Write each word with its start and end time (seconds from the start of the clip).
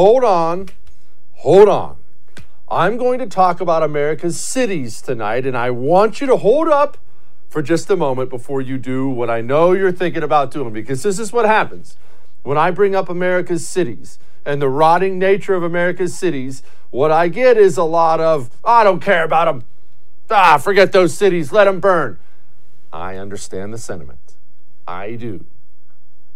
hold 0.00 0.24
on, 0.24 0.66
hold 1.34 1.68
on. 1.68 1.94
I'm 2.70 2.96
going 2.96 3.18
to 3.18 3.26
talk 3.26 3.60
about 3.60 3.82
America's 3.82 4.40
cities 4.40 5.02
tonight, 5.02 5.44
and 5.44 5.54
I 5.54 5.68
want 5.68 6.22
you 6.22 6.26
to 6.28 6.38
hold 6.38 6.68
up 6.68 6.96
for 7.50 7.60
just 7.60 7.90
a 7.90 7.96
moment 7.96 8.30
before 8.30 8.62
you 8.62 8.78
do 8.78 9.10
what 9.10 9.28
I 9.28 9.42
know 9.42 9.72
you're 9.72 9.92
thinking 9.92 10.22
about 10.22 10.52
doing, 10.52 10.72
because 10.72 11.02
this 11.02 11.18
is 11.18 11.34
what 11.34 11.44
happens 11.44 11.98
when 12.44 12.56
I 12.56 12.70
bring 12.70 12.94
up 12.94 13.10
America's 13.10 13.68
cities 13.68 14.18
and 14.46 14.62
the 14.62 14.70
rotting 14.70 15.18
nature 15.18 15.52
of 15.52 15.62
America's 15.62 16.16
cities. 16.16 16.62
What 16.88 17.10
I 17.10 17.28
get 17.28 17.58
is 17.58 17.76
a 17.76 17.84
lot 17.84 18.20
of, 18.20 18.48
I 18.64 18.84
don't 18.84 19.00
care 19.00 19.24
about 19.24 19.52
them. 19.52 19.64
Ah, 20.30 20.56
forget 20.56 20.92
those 20.92 21.14
cities, 21.14 21.52
let 21.52 21.64
them 21.64 21.78
burn. 21.78 22.18
I 22.90 23.16
understand 23.16 23.74
the 23.74 23.78
sentiment. 23.78 24.34
I 24.88 25.16
do. 25.16 25.44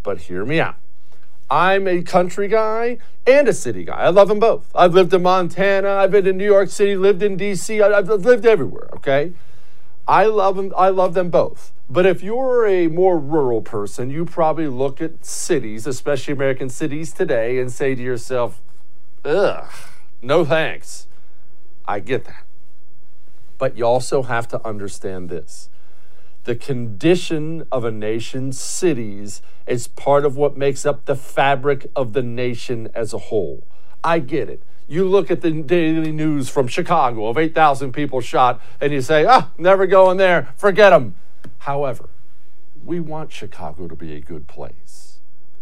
But 0.02 0.18
hear 0.18 0.44
me 0.44 0.60
out. 0.60 0.76
I'm 1.50 1.86
a 1.86 2.02
country 2.02 2.48
guy 2.48 2.98
and 3.26 3.48
a 3.48 3.52
city 3.52 3.84
guy. 3.84 3.94
I 3.94 4.08
love 4.08 4.28
them 4.28 4.38
both. 4.38 4.70
I've 4.74 4.94
lived 4.94 5.12
in 5.12 5.22
Montana, 5.22 5.90
I've 5.90 6.10
been 6.10 6.26
in 6.26 6.36
New 6.36 6.44
York 6.44 6.70
City, 6.70 6.96
lived 6.96 7.22
in 7.22 7.36
DC, 7.36 7.82
I've 7.82 8.08
lived 8.08 8.46
everywhere, 8.46 8.88
okay? 8.94 9.32
I 10.06 10.26
love 10.26 10.56
them 10.56 10.72
I 10.76 10.88
love 10.88 11.14
them 11.14 11.30
both. 11.30 11.72
But 11.88 12.06
if 12.06 12.22
you're 12.22 12.66
a 12.66 12.88
more 12.88 13.18
rural 13.18 13.60
person, 13.60 14.10
you 14.10 14.24
probably 14.24 14.68
look 14.68 15.00
at 15.02 15.24
cities, 15.24 15.86
especially 15.86 16.32
American 16.32 16.70
cities 16.70 17.12
today, 17.12 17.58
and 17.58 17.70
say 17.70 17.94
to 17.94 18.02
yourself, 18.02 18.62
ugh, 19.24 19.70
no 20.22 20.44
thanks. 20.44 21.06
I 21.86 22.00
get 22.00 22.24
that. 22.24 22.44
But 23.58 23.76
you 23.76 23.84
also 23.84 24.22
have 24.22 24.48
to 24.48 24.66
understand 24.66 25.28
this 25.28 25.68
the 26.44 26.54
condition 26.54 27.66
of 27.72 27.84
a 27.84 27.90
nation's 27.90 28.60
cities 28.60 29.42
is 29.66 29.88
part 29.88 30.24
of 30.24 30.36
what 30.36 30.56
makes 30.56 30.84
up 30.84 31.06
the 31.06 31.16
fabric 31.16 31.90
of 31.96 32.12
the 32.12 32.22
nation 32.22 32.88
as 32.94 33.12
a 33.12 33.18
whole. 33.18 33.66
I 34.02 34.18
get 34.18 34.50
it. 34.50 34.62
You 34.86 35.08
look 35.08 35.30
at 35.30 35.40
the 35.40 35.50
daily 35.50 36.12
news 36.12 36.50
from 36.50 36.68
Chicago 36.68 37.28
of 37.28 37.38
8,000 37.38 37.92
people 37.92 38.20
shot, 38.20 38.60
and 38.80 38.92
you 38.92 39.00
say, 39.00 39.24
ah, 39.24 39.50
never 39.56 39.86
going 39.86 40.18
there, 40.18 40.52
forget 40.56 40.90
them. 40.90 41.14
However, 41.60 42.10
we 42.84 43.00
want 43.00 43.32
Chicago 43.32 43.88
to 43.88 43.96
be 43.96 44.14
a 44.14 44.20
good 44.20 44.46
place. 44.46 45.18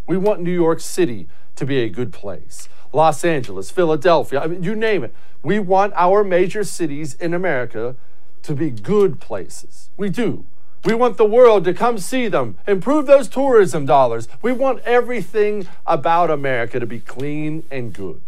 We 0.08 0.16
want 0.16 0.40
New 0.40 0.52
York 0.52 0.80
City 0.80 1.28
to 1.54 1.64
be 1.64 1.78
a 1.78 1.88
good 1.88 2.12
place. 2.12 2.68
Los 2.92 3.24
Angeles, 3.24 3.70
Philadelphia, 3.70 4.40
I 4.40 4.48
mean, 4.48 4.64
you 4.64 4.74
name 4.74 5.04
it. 5.04 5.14
We 5.44 5.60
want 5.60 5.92
our 5.94 6.24
major 6.24 6.64
cities 6.64 7.14
in 7.14 7.32
America 7.32 7.94
to 8.42 8.54
be 8.54 8.70
good 8.70 9.20
places. 9.20 9.90
We 9.96 10.10
do. 10.10 10.44
We 10.84 10.94
want 10.94 11.16
the 11.16 11.24
world 11.24 11.64
to 11.64 11.74
come 11.74 11.98
see 11.98 12.26
them, 12.26 12.58
improve 12.66 13.06
those 13.06 13.28
tourism 13.28 13.86
dollars. 13.86 14.26
We 14.40 14.52
want 14.52 14.80
everything 14.80 15.68
about 15.86 16.28
America 16.30 16.80
to 16.80 16.86
be 16.86 16.98
clean 16.98 17.62
and 17.70 17.92
good. 17.92 18.20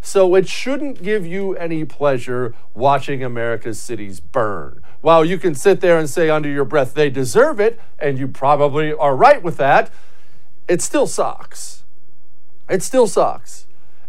So 0.00 0.34
it 0.34 0.48
shouldn't 0.48 1.02
give 1.02 1.24
you 1.24 1.54
any 1.56 1.84
pleasure 1.84 2.54
watching 2.74 3.22
America's 3.22 3.78
cities 3.78 4.20
burn. 4.20 4.82
While 5.00 5.24
you 5.24 5.38
can 5.38 5.54
sit 5.54 5.80
there 5.80 5.98
and 5.98 6.10
say 6.10 6.28
under 6.28 6.48
your 6.48 6.64
breath 6.64 6.94
they 6.94 7.10
deserve 7.10 7.60
it, 7.60 7.80
and 7.98 8.18
you 8.18 8.26
probably 8.26 8.92
are 8.92 9.14
right 9.14 9.42
with 9.42 9.56
that, 9.58 9.90
it 10.68 10.82
still 10.82 11.06
sucks. 11.06 11.84
It 12.68 12.82
still 12.82 13.06
sucks. 13.06 13.66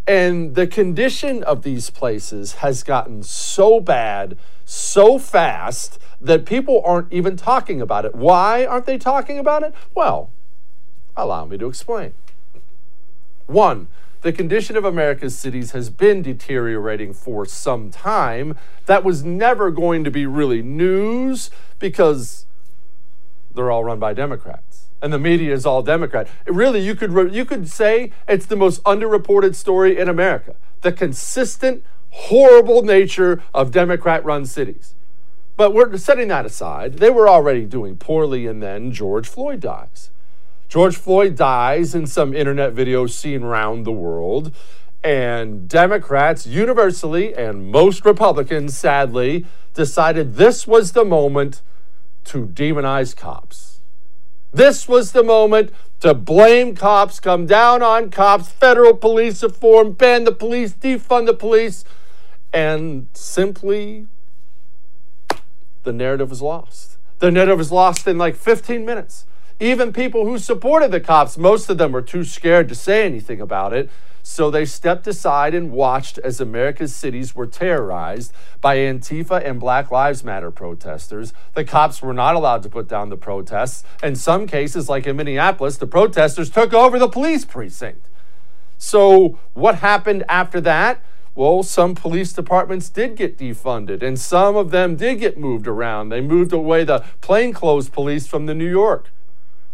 And 0.08 0.56
the 0.56 0.68
condition 0.68 1.44
of 1.44 1.64
these 1.64 1.90
places 1.90 2.54
has 2.56 2.84
gotten 2.84 3.24
so 3.24 3.80
bad 3.80 4.38
so 4.66 5.18
fast 5.18 6.00
that 6.20 6.46
people 6.46 6.82
aren't 6.86 7.12
even 7.14 7.38
talking 7.38 7.82
about 7.82 8.04
it. 8.06 8.16
Why 8.16 8.66
aren't 8.66 8.86
they 8.86 8.98
talking 8.98 9.38
about 9.40 9.64
it? 9.64 9.74
Well, 9.94 10.32
allow 11.16 11.46
me 11.46 11.58
to 11.58 11.68
explain. 11.68 12.14
One, 13.46 13.88
the 14.22 14.34
condition 14.34 14.76
of 14.76 14.84
America's 14.84 15.38
cities 15.38 15.72
has 15.72 15.92
been 15.92 16.24
deteriorating 16.24 17.14
for 17.14 17.46
some 17.46 17.92
time. 17.92 18.58
That 18.88 19.04
was 19.04 19.24
never 19.24 19.70
going 19.70 20.04
to 20.04 20.12
be 20.12 20.26
really 20.26 20.64
news 20.64 21.52
because 21.78 22.48
they're 23.54 23.70
all 23.70 23.84
run 23.84 24.00
by 24.00 24.14
Democrats 24.14 24.86
and 25.06 25.14
the 25.14 25.20
media 25.20 25.54
is 25.54 25.68
all 25.68 25.84
Democrat. 25.84 26.28
Really, 26.48 26.80
you 26.80 26.96
could 26.96 27.34
you 27.34 27.46
could 27.46 27.70
say 27.70 28.12
it's 28.28 28.48
the 28.48 28.56
most 28.56 28.84
underreported 28.84 29.54
story 29.54 29.98
in 30.00 30.10
America. 30.10 30.56
The 30.82 30.92
consistent 30.92 31.84
horrible 32.16 32.82
nature 32.82 33.44
of 33.54 33.72
Democrat-run 33.72 34.46
cities. 34.46 34.96
But 35.58 35.74
we're 35.74 35.98
setting 35.98 36.30
that 36.30 36.46
aside. 36.46 37.00
They 37.00 37.10
were 37.10 37.30
already 37.30 37.66
doing 37.66 37.98
poorly, 37.98 38.48
and 38.48 38.64
then 38.64 38.92
George 38.92 39.28
Floyd 39.28 39.60
dies. 39.60 40.12
George 40.70 40.96
Floyd 40.96 41.36
dies 41.36 41.94
in 41.94 42.08
some 42.08 42.34
internet 42.34 42.74
video 42.74 43.06
seen 43.06 43.44
around 43.44 43.84
the 43.84 43.92
world, 43.92 44.54
and 45.04 45.68
Democrats 45.70 46.48
universally, 46.48 47.34
and 47.34 47.72
most 47.72 48.06
Republicans 48.06 48.78
sadly, 48.78 49.46
decided 49.74 50.36
this 50.36 50.66
was 50.66 50.94
the 50.94 51.06
moment 51.06 51.62
to 52.24 52.48
demonize 52.48 53.16
cops. 53.16 53.82
This 54.52 54.88
was 54.88 55.12
the 55.12 55.24
moment 55.24 55.72
to 56.00 56.14
blame 56.14 56.76
cops, 56.76 57.20
come 57.20 57.46
down 57.46 57.84
on 57.84 58.10
cops, 58.10 58.50
federal 58.50 58.96
police 58.96 59.44
reform, 59.44 59.92
ban 59.92 60.24
the 60.24 60.32
police, 60.32 60.74
defund 60.74 61.26
the 61.26 61.34
police, 61.34 61.84
and 62.56 63.10
simply 63.14 64.08
the 65.84 65.92
narrative 65.92 66.30
was 66.30 66.42
lost. 66.42 66.98
The 67.20 67.30
narrative 67.30 67.58
was 67.58 67.72
lost 67.72 68.08
in 68.08 68.18
like 68.18 68.36
15 68.36 68.86
minutes. 68.86 69.26
Even 69.60 69.92
people 69.92 70.26
who 70.26 70.38
supported 70.38 70.92
the 70.92 71.02
cops, 71.02 71.38
most 71.38 71.70
of 71.70 71.78
them 71.78 71.92
were 71.92 72.02
too 72.02 72.24
scared 72.24 72.70
to 72.70 72.76
say 72.76 73.06
anything 73.06 73.42
about 73.42 73.74
it. 73.74 73.90
So 74.24 74.50
they 74.50 74.66
stepped 74.66 75.06
aside 75.06 75.54
and 75.54 75.72
watched 75.72 76.18
as 76.20 76.40
America's 76.42 76.96
cities 76.96 77.36
were 77.36 77.46
terrorized 77.46 78.34
by 78.62 78.78
Antifa 78.78 79.46
and 79.46 79.60
Black 79.60 79.92
Lives 79.92 80.24
Matter 80.24 80.50
protesters. 80.50 81.34
The 81.54 81.66
cops 81.66 82.02
were 82.02 82.14
not 82.14 82.36
allowed 82.36 82.64
to 82.64 82.70
put 82.70 82.88
down 82.88 83.10
the 83.10 83.18
protests. 83.18 83.84
In 84.02 84.16
some 84.16 84.48
cases, 84.48 84.90
like 84.90 85.06
in 85.06 85.18
Minneapolis, 85.18 85.78
the 85.78 85.88
protesters 85.88 86.50
took 86.50 86.74
over 86.74 86.98
the 86.98 87.10
police 87.10 87.44
precinct. 87.46 88.08
So, 88.78 89.40
what 89.54 89.76
happened 89.76 90.24
after 90.28 90.60
that? 90.62 91.02
Well, 91.36 91.64
some 91.64 91.96
police 91.96 92.32
departments 92.32 92.90
did 92.90 93.18
get 93.18 93.38
defunded, 93.38 94.02
and 94.02 94.18
some 94.18 94.56
of 94.56 94.72
them 94.72 94.96
did 94.96 95.20
get 95.20 95.38
moved 95.38 95.68
around. 95.68 96.08
They 96.08 96.22
moved 96.22 96.54
away 96.54 96.86
the 96.86 97.04
plainclothes 97.20 97.90
police 97.90 98.26
from 98.26 98.46
the 98.46 98.56
New 98.56 98.70
York. 98.70 99.12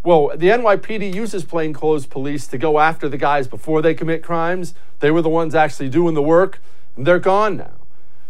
Well, 0.03 0.31
the 0.35 0.47
NYPD 0.47 1.13
uses 1.13 1.43
plainclothes 1.43 2.07
police 2.07 2.47
to 2.47 2.57
go 2.57 2.79
after 2.79 3.07
the 3.07 3.17
guys 3.17 3.47
before 3.47 3.83
they 3.83 3.93
commit 3.93 4.23
crimes. 4.23 4.73
They 4.99 5.11
were 5.11 5.21
the 5.21 5.29
ones 5.29 5.53
actually 5.53 5.89
doing 5.89 6.15
the 6.15 6.23
work, 6.23 6.59
and 6.95 7.05
they're 7.05 7.19
gone 7.19 7.57
now. 7.57 7.81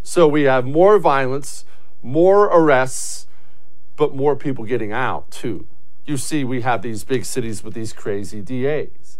So 0.03 0.27
we 0.27 0.43
have 0.43 0.65
more 0.65 0.99
violence, 0.99 1.63
more 2.03 2.47
arrests, 2.47 3.27
but 3.95 4.13
more 4.13 4.35
people 4.35 4.65
getting 4.65 4.91
out 4.91 5.31
too. 5.31 5.67
You 6.05 6.17
see, 6.17 6.43
we 6.43 6.61
have 6.61 6.81
these 6.81 7.05
big 7.05 7.23
cities 7.23 7.63
with 7.63 7.75
these 7.75 7.93
crazy 7.93 8.41
DAs. 8.41 9.19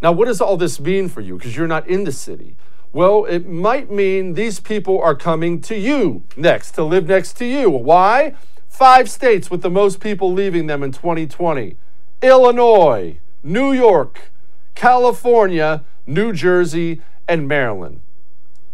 Now, 0.00 0.12
what 0.12 0.24
does 0.24 0.40
all 0.40 0.56
this 0.56 0.80
mean 0.80 1.10
for 1.10 1.20
you? 1.20 1.36
Because 1.36 1.54
you're 1.54 1.66
not 1.66 1.86
in 1.86 2.04
the 2.04 2.12
city. 2.12 2.56
Well, 2.92 3.24
it 3.24 3.48
might 3.48 3.90
mean 3.90 4.34
these 4.34 4.60
people 4.60 5.00
are 5.00 5.14
coming 5.14 5.62
to 5.62 5.76
you 5.76 6.24
next, 6.36 6.72
to 6.72 6.84
live 6.84 7.06
next 7.06 7.34
to 7.38 7.46
you. 7.46 7.70
Why? 7.70 8.34
Five 8.68 9.10
states 9.10 9.50
with 9.50 9.62
the 9.62 9.70
most 9.70 9.98
people 9.98 10.32
leaving 10.32 10.66
them 10.66 10.82
in 10.82 10.92
2020 10.92 11.76
Illinois, 12.20 13.18
New 13.42 13.72
York, 13.72 14.30
California, 14.74 15.84
New 16.06 16.32
Jersey, 16.32 17.00
and 17.26 17.48
Maryland. 17.48 18.00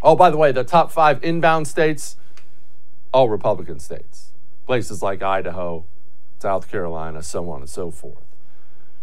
Oh, 0.02 0.16
by 0.16 0.30
the 0.30 0.36
way, 0.36 0.52
the 0.52 0.64
top 0.64 0.90
five 0.90 1.22
inbound 1.22 1.66
states, 1.66 2.16
all 3.12 3.28
Republican 3.28 3.78
states. 3.78 4.32
Places 4.66 5.02
like 5.02 5.22
Idaho, 5.22 5.84
South 6.40 6.70
Carolina, 6.70 7.22
so 7.22 7.48
on 7.50 7.60
and 7.60 7.70
so 7.70 7.90
forth. 7.90 8.27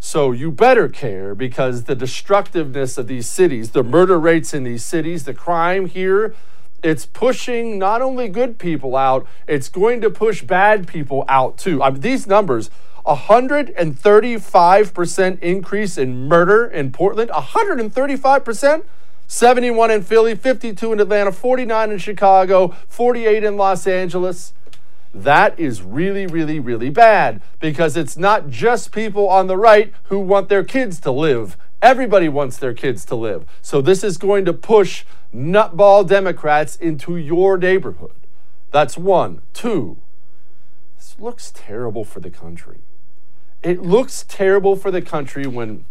So 0.06 0.32
you 0.32 0.52
better 0.52 0.88
care 0.88 1.34
because 1.34 1.86
the 1.86 1.96
destructiveness 1.96 3.00
of 3.00 3.08
these 3.08 3.28
cities, 3.28 3.72
the 3.72 3.82
murder 3.82 4.20
rates 4.20 4.54
in 4.54 4.64
these 4.64 4.86
cities, 4.86 5.24
the 5.24 5.34
crime 5.34 5.88
here, 5.88 6.36
it's 6.84 7.08
pushing 7.08 7.80
not 7.80 8.04
only 8.04 8.28
good 8.28 8.60
people 8.60 8.96
out, 8.96 9.26
it's 9.48 9.68
going 9.68 10.02
to 10.02 10.12
push 10.12 10.44
bad 10.44 10.88
people 10.88 11.26
out 11.28 11.58
too. 11.58 11.82
I 11.82 11.90
mean, 11.90 12.02
these 12.02 12.28
numbers 12.28 12.70
135% 13.04 15.40
increase 15.40 15.98
in 15.98 16.28
murder 16.28 16.68
in 16.68 16.92
Portland, 16.92 17.32
135%. 17.32 18.84
71 19.28 19.90
in 19.90 20.04
Philly, 20.04 20.36
52 20.36 20.94
in 20.94 21.00
Atlanta, 21.00 21.32
49 21.32 21.92
in 21.92 21.98
Chicago, 21.98 22.76
48 22.88 23.44
in 23.44 23.58
Los 23.58 23.88
Angeles. 23.88 24.54
That 25.16 25.58
is 25.58 25.82
really, 25.82 26.28
really, 26.28 26.60
really 26.60 26.90
bad 26.90 27.42
because 27.62 27.96
it's 27.96 28.18
not 28.18 28.50
just 28.50 28.92
people 28.92 29.30
on 29.30 29.48
the 29.48 29.56
right 29.56 29.94
who 30.04 30.20
want 30.20 30.50
their 30.50 30.66
kids 30.66 31.00
to 31.00 31.12
live. 31.12 31.56
Everybody 31.82 32.28
wants 32.28 32.58
their 32.58 32.74
kids 32.74 33.06
to 33.06 33.16
live. 33.16 33.46
So 33.62 33.80
this 33.80 34.04
is 34.04 34.18
going 34.18 34.44
to 34.44 34.52
push 34.52 35.06
nutball 35.34 36.06
Democrats 36.06 36.76
into 36.76 37.16
your 37.16 37.58
neighborhood. 37.58 38.12
That's 38.72 38.98
one. 38.98 39.42
Two, 39.54 40.00
this 40.98 41.16
looks 41.18 41.50
terrible 41.56 42.04
for 42.04 42.20
the 42.20 42.30
country. 42.30 42.80
It 43.64 43.82
looks 43.82 44.26
terrible 44.28 44.76
for 44.76 44.92
the 44.92 45.02
country 45.02 45.48
when, 45.48 45.86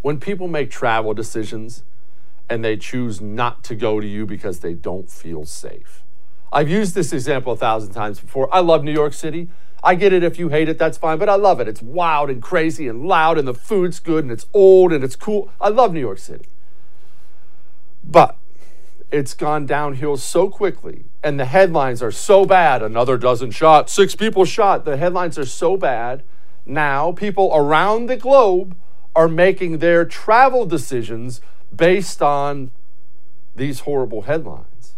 when 0.00 0.20
people 0.20 0.46
make 0.46 0.70
travel 0.70 1.12
decisions 1.12 1.82
and 2.48 2.64
they 2.64 2.76
choose 2.76 3.20
not 3.20 3.64
to 3.64 3.74
go 3.74 3.98
to 4.00 4.06
you 4.06 4.26
because 4.26 4.60
they 4.60 4.74
don't 4.74 5.10
feel 5.10 5.44
safe. 5.44 6.04
I've 6.56 6.70
used 6.70 6.94
this 6.94 7.12
example 7.12 7.52
a 7.52 7.56
thousand 7.56 7.92
times 7.92 8.18
before. 8.18 8.48
I 8.50 8.60
love 8.60 8.82
New 8.82 8.90
York 8.90 9.12
City. 9.12 9.50
I 9.84 9.94
get 9.94 10.14
it 10.14 10.22
if 10.22 10.38
you 10.38 10.48
hate 10.48 10.70
it, 10.70 10.78
that's 10.78 10.96
fine, 10.96 11.18
but 11.18 11.28
I 11.28 11.34
love 11.34 11.60
it. 11.60 11.68
It's 11.68 11.82
wild 11.82 12.30
and 12.30 12.40
crazy 12.40 12.88
and 12.88 13.06
loud, 13.06 13.36
and 13.36 13.46
the 13.46 13.52
food's 13.52 14.00
good, 14.00 14.24
and 14.24 14.32
it's 14.32 14.46
old, 14.54 14.90
and 14.90 15.04
it's 15.04 15.16
cool. 15.16 15.52
I 15.60 15.68
love 15.68 15.92
New 15.92 16.00
York 16.00 16.16
City. 16.16 16.46
But 18.02 18.38
it's 19.10 19.34
gone 19.34 19.66
downhill 19.66 20.16
so 20.16 20.48
quickly, 20.48 21.04
and 21.22 21.38
the 21.38 21.44
headlines 21.44 22.02
are 22.02 22.10
so 22.10 22.46
bad 22.46 22.82
another 22.82 23.18
dozen 23.18 23.50
shot, 23.50 23.90
six 23.90 24.14
people 24.14 24.46
shot. 24.46 24.86
The 24.86 24.96
headlines 24.96 25.38
are 25.38 25.44
so 25.44 25.76
bad. 25.76 26.22
Now, 26.64 27.12
people 27.12 27.52
around 27.54 28.06
the 28.06 28.16
globe 28.16 28.74
are 29.14 29.28
making 29.28 29.80
their 29.80 30.06
travel 30.06 30.64
decisions 30.64 31.42
based 31.74 32.22
on 32.22 32.70
these 33.54 33.80
horrible 33.80 34.22
headlines. 34.22 34.94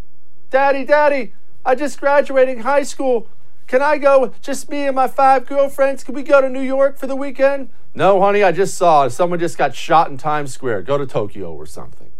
Daddy, 0.50 0.84
Daddy, 0.84 1.32
I 1.68 1.74
just 1.74 2.00
graduated 2.00 2.60
high 2.60 2.82
school. 2.82 3.28
Can 3.66 3.82
I 3.82 3.98
go, 3.98 4.32
just 4.40 4.70
me 4.70 4.86
and 4.86 4.96
my 4.96 5.06
five 5.06 5.44
girlfriends? 5.44 6.02
Can 6.02 6.14
we 6.14 6.22
go 6.22 6.40
to 6.40 6.48
New 6.48 6.62
York 6.62 6.96
for 6.96 7.06
the 7.06 7.14
weekend? 7.14 7.68
No, 7.92 8.22
honey, 8.22 8.42
I 8.42 8.52
just 8.52 8.74
saw 8.74 9.06
someone 9.08 9.38
just 9.38 9.58
got 9.58 9.74
shot 9.74 10.10
in 10.10 10.16
Times 10.16 10.54
Square. 10.54 10.84
Go 10.84 10.96
to 10.96 11.06
Tokyo 11.06 11.52
or 11.52 11.66
something. 11.66 12.10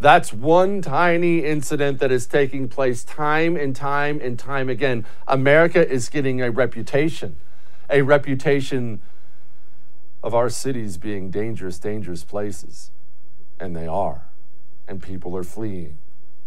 That's 0.00 0.32
one 0.32 0.80
tiny 0.80 1.44
incident 1.44 1.98
that 1.98 2.10
is 2.10 2.26
taking 2.26 2.66
place 2.66 3.04
time 3.04 3.56
and 3.56 3.76
time 3.76 4.22
and 4.22 4.38
time 4.38 4.70
again. 4.70 5.04
America 5.26 5.86
is 5.86 6.08
getting 6.08 6.40
a 6.40 6.50
reputation, 6.50 7.36
a 7.90 8.00
reputation 8.00 9.02
of 10.22 10.34
our 10.34 10.48
cities 10.48 10.96
being 10.96 11.30
dangerous, 11.30 11.78
dangerous 11.78 12.24
places. 12.24 12.90
And 13.60 13.76
they 13.76 13.86
are. 13.86 14.22
And 14.86 15.02
people 15.02 15.36
are 15.36 15.44
fleeing. 15.44 15.98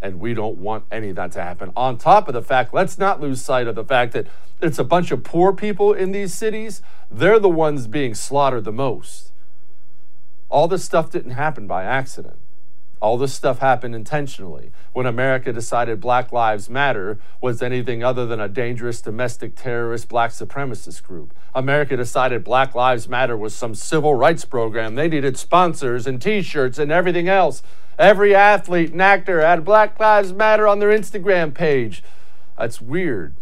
And 0.01 0.19
we 0.19 0.33
don't 0.33 0.57
want 0.57 0.85
any 0.91 1.09
of 1.09 1.15
that 1.17 1.31
to 1.33 1.43
happen. 1.43 1.71
On 1.75 1.97
top 1.97 2.27
of 2.27 2.33
the 2.33 2.41
fact, 2.41 2.73
let's 2.73 2.97
not 2.97 3.21
lose 3.21 3.41
sight 3.41 3.67
of 3.67 3.75
the 3.75 3.83
fact 3.83 4.13
that 4.13 4.27
it's 4.61 4.79
a 4.79 4.83
bunch 4.83 5.11
of 5.11 5.23
poor 5.23 5.53
people 5.53 5.93
in 5.93 6.11
these 6.11 6.33
cities. 6.33 6.81
They're 7.09 7.39
the 7.39 7.49
ones 7.49 7.87
being 7.87 8.15
slaughtered 8.15 8.63
the 8.63 8.71
most. 8.71 9.31
All 10.49 10.67
this 10.67 10.83
stuff 10.83 11.09
didn't 11.09 11.31
happen 11.31 11.67
by 11.67 11.83
accident. 11.83 12.37
All 13.01 13.17
this 13.17 13.33
stuff 13.33 13.59
happened 13.59 13.95
intentionally. 13.95 14.71
When 14.93 15.07
America 15.07 15.51
decided 15.51 15.99
Black 15.99 16.31
Lives 16.31 16.69
Matter 16.69 17.17
was 17.41 17.63
anything 17.63 18.03
other 18.03 18.27
than 18.27 18.39
a 18.39 18.47
dangerous 18.47 19.01
domestic 19.01 19.55
terrorist 19.55 20.07
black 20.07 20.29
supremacist 20.29 21.01
group. 21.01 21.33
America 21.55 21.97
decided 21.97 22.43
Black 22.43 22.75
Lives 22.75 23.09
Matter 23.09 23.35
was 23.35 23.55
some 23.55 23.73
civil 23.73 24.13
rights 24.13 24.45
program. 24.45 24.93
They 24.93 25.07
needed 25.07 25.35
sponsors 25.35 26.05
and 26.05 26.21
t 26.21 26.43
shirts 26.43 26.77
and 26.77 26.91
everything 26.91 27.27
else. 27.27 27.63
Every 27.97 28.35
athlete 28.35 28.91
and 28.91 29.01
actor 29.01 29.41
had 29.41 29.65
Black 29.65 29.99
Lives 29.99 30.31
Matter 30.31 30.67
on 30.67 30.77
their 30.77 30.89
Instagram 30.89 31.55
page. 31.55 32.03
That's 32.55 32.79
weird. 32.79 33.33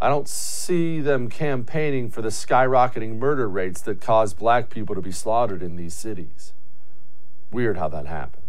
I 0.00 0.08
don't 0.08 0.28
see 0.28 1.00
them 1.00 1.28
campaigning 1.28 2.10
for 2.10 2.22
the 2.22 2.30
skyrocketing 2.30 3.18
murder 3.18 3.48
rates 3.48 3.82
that 3.82 4.00
cause 4.00 4.32
black 4.32 4.70
people 4.70 4.94
to 4.94 5.02
be 5.02 5.12
slaughtered 5.12 5.62
in 5.62 5.76
these 5.76 5.94
cities. 5.94 6.52
Weird 7.50 7.76
how 7.76 7.88
that 7.88 8.06
happens. 8.06 8.43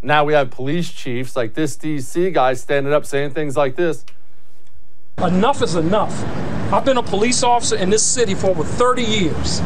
Now 0.00 0.24
we 0.24 0.32
have 0.32 0.50
police 0.50 0.92
chiefs 0.92 1.34
like 1.34 1.54
this 1.54 1.76
DC 1.76 2.32
guy 2.32 2.54
standing 2.54 2.92
up 2.92 3.04
saying 3.04 3.32
things 3.32 3.56
like 3.56 3.74
this. 3.74 4.04
Enough 5.18 5.62
is 5.62 5.74
enough. 5.74 6.24
I've 6.72 6.84
been 6.84 6.98
a 6.98 7.02
police 7.02 7.42
officer 7.42 7.74
in 7.74 7.90
this 7.90 8.06
city 8.06 8.34
for 8.34 8.50
over 8.50 8.62
30 8.62 9.02
years. 9.02 9.60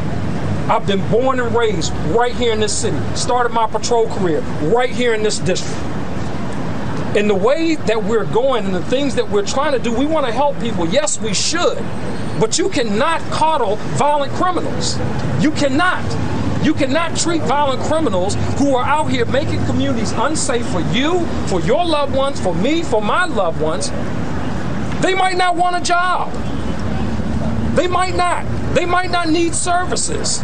I've 0.70 0.86
been 0.86 1.06
born 1.10 1.38
and 1.38 1.54
raised 1.54 1.92
right 2.16 2.34
here 2.34 2.52
in 2.52 2.60
this 2.60 2.76
city. 2.76 2.96
Started 3.14 3.52
my 3.52 3.66
patrol 3.66 4.08
career 4.08 4.40
right 4.72 4.88
here 4.88 5.12
in 5.12 5.22
this 5.22 5.38
district. 5.38 5.78
In 7.14 7.28
the 7.28 7.34
way 7.34 7.74
that 7.74 8.02
we're 8.02 8.24
going 8.24 8.64
and 8.64 8.74
the 8.74 8.84
things 8.84 9.14
that 9.16 9.28
we're 9.28 9.44
trying 9.44 9.72
to 9.72 9.78
do, 9.78 9.92
we 9.92 10.06
want 10.06 10.24
to 10.24 10.32
help 10.32 10.58
people. 10.60 10.88
Yes, 10.88 11.20
we 11.20 11.34
should. 11.34 11.76
But 12.40 12.56
you 12.56 12.70
cannot 12.70 13.20
coddle 13.30 13.76
violent 13.98 14.32
criminals. 14.32 14.96
You 15.42 15.50
cannot. 15.50 16.02
You 16.62 16.74
cannot 16.74 17.16
treat 17.16 17.42
violent 17.42 17.82
criminals 17.82 18.34
who 18.58 18.76
are 18.76 18.84
out 18.84 19.10
here 19.10 19.24
making 19.24 19.64
communities 19.66 20.12
unsafe 20.12 20.66
for 20.66 20.80
you, 20.92 21.26
for 21.48 21.60
your 21.60 21.84
loved 21.84 22.14
ones, 22.14 22.40
for 22.40 22.54
me, 22.54 22.82
for 22.82 23.02
my 23.02 23.24
loved 23.24 23.60
ones. 23.60 23.90
They 25.02 25.14
might 25.14 25.36
not 25.36 25.56
want 25.56 25.76
a 25.76 25.80
job. 25.80 26.32
They 27.74 27.88
might 27.88 28.14
not. 28.14 28.46
They 28.74 28.86
might 28.86 29.10
not 29.10 29.28
need 29.28 29.54
services. 29.54 30.40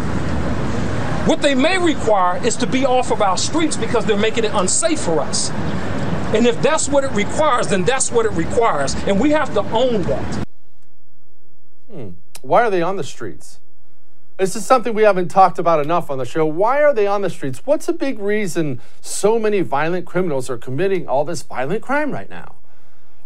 What 1.28 1.40
they 1.40 1.54
may 1.54 1.78
require 1.78 2.44
is 2.44 2.56
to 2.56 2.66
be 2.66 2.84
off 2.84 3.12
of 3.12 3.22
our 3.22 3.36
streets 3.36 3.76
because 3.76 4.04
they're 4.04 4.16
making 4.16 4.44
it 4.44 4.52
unsafe 4.54 4.98
for 4.98 5.20
us. 5.20 5.50
And 6.34 6.46
if 6.46 6.60
that's 6.60 6.88
what 6.88 7.04
it 7.04 7.12
requires, 7.12 7.68
then 7.68 7.84
that's 7.84 8.10
what 8.10 8.26
it 8.26 8.32
requires. 8.32 8.94
And 9.06 9.20
we 9.20 9.30
have 9.30 9.54
to 9.54 9.60
own 9.60 10.02
that. 10.02 10.44
Hmm. 11.90 12.08
Why 12.42 12.64
are 12.64 12.70
they 12.70 12.82
on 12.82 12.96
the 12.96 13.04
streets? 13.04 13.60
This 14.38 14.54
is 14.54 14.64
something 14.64 14.94
we 14.94 15.02
haven't 15.02 15.32
talked 15.32 15.58
about 15.58 15.80
enough 15.84 16.12
on 16.12 16.18
the 16.18 16.24
show. 16.24 16.46
Why 16.46 16.80
are 16.80 16.94
they 16.94 17.08
on 17.08 17.22
the 17.22 17.30
streets? 17.30 17.62
What's 17.64 17.88
a 17.88 17.92
big 17.92 18.20
reason 18.20 18.80
so 19.00 19.36
many 19.36 19.62
violent 19.62 20.06
criminals 20.06 20.48
are 20.48 20.56
committing 20.56 21.08
all 21.08 21.24
this 21.24 21.42
violent 21.42 21.82
crime 21.82 22.12
right 22.12 22.30
now? 22.30 22.54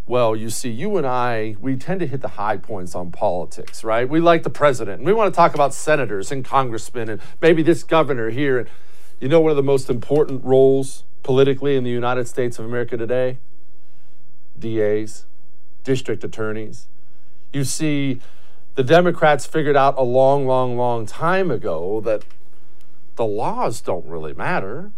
Well, 0.06 0.34
you 0.34 0.48
see, 0.48 0.70
you 0.70 0.96
and 0.96 1.06
I, 1.06 1.54
we 1.60 1.76
tend 1.76 2.00
to 2.00 2.06
hit 2.06 2.22
the 2.22 2.28
high 2.28 2.56
points 2.56 2.94
on 2.94 3.10
politics, 3.12 3.84
right? 3.84 4.08
We 4.08 4.20
like 4.20 4.42
the 4.42 4.50
president, 4.50 5.00
and 5.00 5.06
we 5.06 5.12
want 5.12 5.32
to 5.32 5.36
talk 5.36 5.54
about 5.54 5.74
senators 5.74 6.32
and 6.32 6.42
congressmen 6.42 7.10
and 7.10 7.20
maybe 7.42 7.62
this 7.62 7.84
governor 7.84 8.30
here. 8.30 8.58
And 8.58 8.68
you 9.20 9.28
know, 9.28 9.40
one 9.40 9.50
of 9.50 9.56
the 9.56 9.62
most 9.62 9.90
important 9.90 10.42
roles 10.42 11.04
politically 11.22 11.76
in 11.76 11.84
the 11.84 11.90
United 11.90 12.26
States 12.26 12.58
of 12.58 12.64
America 12.64 12.96
today? 12.96 13.36
DAs, 14.58 15.26
district 15.84 16.24
attorneys. 16.24 16.88
You 17.52 17.64
see, 17.64 18.22
the 18.74 18.84
Democrats 18.84 19.46
figured 19.46 19.76
out 19.76 19.98
a 19.98 20.02
long, 20.02 20.46
long, 20.46 20.76
long 20.76 21.06
time 21.06 21.50
ago 21.50 22.00
that 22.02 22.24
the 23.16 23.24
laws 23.24 23.80
don't 23.80 24.06
really 24.06 24.32
matter. 24.32 24.92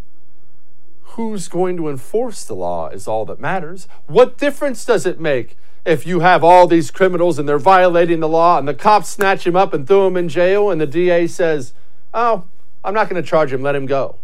Who's 1.02 1.48
going 1.48 1.76
to 1.76 1.88
enforce 1.88 2.44
the 2.44 2.54
law 2.54 2.88
is 2.88 3.08
all 3.08 3.24
that 3.26 3.40
matters. 3.40 3.88
What 4.06 4.38
difference 4.38 4.84
does 4.84 5.06
it 5.06 5.20
make 5.20 5.56
if 5.84 6.06
you 6.06 6.20
have 6.20 6.42
all 6.42 6.66
these 6.66 6.90
criminals 6.90 7.38
and 7.38 7.48
they're 7.48 7.58
violating 7.58 8.20
the 8.20 8.28
law 8.28 8.58
and 8.58 8.66
the 8.66 8.74
cops 8.74 9.10
snatch 9.10 9.46
him 9.46 9.56
up 9.56 9.74
and 9.74 9.86
throw 9.86 10.06
him 10.06 10.16
in 10.16 10.28
jail 10.28 10.70
and 10.70 10.80
the 10.80 10.86
DA 10.86 11.26
says, 11.26 11.74
Oh, 12.12 12.44
I'm 12.84 12.94
not 12.94 13.08
going 13.08 13.22
to 13.22 13.28
charge 13.28 13.52
him, 13.52 13.62
let 13.62 13.74
him 13.74 13.86
go? 13.86 14.16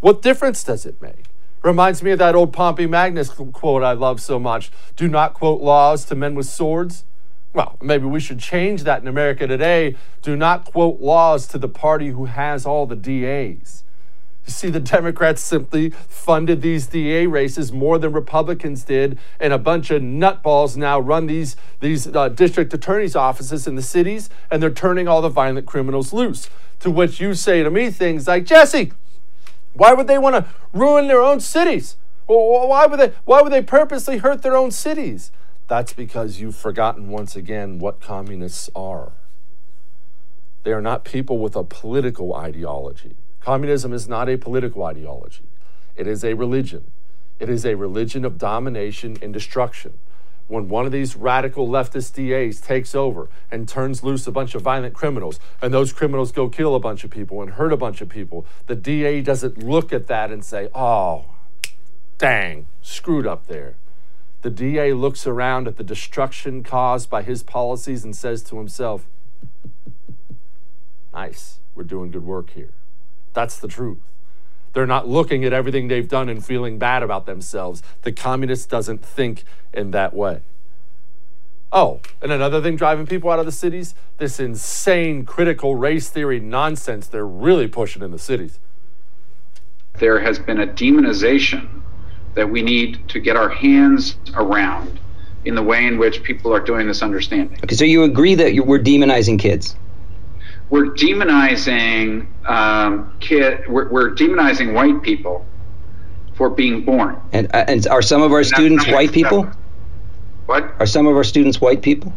What 0.00 0.22
difference 0.22 0.64
does 0.64 0.84
it 0.84 1.00
make? 1.00 1.26
Reminds 1.62 2.02
me 2.02 2.10
of 2.10 2.18
that 2.18 2.34
old 2.34 2.52
Pompey 2.52 2.86
Magnus 2.86 3.28
quote 3.30 3.82
I 3.82 3.92
love 3.92 4.20
so 4.20 4.38
much 4.38 4.70
do 4.96 5.08
not 5.08 5.34
quote 5.34 5.60
laws 5.60 6.06
to 6.06 6.14
men 6.14 6.34
with 6.34 6.46
swords 6.46 7.04
well, 7.52 7.76
maybe 7.82 8.06
we 8.06 8.20
should 8.20 8.38
change 8.38 8.84
that 8.84 9.02
in 9.02 9.08
America 9.08 9.46
today. 9.46 9.96
Do 10.22 10.36
not 10.36 10.64
quote 10.64 11.00
laws 11.00 11.46
to 11.48 11.58
the 11.58 11.68
party 11.68 12.08
who 12.08 12.26
has 12.26 12.64
all 12.64 12.86
the 12.86 12.96
DAs. 12.96 13.82
You 14.46 14.52
see, 14.52 14.70
the 14.70 14.80
Democrats 14.80 15.42
simply 15.42 15.90
funded 15.90 16.62
these 16.62 16.86
DA 16.86 17.26
races 17.26 17.72
more 17.72 17.98
than 17.98 18.12
Republicans 18.12 18.84
did, 18.84 19.18
and 19.38 19.52
a 19.52 19.58
bunch 19.58 19.90
of 19.90 20.00
nutballs 20.02 20.76
now 20.76 20.98
run 20.98 21.26
these, 21.26 21.56
these 21.80 22.06
uh, 22.06 22.28
district 22.28 22.72
attorneys' 22.72 23.14
offices 23.14 23.66
in 23.66 23.74
the 23.74 23.82
cities, 23.82 24.30
and 24.50 24.62
they're 24.62 24.70
turning 24.70 25.08
all 25.08 25.20
the 25.20 25.28
violent 25.28 25.66
criminals 25.66 26.12
loose. 26.12 26.48
To 26.80 26.90
which 26.90 27.20
you 27.20 27.34
say 27.34 27.62
to 27.62 27.70
me 27.70 27.90
things 27.90 28.26
like, 28.26 28.44
Jesse, 28.44 28.92
why 29.74 29.92
would 29.92 30.06
they 30.06 30.18
want 30.18 30.36
to 30.36 30.50
ruin 30.72 31.08
their 31.08 31.20
own 31.20 31.40
cities? 31.40 31.96
Why 32.26 32.86
would 32.86 32.98
they, 32.98 33.12
why 33.24 33.42
would 33.42 33.52
they 33.52 33.62
purposely 33.62 34.18
hurt 34.18 34.42
their 34.42 34.56
own 34.56 34.70
cities? 34.70 35.30
That's 35.70 35.92
because 35.92 36.40
you've 36.40 36.56
forgotten 36.56 37.10
once 37.10 37.36
again 37.36 37.78
what 37.78 38.00
communists 38.00 38.68
are. 38.74 39.12
They 40.64 40.72
are 40.72 40.82
not 40.82 41.04
people 41.04 41.38
with 41.38 41.54
a 41.54 41.62
political 41.62 42.34
ideology. 42.34 43.14
Communism 43.38 43.92
is 43.92 44.08
not 44.08 44.28
a 44.28 44.36
political 44.36 44.82
ideology, 44.82 45.44
it 45.94 46.08
is 46.08 46.24
a 46.24 46.34
religion. 46.34 46.90
It 47.38 47.48
is 47.48 47.64
a 47.64 47.76
religion 47.76 48.24
of 48.24 48.36
domination 48.36 49.16
and 49.22 49.32
destruction. 49.32 49.98
When 50.48 50.68
one 50.68 50.86
of 50.86 50.92
these 50.92 51.14
radical 51.14 51.68
leftist 51.68 52.14
DAs 52.14 52.60
takes 52.60 52.96
over 52.96 53.28
and 53.48 53.68
turns 53.68 54.02
loose 54.02 54.26
a 54.26 54.32
bunch 54.32 54.56
of 54.56 54.62
violent 54.62 54.94
criminals, 54.94 55.38
and 55.62 55.72
those 55.72 55.92
criminals 55.92 56.32
go 56.32 56.48
kill 56.48 56.74
a 56.74 56.80
bunch 56.80 57.04
of 57.04 57.10
people 57.10 57.40
and 57.42 57.52
hurt 57.52 57.72
a 57.72 57.76
bunch 57.76 58.00
of 58.00 58.08
people, 58.08 58.44
the 58.66 58.74
DA 58.74 59.22
doesn't 59.22 59.56
look 59.56 59.92
at 59.92 60.08
that 60.08 60.32
and 60.32 60.44
say, 60.44 60.68
oh, 60.74 61.26
dang, 62.18 62.66
screwed 62.82 63.24
up 63.24 63.46
there. 63.46 63.76
The 64.42 64.50
DA 64.50 64.92
looks 64.94 65.26
around 65.26 65.68
at 65.68 65.76
the 65.76 65.84
destruction 65.84 66.62
caused 66.62 67.10
by 67.10 67.22
his 67.22 67.42
policies 67.42 68.04
and 68.04 68.16
says 68.16 68.42
to 68.44 68.56
himself, 68.56 69.06
Nice, 71.12 71.58
we're 71.74 71.84
doing 71.84 72.10
good 72.10 72.24
work 72.24 72.50
here. 72.50 72.70
That's 73.32 73.58
the 73.58 73.68
truth. 73.68 73.98
They're 74.72 74.86
not 74.86 75.08
looking 75.08 75.44
at 75.44 75.52
everything 75.52 75.88
they've 75.88 76.08
done 76.08 76.28
and 76.28 76.44
feeling 76.44 76.78
bad 76.78 77.02
about 77.02 77.26
themselves. 77.26 77.82
The 78.02 78.12
communist 78.12 78.70
doesn't 78.70 79.04
think 79.04 79.44
in 79.72 79.90
that 79.90 80.14
way. 80.14 80.42
Oh, 81.72 82.00
and 82.20 82.32
another 82.32 82.60
thing 82.60 82.76
driving 82.76 83.06
people 83.06 83.30
out 83.30 83.38
of 83.38 83.46
the 83.46 83.52
cities 83.52 83.94
this 84.18 84.40
insane 84.40 85.24
critical 85.24 85.76
race 85.76 86.08
theory 86.08 86.40
nonsense 86.40 87.06
they're 87.06 87.26
really 87.26 87.68
pushing 87.68 88.02
in 88.02 88.10
the 88.10 88.18
cities. 88.18 88.58
there 89.98 90.18
has 90.20 90.38
been 90.38 90.58
a 90.58 90.66
demonization 90.66 91.82
that 92.34 92.48
we 92.48 92.62
need 92.62 93.08
to 93.08 93.20
get 93.20 93.36
our 93.36 93.48
hands 93.48 94.16
around 94.34 95.00
in 95.44 95.54
the 95.54 95.62
way 95.62 95.86
in 95.86 95.98
which 95.98 96.22
people 96.22 96.52
are 96.54 96.60
doing 96.60 96.86
this 96.86 97.02
understanding. 97.02 97.58
Okay, 97.64 97.74
so 97.74 97.84
you 97.84 98.04
agree 98.04 98.34
that 98.34 98.54
you, 98.54 98.62
we're 98.62 98.78
demonizing 98.78 99.38
kids? 99.38 99.74
We're 100.68 100.90
demonizing 100.90 102.26
um, 102.48 103.16
kid. 103.20 103.68
We're, 103.68 103.88
we're, 103.88 104.14
demonizing 104.14 104.72
white 104.72 105.02
people 105.02 105.44
for 106.34 106.48
being 106.48 106.84
born. 106.84 107.20
And 107.32 107.48
uh, 107.52 107.64
and 107.66 107.86
are 107.88 108.02
some 108.02 108.22
of 108.22 108.32
our 108.32 108.38
and 108.38 108.46
students 108.46 108.86
white 108.86 109.12
people? 109.12 109.50
What? 110.46 110.74
Are 110.78 110.86
some 110.86 111.06
of 111.06 111.16
our 111.16 111.24
students 111.24 111.60
white 111.60 111.82
people? 111.82 112.12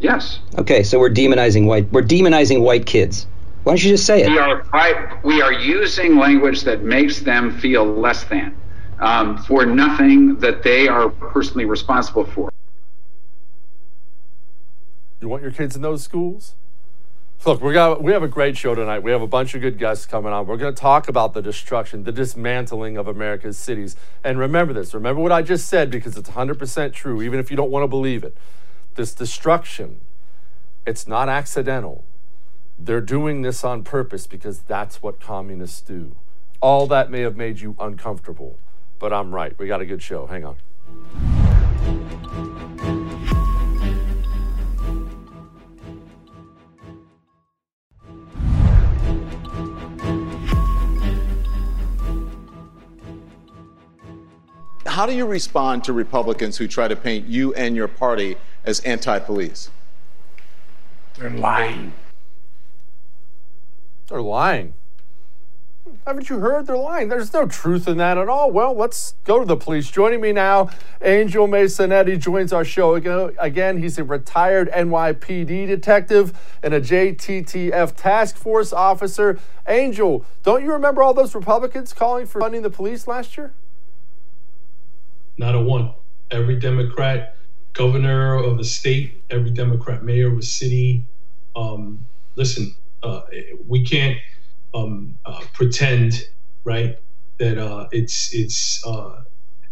Yes. 0.00 0.40
Okay, 0.58 0.82
so 0.82 0.98
we're 0.98 1.10
demonizing 1.10 1.66
white. 1.66 1.90
We're 1.92 2.02
demonizing 2.02 2.62
white 2.62 2.86
kids. 2.86 3.26
Why 3.62 3.72
don't 3.72 3.84
you 3.84 3.90
just 3.90 4.06
say 4.06 4.22
it? 4.22 4.30
We 4.30 4.38
are, 4.38 5.20
we 5.22 5.42
are 5.42 5.52
using 5.52 6.16
language 6.16 6.62
that 6.62 6.82
makes 6.82 7.20
them 7.20 7.58
feel 7.58 7.84
less 7.84 8.24
than 8.24 8.56
um, 9.00 9.38
for 9.38 9.66
nothing 9.66 10.36
that 10.36 10.62
they 10.62 10.86
are 10.86 11.08
personally 11.08 11.64
responsible 11.64 12.24
for. 12.24 12.50
You 15.20 15.28
want 15.28 15.42
your 15.42 15.52
kids 15.52 15.74
in 15.76 15.82
those 15.82 16.02
schools? 16.02 16.54
Look, 17.46 17.62
we 17.62 17.72
got 17.72 18.02
we 18.02 18.12
have 18.12 18.22
a 18.22 18.28
great 18.28 18.58
show 18.58 18.74
tonight. 18.74 18.98
We 18.98 19.10
have 19.12 19.22
a 19.22 19.26
bunch 19.26 19.54
of 19.54 19.62
good 19.62 19.78
guests 19.78 20.04
coming 20.04 20.30
on. 20.30 20.46
We're 20.46 20.58
going 20.58 20.74
to 20.74 20.80
talk 20.80 21.08
about 21.08 21.32
the 21.32 21.40
destruction, 21.40 22.04
the 22.04 22.12
dismantling 22.12 22.98
of 22.98 23.08
America's 23.08 23.56
cities. 23.56 23.96
And 24.22 24.38
remember 24.38 24.74
this. 24.74 24.92
Remember 24.92 25.22
what 25.22 25.32
I 25.32 25.40
just 25.40 25.66
said 25.66 25.90
because 25.90 26.18
it's 26.18 26.30
100% 26.30 26.92
true 26.92 27.22
even 27.22 27.40
if 27.40 27.50
you 27.50 27.56
don't 27.56 27.70
want 27.70 27.82
to 27.82 27.88
believe 27.88 28.24
it. 28.24 28.36
This 28.94 29.14
destruction, 29.14 30.02
it's 30.86 31.08
not 31.08 31.30
accidental. 31.30 32.04
They're 32.78 33.00
doing 33.00 33.40
this 33.40 33.64
on 33.64 33.84
purpose 33.84 34.26
because 34.26 34.60
that's 34.60 35.02
what 35.02 35.18
communists 35.18 35.80
do. 35.80 36.16
All 36.60 36.86
that 36.88 37.10
may 37.10 37.20
have 37.20 37.36
made 37.36 37.60
you 37.60 37.74
uncomfortable 37.78 38.58
but 39.00 39.12
I'm 39.12 39.34
right. 39.34 39.58
We 39.58 39.66
got 39.66 39.80
a 39.80 39.86
good 39.86 40.02
show. 40.02 40.26
Hang 40.26 40.44
on. 40.44 40.56
How 54.86 55.06
do 55.06 55.14
you 55.14 55.24
respond 55.24 55.82
to 55.84 55.94
Republicans 55.94 56.58
who 56.58 56.68
try 56.68 56.86
to 56.86 56.94
paint 56.94 57.26
you 57.26 57.54
and 57.54 57.74
your 57.74 57.88
party 57.88 58.36
as 58.64 58.80
anti 58.80 59.18
police? 59.18 59.70
They're 61.14 61.30
lying. 61.30 61.94
They're 64.08 64.20
lying. 64.20 64.74
Haven't 66.06 66.28
you 66.28 66.38
heard? 66.38 66.66
They're 66.66 66.76
lying. 66.76 67.08
There's 67.08 67.32
no 67.32 67.46
truth 67.46 67.86
in 67.86 67.96
that 67.98 68.18
at 68.18 68.28
all. 68.28 68.50
Well, 68.50 68.74
let's 68.74 69.14
go 69.24 69.38
to 69.38 69.44
the 69.44 69.56
police. 69.56 69.90
Joining 69.90 70.20
me 70.20 70.32
now, 70.32 70.70
Angel 71.02 71.46
Masonetti 71.46 72.18
joins 72.18 72.52
our 72.52 72.64
show 72.64 72.94
again. 72.94 73.78
He's 73.82 73.98
a 73.98 74.04
retired 74.04 74.70
NYPD 74.70 75.66
detective 75.66 76.32
and 76.62 76.74
a 76.74 76.80
JTTF 76.80 77.96
task 77.96 78.36
force 78.36 78.72
officer. 78.72 79.38
Angel, 79.68 80.24
don't 80.42 80.64
you 80.64 80.72
remember 80.72 81.02
all 81.02 81.14
those 81.14 81.34
Republicans 81.34 81.92
calling 81.92 82.26
for 82.26 82.40
funding 82.40 82.62
the 82.62 82.70
police 82.70 83.06
last 83.06 83.36
year? 83.36 83.52
Not 85.36 85.54
a 85.54 85.60
one. 85.60 85.92
Every 86.30 86.58
Democrat 86.58 87.36
governor 87.72 88.34
of 88.34 88.58
a 88.58 88.64
state, 88.64 89.22
every 89.30 89.50
Democrat 89.50 90.02
mayor 90.02 90.32
of 90.32 90.38
a 90.38 90.42
city. 90.42 91.04
Um, 91.56 92.04
listen, 92.36 92.74
uh, 93.02 93.22
we 93.66 93.84
can't 93.84 94.18
um, 94.74 95.18
uh, 95.24 95.40
pretend, 95.52 96.28
right, 96.64 96.98
that 97.38 97.58
uh, 97.58 97.88
it's 97.92 98.34
it's 98.34 98.84
uh, 98.86 99.22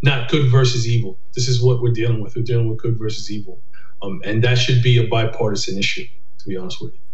not 0.03 0.31
good 0.31 0.51
versus 0.51 0.89
evil. 0.89 1.19
This 1.35 1.49
is 1.49 1.63
what 1.63 1.81
we're 1.81 1.93
dealing 1.93 2.23
with. 2.23 2.37
We're 2.37 2.43
dealing 2.43 2.69
with 2.69 2.79
good 2.79 2.99
versus 2.99 3.31
evil, 3.31 3.61
um, 4.03 4.21
and 4.25 4.43
that 4.45 4.57
should 4.57 4.83
be 4.83 4.99
a 4.99 5.07
bipartisan 5.07 5.79
issue. 5.79 6.07
To 6.39 6.49
be 6.49 6.57
honest 6.57 6.81
with 6.81 6.93
you. 6.93 7.08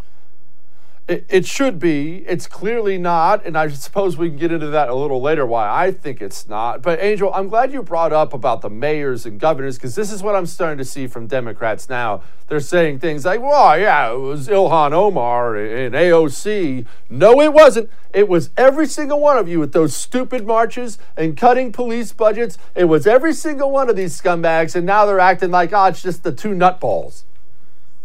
It, 1.06 1.44
should 1.44 1.78
be. 1.78 2.24
It's 2.26 2.46
clearly 2.46 2.96
not. 2.96 3.44
And 3.44 3.58
I 3.58 3.68
suppose 3.68 4.16
we 4.16 4.30
can 4.30 4.38
get 4.38 4.50
into 4.50 4.68
that 4.68 4.88
a 4.88 4.94
little 4.94 5.20
later 5.20 5.44
why 5.44 5.68
I 5.68 5.92
think 5.92 6.22
it's 6.22 6.48
not. 6.48 6.80
But, 6.80 6.98
Angel, 6.98 7.30
I'm 7.34 7.48
glad 7.48 7.74
you 7.74 7.82
brought 7.82 8.14
up 8.14 8.32
about 8.32 8.62
the 8.62 8.70
mayors 8.70 9.26
and 9.26 9.38
governors 9.38 9.76
because 9.76 9.94
this 9.94 10.10
is 10.10 10.22
what 10.22 10.34
I'm 10.34 10.46
starting 10.46 10.78
to 10.78 10.84
see 10.84 11.06
from 11.06 11.26
Democrats 11.26 11.90
now. 11.90 12.22
They're 12.48 12.58
saying 12.58 13.00
things 13.00 13.26
like, 13.26 13.42
well, 13.42 13.78
yeah, 13.78 14.12
it 14.12 14.18
was 14.18 14.48
Ilhan 14.48 14.92
Omar 14.92 15.56
and 15.56 15.94
AOC. 15.94 16.86
No, 17.10 17.38
it 17.42 17.52
wasn't. 17.52 17.90
It 18.14 18.26
was 18.26 18.48
every 18.56 18.86
single 18.86 19.20
one 19.20 19.36
of 19.36 19.46
you 19.46 19.60
with 19.60 19.74
those 19.74 19.94
stupid 19.94 20.46
marches 20.46 20.98
and 21.18 21.36
cutting 21.36 21.70
police 21.70 22.12
budgets. 22.12 22.56
It 22.74 22.84
was 22.84 23.06
every 23.06 23.34
single 23.34 23.70
one 23.70 23.90
of 23.90 23.96
these 23.96 24.18
scumbags. 24.18 24.74
And 24.74 24.86
now 24.86 25.04
they're 25.04 25.20
acting 25.20 25.50
like, 25.50 25.74
oh, 25.74 25.84
it's 25.84 26.02
just 26.02 26.22
the 26.22 26.32
two 26.32 26.50
nutballs. 26.54 27.24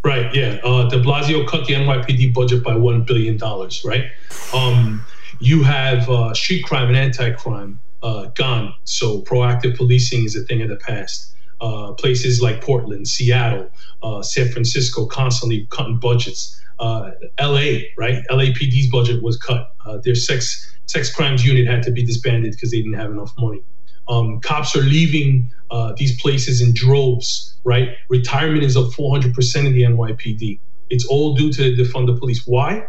Right. 0.03 0.33
Yeah. 0.33 0.59
Uh, 0.63 0.87
De 0.89 1.01
Blasio 1.01 1.45
cut 1.47 1.67
the 1.67 1.73
NYPD 1.73 2.33
budget 2.33 2.63
by 2.63 2.75
one 2.75 3.03
billion 3.03 3.37
dollars. 3.37 3.83
Right. 3.83 4.05
Um, 4.53 5.05
you 5.39 5.63
have 5.63 6.09
uh, 6.09 6.33
street 6.33 6.63
crime 6.63 6.87
and 6.87 6.97
anti-crime 6.97 7.79
uh, 8.01 8.25
gone. 8.27 8.73
So 8.85 9.21
proactive 9.21 9.75
policing 9.75 10.23
is 10.25 10.35
a 10.35 10.41
thing 10.43 10.61
of 10.61 10.69
the 10.69 10.77
past. 10.77 11.33
Uh, 11.61 11.91
places 11.93 12.41
like 12.41 12.61
Portland, 12.61 13.05
Seattle, 13.05 13.69
uh, 14.01 14.21
San 14.21 14.49
Francisco 14.49 15.05
constantly 15.05 15.67
cutting 15.69 15.97
budgets. 15.97 16.61
Uh, 16.79 17.11
L.A. 17.37 17.91
Right. 17.97 18.23
LAPD's 18.29 18.89
budget 18.89 19.21
was 19.21 19.37
cut. 19.37 19.73
their 20.03 20.15
sex 20.15 20.65
sex 20.85 21.13
crimes 21.13 21.45
unit 21.45 21.67
had 21.67 21.83
to 21.83 21.91
be 21.91 22.03
disbanded 22.03 22.53
because 22.53 22.71
they 22.71 22.77
didn't 22.77 22.93
have 22.93 23.11
enough 23.11 23.33
money. 23.37 23.61
Um, 24.09 24.39
cops 24.41 24.75
are 24.75 24.81
leaving 24.81 25.51
uh, 25.71 25.93
these 25.97 26.19
places 26.19 26.61
in 26.61 26.73
droves, 26.73 27.57
right? 27.63 27.89
Retirement 28.09 28.63
is 28.63 28.75
up 28.75 28.87
400% 28.87 29.65
in 29.65 29.73
the 29.73 29.83
NYPD. 29.83 30.59
It's 30.89 31.05
all 31.05 31.35
due 31.35 31.51
to 31.53 31.75
defund 31.75 32.07
the 32.07 32.17
police. 32.17 32.43
Why? 32.47 32.85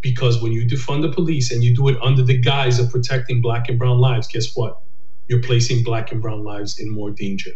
Because 0.00 0.42
when 0.42 0.52
you 0.52 0.66
defund 0.66 1.02
the 1.02 1.12
police 1.12 1.52
and 1.52 1.62
you 1.62 1.74
do 1.74 1.88
it 1.88 1.96
under 2.02 2.22
the 2.22 2.36
guise 2.36 2.80
of 2.80 2.90
protecting 2.90 3.40
black 3.40 3.68
and 3.68 3.78
brown 3.78 3.98
lives, 3.98 4.26
guess 4.26 4.54
what? 4.54 4.80
You're 5.28 5.42
placing 5.42 5.84
black 5.84 6.10
and 6.12 6.20
brown 6.20 6.44
lives 6.44 6.78
in 6.78 6.90
more 6.90 7.10
danger. 7.10 7.52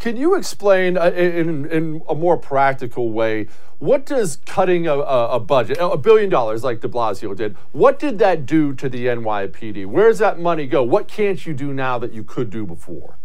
Can 0.00 0.16
you 0.16 0.34
explain 0.34 0.96
uh, 0.96 1.10
in, 1.10 1.66
in 1.66 2.02
a 2.08 2.14
more 2.14 2.38
practical 2.38 3.10
way 3.10 3.48
what 3.78 4.06
does 4.06 4.38
cutting 4.46 4.86
a, 4.86 4.94
a, 4.94 5.38
budget, 5.38 5.76
a 5.78 5.96
billion 5.96 6.30
dollars 6.30 6.64
like 6.64 6.80
de 6.80 6.88
Blasio 6.88 7.36
did, 7.36 7.56
what 7.72 7.98
did 7.98 8.18
that 8.18 8.44
do 8.44 8.74
to 8.74 8.88
the 8.88 9.06
NYPD? 9.06 9.86
Where 9.86 10.08
does 10.08 10.18
that 10.18 10.38
money 10.38 10.66
go? 10.66 10.82
What 10.82 11.06
can't 11.06 11.44
you 11.46 11.52
do 11.52 11.72
now 11.72 11.98
that 11.98 12.12
you 12.12 12.24
could 12.24 12.50
do 12.50 12.66
before? 12.66 13.16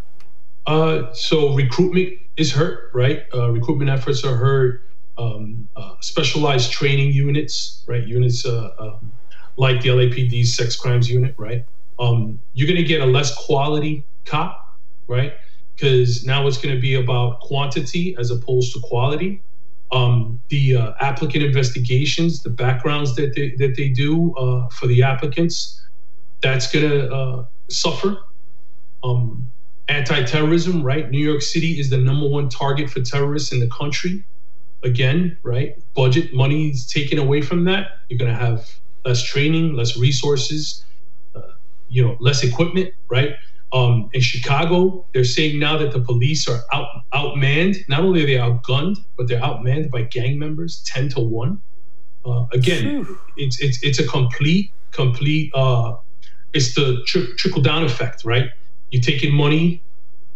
Uh, 0.66 1.14
so 1.14 1.54
recruitment 1.56 2.20
is 2.36 2.52
hurt, 2.52 2.90
right? 2.94 3.24
Uh, 3.34 3.52
recruitment 3.52 3.90
efforts 3.90 4.24
are 4.26 4.36
hurt. 4.36 4.82
Um, 5.18 5.70
uh, 5.78 5.96
specialized 6.02 6.74
training 6.74 7.14
units, 7.14 7.86
right? 7.88 8.06
Units 8.06 8.46
uh, 8.46 8.72
um, 8.80 9.14
like 9.56 9.82
the 9.82 9.90
LAPD 9.90 10.46
sex 10.46 10.76
crimes 10.76 11.10
unit, 11.10 11.36
right? 11.38 11.64
Um, 12.00 12.40
you're 12.54 12.68
going 12.68 12.82
to 12.82 12.88
get 12.88 13.02
a 13.02 13.06
less 13.06 13.34
quality 13.46 14.04
cop, 14.26 14.78
right? 15.08 15.34
Because 15.76 16.26
now 16.26 16.48
it's 16.48 16.58
going 16.58 16.74
to 16.74 16.82
be 16.82 16.96
about 16.96 17.42
quantity 17.42 18.16
as 18.18 18.32
opposed 18.32 18.74
to 18.74 18.80
quality 18.80 19.42
um, 19.92 20.42
the 20.50 20.76
uh, 20.76 20.94
applicant 21.00 21.44
investigations, 21.44 22.44
the 22.44 22.50
backgrounds 22.50 23.16
that 23.16 23.36
they, 23.36 23.52
that 23.58 23.76
they 23.76 23.90
do 23.90 24.36
uh, 24.36 24.68
for 24.70 24.88
the 24.88 25.04
applicants, 25.04 25.82
that's 26.42 26.72
going 26.72 26.90
to 26.90 27.14
uh, 27.14 27.46
suffer. 27.70 28.18
Um, 29.04 29.52
anti-terrorism, 29.88 30.82
right? 30.82 31.10
New 31.12 31.24
York 31.24 31.42
City 31.42 31.80
is 31.80 31.90
the 31.90 31.98
number 31.98 32.28
one 32.28 32.50
target 32.50 32.90
for 32.90 33.02
terrorists 33.02 33.52
in 33.52 33.60
the 33.60 33.70
country. 33.70 34.24
Again, 34.84 35.38
right? 35.44 35.78
Budget 35.96 36.34
money 36.34 36.70
is 36.70 36.86
taken 36.86 37.18
away 37.18 37.42
from 37.42 37.64
that. 37.66 38.00
You're 38.10 38.20
going 38.20 38.32
to 38.32 38.38
have 38.38 38.68
less 39.04 39.24
training, 39.24 39.74
less 39.74 39.98
resources, 39.98 40.84
uh, 41.36 41.42
you 41.88 42.04
know, 42.04 42.18
less 42.20 42.44
equipment, 42.44 42.94
right? 43.08 43.36
Um, 43.74 44.10
in 44.14 44.22
Chicago, 44.22 45.06
they're 45.14 45.24
saying 45.24 45.60
now 45.60 45.78
that 45.78 45.92
the 45.92 46.00
police 46.00 46.48
are 46.48 46.62
out 46.72 46.88
outmanned. 47.14 47.78
Not 47.90 48.02
only 48.02 48.24
are 48.24 48.28
they 48.28 48.36
outgunned, 48.36 48.98
but 49.18 49.28
they're 49.28 49.42
outmanned 49.42 49.90
by 49.90 50.04
gang 50.04 50.40
members, 50.40 50.84
ten 50.86 51.10
to 51.10 51.20
one. 51.20 51.62
Uh, 52.26 52.46
again, 52.54 53.06
it's 53.38 53.60
it's 53.60 53.84
it's 53.84 54.00
a 54.00 54.08
complete 54.08 54.72
complete. 54.92 55.52
Uh, 55.54 55.96
it's 56.54 56.74
the 56.76 57.04
tri- 57.06 57.28
trickle 57.38 57.62
down 57.62 57.84
effect, 57.84 58.24
right? 58.24 58.50
You're 58.92 59.02
taking 59.02 59.34
money. 59.34 59.82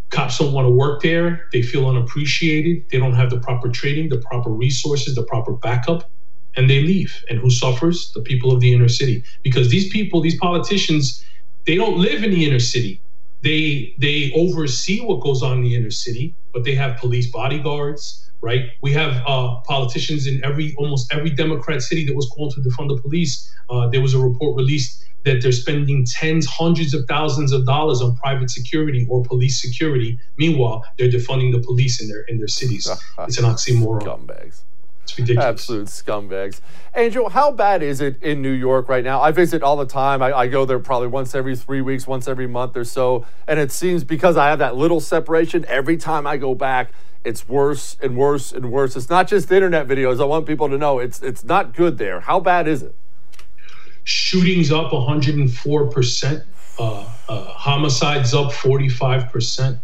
Cops 0.09 0.39
don't 0.39 0.53
want 0.53 0.65
to 0.65 0.71
work 0.71 1.01
there. 1.01 1.45
They 1.53 1.61
feel 1.61 1.87
unappreciated. 1.87 2.89
They 2.89 2.97
don't 2.97 3.13
have 3.13 3.29
the 3.29 3.39
proper 3.39 3.69
training, 3.69 4.09
the 4.09 4.17
proper 4.17 4.49
resources, 4.49 5.15
the 5.15 5.23
proper 5.23 5.53
backup, 5.53 6.09
and 6.55 6.69
they 6.69 6.81
leave. 6.81 7.23
And 7.29 7.39
who 7.39 7.51
suffers? 7.51 8.11
The 8.13 8.21
people 8.21 8.51
of 8.51 8.59
the 8.59 8.73
inner 8.73 8.89
city. 8.89 9.23
Because 9.43 9.69
these 9.69 9.87
people, 9.89 10.19
these 10.19 10.37
politicians, 10.37 11.23
they 11.65 11.75
don't 11.75 11.99
live 11.99 12.23
in 12.23 12.31
the 12.31 12.43
inner 12.43 12.59
city 12.59 13.01
they 13.41 13.95
they 13.97 14.31
oversee 14.35 15.01
what 15.01 15.21
goes 15.21 15.41
on 15.41 15.57
in 15.57 15.63
the 15.63 15.75
inner 15.75 15.91
city, 15.91 16.35
but 16.53 16.63
they 16.63 16.75
have 16.75 16.97
police 16.97 17.31
bodyguards, 17.31 18.31
right? 18.41 18.63
We 18.81 18.91
have 18.93 19.23
uh, 19.25 19.59
politicians 19.61 20.27
in 20.27 20.43
every 20.43 20.75
almost 20.77 21.13
every 21.13 21.29
Democrat 21.29 21.81
city 21.81 22.05
that 22.05 22.15
was 22.15 22.27
called 22.29 22.53
to 22.55 22.61
defund 22.61 22.89
the 22.89 23.01
police. 23.01 23.53
Uh, 23.69 23.87
there 23.89 24.01
was 24.01 24.13
a 24.13 24.19
report 24.19 24.57
released 24.57 25.05
that 25.25 25.41
they're 25.41 25.51
spending 25.51 26.05
tens, 26.05 26.45
hundreds 26.45 26.93
of 26.93 27.05
thousands 27.07 27.51
of 27.51 27.65
dollars 27.65 28.01
on 28.01 28.15
private 28.17 28.49
security 28.49 29.05
or 29.09 29.23
police 29.23 29.61
security. 29.61 30.17
Meanwhile, 30.37 30.85
they're 30.97 31.09
defunding 31.09 31.51
the 31.51 31.59
police 31.59 32.01
in 32.01 32.07
their 32.07 32.21
in 32.23 32.37
their 32.37 32.47
cities. 32.47 32.89
it's 33.19 33.37
an 33.37 33.45
oxymoron. 33.45 34.01
Scumbags. 34.01 34.61
It's 35.09 35.17
ridiculous. 35.17 35.45
Absolute 35.45 35.87
scumbags. 35.87 36.61
Angel, 36.95 37.29
how 37.29 37.51
bad 37.51 37.81
is 37.81 38.01
it 38.01 38.21
in 38.21 38.41
New 38.41 38.51
York 38.51 38.89
right 38.89 39.03
now? 39.03 39.21
I 39.21 39.31
visit 39.31 39.63
all 39.63 39.77
the 39.77 39.85
time. 39.85 40.21
I, 40.21 40.31
I, 40.31 40.47
go 40.47 40.65
there 40.65 40.79
probably 40.79 41.07
once 41.07 41.33
every 41.33 41.55
three 41.55 41.81
weeks, 41.81 42.05
once 42.05 42.27
every 42.27 42.47
month 42.47 42.77
or 42.77 42.83
so. 42.83 43.25
And 43.47 43.59
it 43.59 43.71
seems 43.71 44.03
because 44.03 44.37
I 44.37 44.49
have 44.49 44.59
that 44.59 44.75
little 44.75 44.99
separation, 44.99 45.65
every 45.67 45.97
time 45.97 46.27
I 46.27 46.37
go 46.37 46.53
back, 46.53 46.91
it's 47.23 47.47
worse 47.49 47.97
and 48.01 48.17
worse 48.17 48.51
and 48.51 48.71
worse. 48.71 48.95
It's 48.95 49.09
not 49.09 49.27
just 49.27 49.51
internet 49.51 49.87
videos. 49.87 50.21
I 50.21 50.25
want 50.25 50.45
people 50.45 50.69
to 50.69 50.77
know 50.77 50.99
it's 50.99 51.21
it's 51.21 51.43
not 51.43 51.75
good 51.75 51.97
there. 51.97 52.21
How 52.21 52.39
bad 52.39 52.67
is 52.67 52.83
it? 52.83 52.95
Shootings 54.03 54.71
up 54.71 54.91
104%. 54.91 56.43
Uh, 56.79 57.09
uh, 57.27 57.43
homicides 57.45 58.33
up 58.33 58.51
45%. 58.53 59.79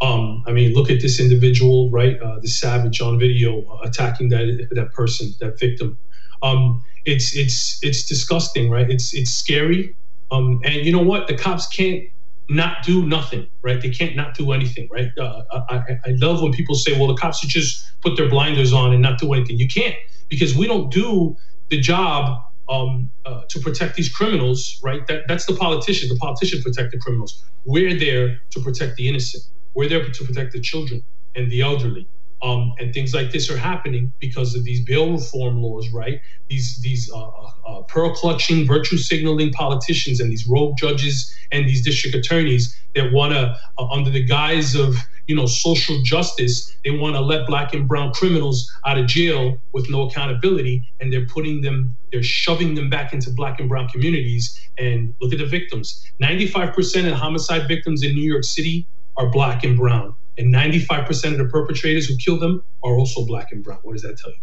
Um, 0.00 0.44
I 0.46 0.52
mean, 0.52 0.74
look 0.74 0.90
at 0.90 1.00
this 1.00 1.18
individual, 1.20 1.90
right? 1.90 2.20
Uh, 2.20 2.38
the 2.40 2.48
savage 2.48 3.00
on 3.00 3.18
video 3.18 3.64
uh, 3.66 3.80
attacking 3.82 4.28
that 4.28 4.68
that 4.72 4.92
person, 4.92 5.34
that 5.40 5.58
victim. 5.58 5.98
Um, 6.42 6.84
it's 7.04 7.34
it's 7.34 7.82
it's 7.82 8.04
disgusting, 8.04 8.70
right? 8.70 8.88
It's 8.88 9.12
it's 9.14 9.32
scary. 9.32 9.94
Um, 10.30 10.60
and 10.64 10.74
you 10.74 10.92
know 10.92 11.02
what? 11.02 11.26
The 11.26 11.36
cops 11.36 11.66
can't 11.66 12.04
not 12.48 12.82
do 12.82 13.06
nothing, 13.06 13.46
right? 13.62 13.80
They 13.80 13.90
can't 13.90 14.16
not 14.16 14.34
do 14.34 14.52
anything, 14.52 14.88
right? 14.90 15.10
Uh, 15.18 15.42
I, 15.68 15.98
I 16.06 16.10
love 16.16 16.42
when 16.42 16.52
people 16.52 16.74
say, 16.74 16.98
well, 16.98 17.08
the 17.08 17.14
cops 17.14 17.40
should 17.40 17.50
just 17.50 18.00
put 18.00 18.16
their 18.16 18.28
blinders 18.28 18.72
on 18.72 18.92
and 18.92 19.02
not 19.02 19.18
do 19.18 19.32
anything. 19.34 19.58
You 19.58 19.68
can't 19.68 19.94
because 20.28 20.56
we 20.56 20.66
don't 20.66 20.90
do 20.90 21.36
the 21.68 21.80
job 21.80 22.42
um, 22.68 23.10
uh, 23.24 23.42
to 23.48 23.60
protect 23.60 23.96
these 23.96 24.08
criminals, 24.08 24.80
right? 24.82 25.06
That, 25.06 25.22
that's 25.28 25.46
the 25.46 25.54
politician. 25.54 26.08
The 26.08 26.16
politician 26.16 26.62
protect 26.62 26.92
the 26.92 26.98
criminals. 26.98 27.44
We're 27.64 27.98
there 27.98 28.40
to 28.50 28.60
protect 28.60 28.96
the 28.96 29.08
innocent. 29.08 29.44
We're 29.78 29.88
there 29.88 30.04
to 30.04 30.24
protect 30.24 30.54
the 30.54 30.60
children 30.60 31.04
and 31.36 31.48
the 31.52 31.60
elderly. 31.60 32.08
Um, 32.42 32.74
and 32.80 32.92
things 32.92 33.14
like 33.14 33.30
this 33.30 33.48
are 33.48 33.56
happening 33.56 34.12
because 34.18 34.56
of 34.56 34.64
these 34.64 34.84
bail 34.84 35.12
reform 35.12 35.62
laws, 35.62 35.88
right? 35.92 36.20
These 36.48 36.80
these 36.82 37.08
uh, 37.12 37.28
uh, 37.28 37.50
uh, 37.64 37.82
pearl 37.82 38.12
clutching, 38.12 38.66
virtue 38.66 38.96
signaling 38.96 39.52
politicians 39.52 40.18
and 40.18 40.32
these 40.32 40.48
rogue 40.48 40.76
judges 40.76 41.32
and 41.52 41.68
these 41.68 41.84
district 41.84 42.16
attorneys 42.16 42.76
that 42.96 43.12
want 43.12 43.34
to, 43.34 43.56
uh, 43.78 43.86
under 43.86 44.10
the 44.10 44.24
guise 44.24 44.74
of 44.74 44.96
you 45.28 45.36
know 45.36 45.46
social 45.46 46.02
justice, 46.02 46.76
they 46.84 46.90
want 46.90 47.14
to 47.14 47.20
let 47.20 47.46
black 47.46 47.72
and 47.72 47.86
brown 47.86 48.12
criminals 48.12 48.68
out 48.84 48.98
of 48.98 49.06
jail 49.06 49.58
with 49.72 49.88
no 49.90 50.08
accountability, 50.08 50.82
and 50.98 51.12
they're 51.12 51.26
putting 51.26 51.60
them, 51.60 51.94
they're 52.10 52.24
shoving 52.24 52.74
them 52.74 52.90
back 52.90 53.12
into 53.12 53.30
black 53.30 53.60
and 53.60 53.68
brown 53.68 53.86
communities. 53.90 54.60
And 54.76 55.14
look 55.20 55.32
at 55.32 55.38
the 55.38 55.46
victims: 55.46 56.04
95% 56.20 57.12
of 57.12 57.16
homicide 57.16 57.68
victims 57.68 58.02
in 58.02 58.12
New 58.16 58.28
York 58.28 58.42
City 58.42 58.88
are 59.18 59.28
black 59.28 59.64
and 59.64 59.76
brown 59.76 60.14
and 60.38 60.54
95% 60.54 61.32
of 61.32 61.38
the 61.38 61.44
perpetrators 61.46 62.06
who 62.06 62.16
kill 62.16 62.38
them 62.38 62.62
are 62.82 62.96
also 62.96 63.26
black 63.26 63.52
and 63.52 63.62
brown. 63.62 63.80
What 63.82 63.92
does 63.94 64.02
that 64.02 64.16
tell 64.16 64.30
you? 64.30 64.38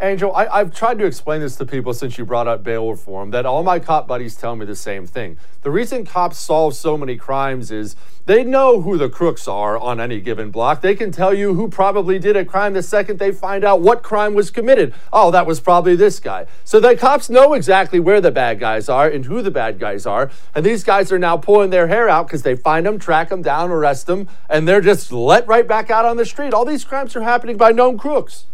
Angel, 0.00 0.32
I, 0.32 0.58
have 0.58 0.72
tried 0.72 1.00
to 1.00 1.06
explain 1.06 1.40
this 1.40 1.56
to 1.56 1.66
people 1.66 1.92
since 1.92 2.18
you 2.18 2.24
brought 2.24 2.46
up 2.46 2.62
bail 2.62 2.88
reform 2.88 3.32
that 3.32 3.44
all 3.44 3.64
my 3.64 3.80
cop 3.80 4.06
buddies 4.06 4.36
tell 4.36 4.54
me 4.54 4.64
the 4.64 4.76
same 4.76 5.08
thing. 5.08 5.38
The 5.62 5.72
reason 5.72 6.06
cops 6.06 6.38
solve 6.38 6.76
so 6.76 6.96
many 6.96 7.16
crimes 7.16 7.72
is 7.72 7.96
they 8.24 8.44
know 8.44 8.80
who 8.82 8.96
the 8.96 9.08
crooks 9.08 9.48
are 9.48 9.76
on 9.76 10.00
any 10.00 10.20
given 10.20 10.52
block. 10.52 10.82
They 10.82 10.94
can 10.94 11.10
tell 11.10 11.34
you 11.34 11.54
who 11.54 11.66
probably 11.66 12.20
did 12.20 12.36
a 12.36 12.44
crime 12.44 12.74
the 12.74 12.82
second 12.82 13.18
they 13.18 13.32
find 13.32 13.64
out 13.64 13.80
what 13.80 14.04
crime 14.04 14.34
was 14.34 14.52
committed. 14.52 14.94
Oh, 15.12 15.32
that 15.32 15.48
was 15.48 15.58
probably 15.58 15.96
this 15.96 16.20
guy. 16.20 16.46
So 16.62 16.78
the 16.78 16.96
cops 16.96 17.28
know 17.28 17.54
exactly 17.54 17.98
where 17.98 18.20
the 18.20 18.30
bad 18.30 18.60
guys 18.60 18.88
are 18.88 19.08
and 19.08 19.24
who 19.24 19.42
the 19.42 19.50
bad 19.50 19.80
guys 19.80 20.06
are. 20.06 20.30
And 20.54 20.64
these 20.64 20.84
guys 20.84 21.10
are 21.10 21.18
now 21.18 21.38
pulling 21.38 21.70
their 21.70 21.88
hair 21.88 22.08
out 22.08 22.28
because 22.28 22.44
they 22.44 22.54
find 22.54 22.86
them, 22.86 23.00
track 23.00 23.30
them 23.30 23.42
down, 23.42 23.72
arrest 23.72 24.06
them, 24.06 24.28
and 24.48 24.68
they're 24.68 24.80
just 24.80 25.10
let 25.10 25.44
right 25.48 25.66
back 25.66 25.90
out 25.90 26.04
on 26.04 26.16
the 26.16 26.24
street. 26.24 26.54
All 26.54 26.64
these 26.64 26.84
crimes 26.84 27.16
are 27.16 27.22
happening 27.22 27.56
by 27.56 27.72
known 27.72 27.98
crooks. 27.98 28.44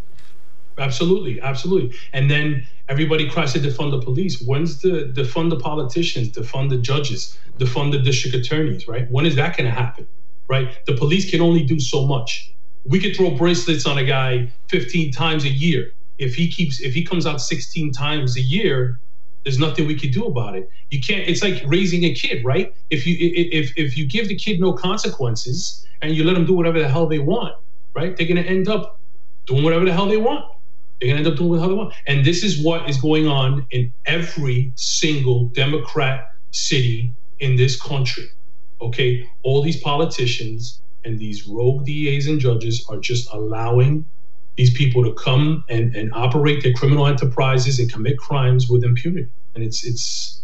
Absolutely, 0.79 1.41
absolutely. 1.41 1.97
And 2.13 2.31
then 2.31 2.67
everybody 2.89 3.29
cries 3.29 3.53
to 3.53 3.61
defund 3.61 3.93
the 3.93 4.01
police. 4.01 4.43
When's 4.43 4.81
the 4.81 5.13
defund 5.15 5.51
the 5.51 5.57
politicians, 5.57 6.31
defund 6.31 6.71
the 6.71 6.79
judges, 6.79 7.39
defund 7.59 7.93
the 7.93 7.99
district 7.99 8.35
attorneys, 8.37 8.89
right? 8.89 9.09
When 9.11 9.25
is 9.25 9.37
that 9.37 9.57
going 9.57 9.67
to 9.67 9.75
happen, 9.75 10.07
right? 10.49 10.85
The 10.87 10.97
police 10.97 11.31
can 11.31 11.41
only 11.41 11.63
do 11.63 11.79
so 11.79 12.07
much. 12.07 12.53
We 12.85 12.99
could 12.99 13.17
throw 13.17 13.31
bracelets 13.31 13.87
on 13.87 13.99
a 13.99 14.05
guy 14.05 14.53
15 14.69 15.13
times 15.13 15.45
a 15.45 15.49
year. 15.49 15.93
If 16.19 16.35
he 16.35 16.51
keeps, 16.51 16.81
if 16.81 16.93
he 16.93 17.05
comes 17.05 17.27
out 17.27 17.41
16 17.41 17.93
times 17.93 18.37
a 18.37 18.41
year, 18.41 19.01
there's 19.45 19.59
nothing 19.59 19.87
we 19.87 19.99
can 19.99 20.11
do 20.11 20.27
about 20.27 20.57
it. 20.57 20.69
You 20.91 21.01
can't. 21.01 21.29
It's 21.29 21.43
like 21.43 21.63
raising 21.67 22.05
a 22.05 22.15
kid, 22.15 22.45
right? 22.45 22.75
If 22.91 23.07
you 23.07 23.17
if 23.19 23.73
if 23.77 23.97
you 23.97 24.07
give 24.07 24.29
the 24.29 24.37
kid 24.37 24.61
no 24.61 24.73
consequences 24.73 25.87
and 26.03 26.13
you 26.15 26.25
let 26.25 26.35
them 26.35 26.47
do 26.47 26.55
whatever 26.55 26.79
the 26.79 26.89
hell 26.89 27.07
they 27.07 27.19
want, 27.19 27.55
right? 27.95 28.17
They're 28.17 28.27
going 28.27 28.43
to 28.43 28.49
end 28.49 28.69
up 28.69 29.01
doing 29.47 29.63
whatever 29.63 29.85
the 29.85 29.93
hell 29.93 30.07
they 30.07 30.17
want 30.17 30.54
they're 31.01 31.09
going 31.09 31.23
to 31.23 31.29
end 31.29 31.33
up 31.33 31.39
doing 31.39 31.61
how 31.61 31.69
they 31.69 31.75
want. 31.75 31.95
And 32.07 32.25
this 32.25 32.43
is 32.43 32.63
what 32.63 32.89
is 32.89 33.01
going 33.01 33.27
on 33.27 33.67
in 33.71 33.93
every 34.07 34.73
single 34.77 35.49
Democrat 35.49 36.33
city 36.51 37.13
in 37.41 37.57
this 37.57 37.81
country. 37.81 38.29
Okay. 38.81 39.29
All 39.43 39.63
these 39.63 39.81
politicians 39.81 40.81
and 41.05 41.19
these 41.19 41.47
rogue 41.47 41.85
DAs 41.85 42.27
and 42.27 42.41
judges 42.41 42.87
are 42.89 42.99
just 42.99 43.29
allowing 43.33 44.07
these 44.57 44.73
people 44.73 45.03
to 45.05 45.13
come 45.15 45.65
and, 45.69 45.95
and 45.97 46.13
operate 46.15 46.63
their 46.63 46.73
criminal 46.73 47.07
enterprises 47.07 47.79
and 47.79 47.93
commit 47.93 48.19
crimes 48.19 48.69
with 48.69 48.85
impunity. 48.85 49.29
And 49.55 49.65
it's 49.65 49.85
it's 49.85 50.43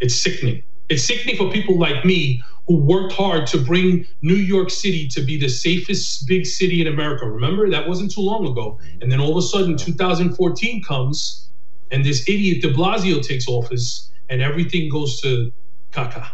it's 0.00 0.14
sickening. 0.14 0.62
It's 0.88 1.04
sickening 1.04 1.36
for 1.36 1.50
people 1.50 1.78
like 1.78 2.04
me 2.04 2.42
who 2.66 2.76
worked 2.76 3.12
hard 3.12 3.46
to 3.48 3.58
bring 3.58 4.06
New 4.22 4.34
York 4.34 4.70
City 4.70 5.06
to 5.08 5.20
be 5.22 5.38
the 5.38 5.48
safest 5.48 6.26
big 6.26 6.46
city 6.46 6.80
in 6.80 6.86
America. 6.86 7.28
Remember, 7.28 7.68
that 7.70 7.88
wasn't 7.88 8.12
too 8.12 8.20
long 8.20 8.46
ago. 8.46 8.78
And 9.00 9.10
then 9.10 9.20
all 9.20 9.30
of 9.30 9.36
a 9.36 9.42
sudden, 9.42 9.76
2014 9.76 10.82
comes, 10.82 11.50
and 11.90 12.04
this 12.04 12.28
idiot 12.28 12.62
de 12.62 12.72
Blasio 12.72 13.22
takes 13.22 13.48
office, 13.48 14.10
and 14.30 14.42
everything 14.42 14.88
goes 14.90 15.20
to 15.20 15.52
caca. 15.92 16.30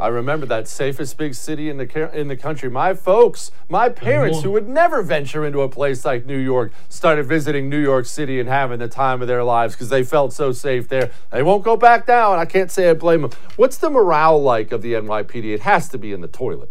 I 0.00 0.08
remember 0.08 0.46
that 0.46 0.68
safest 0.68 1.16
big 1.16 1.34
city 1.34 1.68
in 1.68 1.76
the 1.76 2.10
in 2.16 2.28
the 2.28 2.36
country. 2.36 2.70
My 2.70 2.94
folks, 2.94 3.50
my 3.68 3.88
parents, 3.88 4.42
who 4.42 4.52
would 4.52 4.68
never 4.68 5.02
venture 5.02 5.44
into 5.44 5.62
a 5.62 5.68
place 5.68 6.04
like 6.04 6.24
New 6.24 6.38
York, 6.38 6.72
started 6.88 7.24
visiting 7.24 7.68
New 7.68 7.80
York 7.80 8.06
City 8.06 8.38
and 8.38 8.48
having 8.48 8.78
the 8.78 8.88
time 8.88 9.20
of 9.22 9.28
their 9.28 9.42
lives 9.42 9.74
because 9.74 9.88
they 9.88 10.04
felt 10.04 10.32
so 10.32 10.52
safe 10.52 10.88
there. 10.88 11.10
They 11.30 11.42
won't 11.42 11.64
go 11.64 11.76
back 11.76 12.06
down. 12.06 12.38
I 12.38 12.44
can't 12.44 12.70
say 12.70 12.88
I 12.90 12.94
blame 12.94 13.22
them. 13.22 13.32
What's 13.56 13.78
the 13.78 13.90
morale 13.90 14.40
like 14.40 14.70
of 14.70 14.82
the 14.82 14.92
NYPD? 14.92 15.52
It 15.52 15.60
has 15.60 15.88
to 15.88 15.98
be 15.98 16.12
in 16.12 16.20
the 16.20 16.28
toilet. 16.28 16.70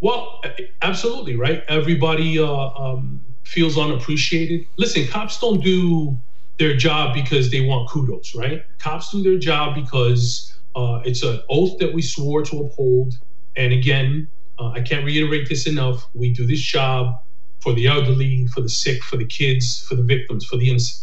Well, 0.00 0.42
absolutely, 0.82 1.36
right. 1.36 1.64
Everybody 1.68 2.38
uh, 2.38 2.46
um, 2.46 3.20
feels 3.42 3.78
unappreciated. 3.78 4.66
Listen, 4.76 5.08
cops 5.08 5.40
don't 5.40 5.62
do 5.62 6.16
their 6.58 6.76
job 6.76 7.14
because 7.14 7.50
they 7.50 7.62
want 7.62 7.88
kudos, 7.88 8.34
right? 8.34 8.64
Cops 8.78 9.10
do 9.10 9.22
their 9.22 9.38
job 9.38 9.74
because 9.74 10.55
uh, 10.76 11.00
it's 11.06 11.24
an 11.24 11.40
oath 11.50 11.78
that 11.80 11.94
we 11.94 12.02
swore 12.02 12.44
to 12.44 12.60
uphold. 12.60 13.14
And 13.56 13.74
again, 13.74 14.30
uh, 14.60 14.70
I 14.70 14.82
can't 14.82 15.06
reiterate 15.06 15.48
this 15.50 15.68
enough. 15.68 16.06
We 16.14 16.34
do 16.34 16.46
this 16.46 16.62
job 16.62 17.14
for 17.62 17.74
the 17.74 17.88
elderly, 17.88 18.46
for 18.54 18.62
the 18.62 18.70
sick, 18.70 19.02
for 19.04 19.18
the 19.18 19.26
kids, 19.26 19.84
for 19.88 19.96
the 19.96 20.04
victims, 20.04 20.46
for 20.46 20.58
the 20.58 20.70
innocent. 20.70 21.00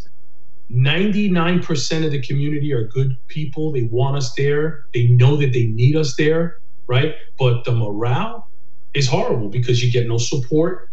99% 0.71 2.05
of 2.05 2.11
the 2.11 2.21
community 2.21 2.73
are 2.73 2.87
good 2.87 3.13
people. 3.29 3.71
They 3.73 3.83
want 3.83 4.17
us 4.17 4.33
there. 4.35 4.85
They 4.93 5.07
know 5.07 5.37
that 5.37 5.53
they 5.53 5.67
need 5.67 5.95
us 5.95 6.15
there, 6.17 6.57
right? 6.87 7.15
But 7.39 7.65
the 7.65 7.73
morale 7.73 8.47
is 8.95 9.07
horrible 9.07 9.49
because 9.49 9.83
you 9.83 9.91
get 9.91 10.07
no 10.07 10.17
support. 10.17 10.89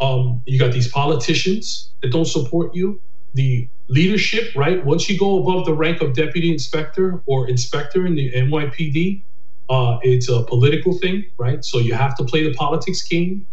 Um, 0.00 0.42
you 0.46 0.58
got 0.58 0.72
these 0.72 0.90
politicians 0.90 1.92
that 2.02 2.12
don't 2.12 2.26
support 2.26 2.74
you. 2.74 3.00
The 3.34 3.68
leadership, 3.88 4.54
right? 4.56 4.84
Once 4.84 5.08
you 5.08 5.18
go 5.18 5.42
above 5.42 5.66
the 5.66 5.74
rank 5.74 6.00
of 6.00 6.14
deputy 6.14 6.50
inspector 6.50 7.22
or 7.26 7.48
inspector 7.48 8.06
in 8.06 8.14
the 8.14 8.32
NYPD, 8.32 9.22
uh, 9.68 9.98
it's 10.02 10.28
a 10.28 10.42
political 10.44 10.92
thing, 10.98 11.24
right? 11.38 11.64
So 11.64 11.78
you 11.78 11.94
have 11.94 12.16
to 12.16 12.24
play 12.24 12.44
the 12.44 12.54
politics 12.54 13.02
game. 13.02 13.46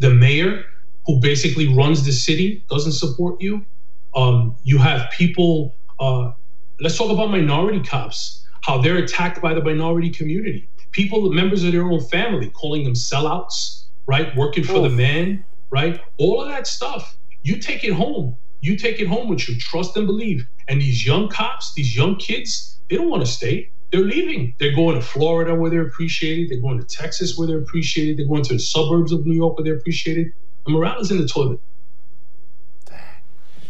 The 0.00 0.10
mayor, 0.10 0.64
who 1.06 1.20
basically 1.20 1.74
runs 1.74 2.04
the 2.04 2.12
city, 2.12 2.64
doesn't 2.68 2.92
support 2.92 3.40
you. 3.40 3.64
Um, 4.14 4.56
you 4.62 4.78
have 4.78 5.10
people. 5.10 5.76
Uh, 5.98 6.32
let's 6.80 6.96
talk 6.96 7.10
about 7.10 7.30
minority 7.30 7.80
cops. 7.80 8.44
How 8.62 8.80
they're 8.82 8.96
attacked 8.98 9.40
by 9.40 9.54
the 9.54 9.62
minority 9.62 10.10
community. 10.10 10.68
People, 10.92 11.30
members 11.32 11.62
of 11.62 11.72
their 11.72 11.84
own 11.84 12.00
family, 12.00 12.50
calling 12.50 12.84
them 12.84 12.94
sellouts, 12.94 13.84
right? 14.06 14.34
Working 14.36 14.64
for 14.64 14.80
the 14.80 14.88
man, 14.88 15.44
right? 15.70 16.00
All 16.18 16.40
of 16.40 16.48
that 16.48 16.66
stuff. 16.66 17.16
You 17.42 17.58
take 17.58 17.84
it 17.84 17.92
home 17.92 18.36
you 18.66 18.76
take 18.76 19.00
it 19.00 19.06
home 19.06 19.28
with 19.28 19.48
you. 19.48 19.56
Trust 19.58 19.96
and 19.96 20.06
believe. 20.06 20.46
And 20.68 20.80
these 20.80 21.06
young 21.06 21.28
cops, 21.28 21.72
these 21.74 21.96
young 21.96 22.16
kids, 22.16 22.78
they 22.90 22.96
don't 22.96 23.08
want 23.08 23.24
to 23.24 23.30
stay. 23.30 23.70
They're 23.92 24.00
leaving. 24.00 24.54
They're 24.58 24.74
going 24.74 24.96
to 24.96 25.00
Florida 25.00 25.54
where 25.54 25.70
they're 25.70 25.86
appreciated. 25.86 26.50
They're 26.50 26.60
going 26.60 26.78
to 26.78 26.84
Texas 26.84 27.38
where 27.38 27.46
they're 27.46 27.60
appreciated. 27.60 28.18
They're 28.18 28.26
going 28.26 28.42
to 28.44 28.54
the 28.54 28.58
suburbs 28.58 29.12
of 29.12 29.24
New 29.24 29.34
York 29.34 29.56
where 29.56 29.64
they're 29.64 29.76
appreciated. 29.76 30.32
And 30.66 30.74
morale 30.74 31.00
is 31.00 31.10
in 31.10 31.18
the 31.18 31.28
toilet. 31.28 31.60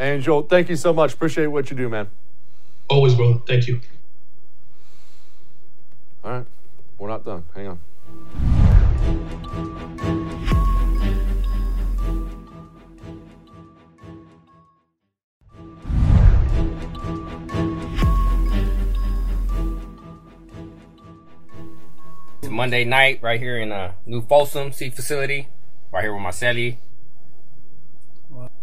Angel, 0.00 0.42
thank 0.42 0.68
you 0.68 0.76
so 0.76 0.92
much. 0.92 1.14
Appreciate 1.14 1.46
what 1.46 1.70
you 1.70 1.76
do, 1.76 1.88
man. 1.88 2.08
Always, 2.88 3.14
brother. 3.14 3.38
Thank 3.46 3.66
you. 3.68 3.80
All 6.24 6.32
right. 6.32 6.46
We're 6.98 7.08
not 7.08 7.24
done. 7.24 7.44
Hang 7.54 7.68
on. 7.68 8.75
Monday 22.56 22.84
night 22.84 23.18
right 23.22 23.38
here 23.38 23.58
in 23.58 23.70
uh, 23.70 23.92
New 24.06 24.22
Folsom 24.22 24.72
Sea 24.72 24.88
Facility, 24.88 25.48
right 25.92 26.02
here 26.02 26.14
with 26.14 26.22
Marcelli. 26.22 26.78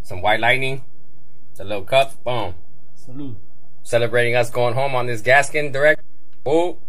Some 0.01 0.21
white 0.21 0.39
lightning, 0.39 0.83
a 1.59 1.63
little 1.63 1.83
cup, 1.83 2.23
boom. 2.23 2.55
Salute. 2.95 3.37
Celebrating 3.83 4.35
us 4.35 4.49
going 4.49 4.73
home 4.73 4.95
on 4.95 5.05
this 5.05 5.21
Gascon 5.21 5.71
direct. 5.71 6.01
Oh, 6.43 6.79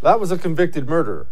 That 0.00 0.20
was 0.20 0.30
a 0.30 0.38
convicted 0.38 0.88
murderer. 0.88 1.26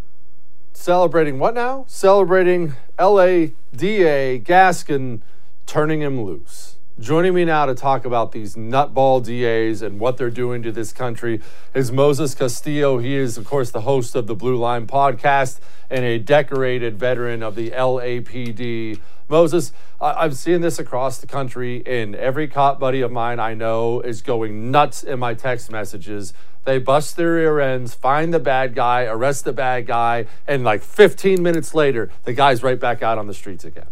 Celebrating 0.75 1.39
what 1.39 1.55
now? 1.55 1.85
Celebrating 1.89 2.75
LADA 2.99 4.39
Gascon 4.45 5.23
turning 5.65 6.03
him 6.03 6.23
loose. 6.23 6.76
Joining 6.99 7.35
me 7.35 7.45
now 7.45 7.67
to 7.67 7.75
talk 7.75 8.07
about 8.07 8.33
these 8.33 8.57
nutball 8.57 9.23
DAs 9.23 9.83
and 9.83 10.01
what 10.01 10.17
they're 10.17 10.31
doing 10.31 10.63
to 10.63 10.73
this 10.73 10.95
country 10.95 11.43
is 11.75 11.93
Moses 11.93 12.35
Castillo. 12.35 12.97
He 12.97 13.17
is, 13.17 13.37
of 13.37 13.45
course, 13.45 13.71
the 13.71 13.83
host 13.83 14.17
of 14.17 14.27
the 14.27 14.35
Blue 14.35 14.57
Line 14.57 14.87
podcast 14.87 15.61
and 15.91 16.07
a 16.07 16.19
decorated 16.19 16.99
veteran 16.99 17.43
of 17.43 17.55
the 17.55 17.71
LAPD. 17.73 18.99
Moses, 19.29 19.73
I- 20.01 20.25
I'm 20.25 20.33
seeing 20.33 20.63
this 20.63 20.79
across 20.79 21.19
the 21.19 21.27
country, 21.27 21.83
and 21.85 22.15
every 22.17 22.49
cop 22.49 22.81
buddy 22.81 23.03
of 23.03 23.13
mine 23.13 23.41
I 23.41 23.53
know 23.53 24.01
is 24.01 24.23
going 24.23 24.71
nuts 24.71 25.03
in 25.03 25.19
my 25.19 25.35
text 25.35 25.71
messages. 25.71 26.33
They 26.65 26.79
bust 26.79 27.19
their 27.19 27.35
rear 27.35 27.61
ends, 27.61 27.93
find 27.93 28.33
the 28.33 28.41
bad 28.41 28.75
guy, 28.75 29.05
arrest 29.05 29.45
the 29.45 29.53
bad 29.53 29.87
guy, 29.87 30.25
and 30.47 30.65
like 30.65 30.81
15 30.81 31.43
minutes 31.43 31.75
later, 31.75 32.09
the 32.25 32.33
guy's 32.33 32.63
right 32.63 32.81
back 32.81 33.03
out 33.03 33.19
on 33.19 33.27
the 33.27 33.35
streets 33.35 33.67
again. 33.67 33.89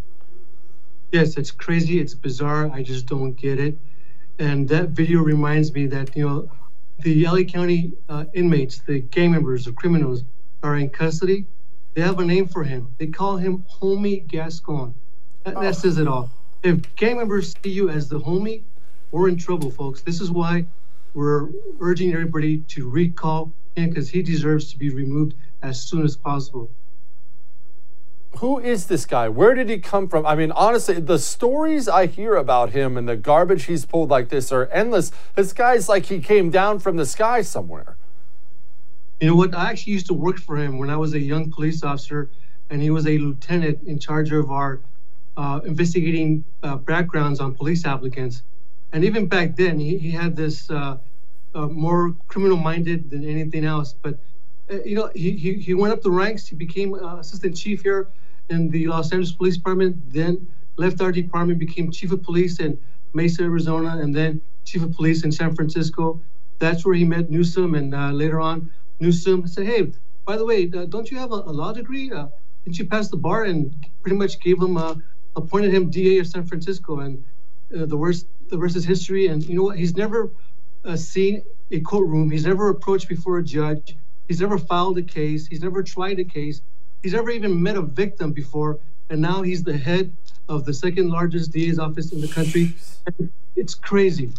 Yes, 1.14 1.36
it's 1.36 1.52
crazy. 1.52 2.00
It's 2.00 2.12
bizarre. 2.12 2.68
I 2.72 2.82
just 2.82 3.06
don't 3.06 3.34
get 3.34 3.60
it. 3.60 3.78
And 4.40 4.68
that 4.70 4.88
video 4.88 5.20
reminds 5.20 5.72
me 5.72 5.86
that, 5.86 6.16
you 6.16 6.28
know, 6.28 6.50
the 6.98 7.24
LA 7.24 7.44
County 7.44 7.92
uh, 8.08 8.24
inmates, 8.34 8.80
the 8.80 8.98
gang 8.98 9.30
members, 9.30 9.64
the 9.64 9.70
criminals 9.70 10.24
are 10.64 10.74
in 10.74 10.90
custody. 10.90 11.46
They 11.94 12.00
have 12.00 12.18
a 12.18 12.24
name 12.24 12.48
for 12.48 12.64
him. 12.64 12.92
They 12.98 13.06
call 13.06 13.36
him 13.36 13.62
Homie 13.70 14.26
Gascon. 14.26 14.92
That, 15.44 15.54
that 15.60 15.76
says 15.76 15.98
it 15.98 16.08
all. 16.08 16.30
If 16.64 16.96
gang 16.96 17.18
members 17.18 17.54
see 17.62 17.70
you 17.70 17.90
as 17.90 18.08
the 18.08 18.18
homie, 18.18 18.64
we're 19.12 19.28
in 19.28 19.36
trouble, 19.36 19.70
folks. 19.70 20.00
This 20.00 20.20
is 20.20 20.32
why 20.32 20.66
we're 21.14 21.48
urging 21.78 22.12
everybody 22.12 22.58
to 22.74 22.90
recall 22.90 23.52
him 23.76 23.90
because 23.90 24.08
he 24.08 24.20
deserves 24.20 24.72
to 24.72 24.78
be 24.78 24.90
removed 24.90 25.34
as 25.62 25.80
soon 25.80 26.02
as 26.04 26.16
possible. 26.16 26.72
Who 28.38 28.58
is 28.58 28.86
this 28.86 29.06
guy? 29.06 29.28
Where 29.28 29.54
did 29.54 29.68
he 29.68 29.78
come 29.78 30.08
from? 30.08 30.26
I 30.26 30.34
mean, 30.34 30.50
honestly, 30.50 30.98
the 30.98 31.18
stories 31.18 31.88
I 31.88 32.06
hear 32.06 32.34
about 32.34 32.70
him 32.70 32.96
and 32.96 33.08
the 33.08 33.16
garbage 33.16 33.64
he's 33.64 33.84
pulled 33.86 34.10
like 34.10 34.28
this 34.28 34.50
are 34.50 34.66
endless. 34.66 35.12
This 35.36 35.52
guy's 35.52 35.88
like 35.88 36.06
he 36.06 36.18
came 36.18 36.50
down 36.50 36.80
from 36.80 36.96
the 36.96 37.06
sky 37.06 37.42
somewhere. 37.42 37.96
You 39.20 39.28
know 39.28 39.36
what? 39.36 39.54
I 39.54 39.70
actually 39.70 39.92
used 39.92 40.06
to 40.06 40.14
work 40.14 40.38
for 40.38 40.56
him 40.56 40.78
when 40.78 40.90
I 40.90 40.96
was 40.96 41.14
a 41.14 41.20
young 41.20 41.50
police 41.52 41.84
officer, 41.84 42.28
and 42.70 42.82
he 42.82 42.90
was 42.90 43.06
a 43.06 43.18
lieutenant 43.18 43.78
in 43.86 44.00
charge 44.00 44.32
of 44.32 44.50
our 44.50 44.80
uh, 45.36 45.60
investigating 45.64 46.44
uh, 46.64 46.76
backgrounds 46.76 47.38
on 47.38 47.54
police 47.54 47.86
applicants. 47.86 48.42
And 48.92 49.04
even 49.04 49.26
back 49.26 49.54
then, 49.56 49.78
he, 49.78 49.96
he 49.96 50.10
had 50.10 50.34
this 50.34 50.70
uh, 50.70 50.98
uh, 51.54 51.66
more 51.68 52.14
criminal 52.26 52.56
minded 52.56 53.10
than 53.10 53.24
anything 53.28 53.64
else. 53.64 53.92
But, 53.92 54.18
uh, 54.70 54.82
you 54.84 54.96
know, 54.96 55.10
he, 55.14 55.32
he, 55.32 55.54
he 55.54 55.74
went 55.74 55.92
up 55.92 56.02
the 56.02 56.10
ranks. 56.10 56.48
He 56.48 56.56
became 56.56 56.94
uh, 56.94 57.18
assistant 57.18 57.56
chief 57.56 57.82
here 57.82 58.08
in 58.50 58.70
the 58.70 58.86
Los 58.86 59.12
Angeles 59.12 59.32
Police 59.32 59.56
Department, 59.56 59.96
then 60.12 60.46
left 60.76 61.00
our 61.00 61.12
department, 61.12 61.58
became 61.58 61.90
chief 61.90 62.12
of 62.12 62.22
police 62.22 62.60
in 62.60 62.78
Mesa, 63.12 63.44
Arizona, 63.44 63.98
and 64.00 64.14
then 64.14 64.40
chief 64.64 64.82
of 64.82 64.92
police 64.92 65.24
in 65.24 65.32
San 65.32 65.54
Francisco. 65.54 66.20
That's 66.58 66.84
where 66.84 66.94
he 66.94 67.04
met 67.04 67.30
Newsom, 67.30 67.74
and 67.74 67.94
uh, 67.94 68.10
later 68.10 68.40
on, 68.40 68.70
Newsom 69.00 69.46
said, 69.46 69.66
"Hey, 69.66 69.92
by 70.24 70.36
the 70.36 70.44
way, 70.44 70.70
uh, 70.74 70.86
don't 70.86 71.10
you 71.10 71.18
have 71.18 71.32
a, 71.32 71.36
a 71.46 71.52
law 71.52 71.72
degree? 71.72 72.10
Uh, 72.10 72.26
didn't 72.64 72.78
you 72.78 72.86
pass 72.86 73.08
the 73.08 73.16
bar?" 73.16 73.44
And 73.44 73.74
pretty 74.02 74.16
much 74.16 74.40
gave 74.40 74.60
him, 74.60 74.76
uh, 74.76 74.94
appointed 75.36 75.72
him 75.72 75.90
DA 75.90 76.18
of 76.18 76.26
San 76.26 76.46
Francisco, 76.46 77.00
and 77.00 77.24
uh, 77.76 77.86
the 77.86 77.96
worst, 77.96 78.26
the 78.48 78.58
rest 78.58 78.76
is 78.76 78.84
history. 78.84 79.26
And 79.28 79.42
you 79.44 79.56
know 79.56 79.64
what? 79.64 79.78
He's 79.78 79.96
never 79.96 80.30
uh, 80.84 80.96
seen 80.96 81.42
a 81.70 81.80
courtroom. 81.80 82.30
He's 82.30 82.46
never 82.46 82.68
approached 82.68 83.08
before 83.08 83.38
a 83.38 83.42
judge. 83.42 83.96
He's 84.28 84.40
never 84.40 84.58
filed 84.58 84.98
a 84.98 85.02
case. 85.02 85.46
He's 85.46 85.62
never 85.62 85.82
tried 85.82 86.18
a 86.18 86.24
case. 86.24 86.62
He's 87.04 87.12
never 87.12 87.30
even 87.30 87.62
met 87.62 87.76
a 87.76 87.82
victim 87.82 88.32
before. 88.32 88.78
And 89.10 89.20
now 89.20 89.42
he's 89.42 89.62
the 89.62 89.76
head 89.76 90.10
of 90.48 90.64
the 90.64 90.72
second 90.72 91.10
largest 91.10 91.52
DA's 91.52 91.78
office 91.78 92.12
in 92.12 92.22
the 92.22 92.28
country. 92.28 92.72
It's 93.56 93.74
crazy. 93.74 94.32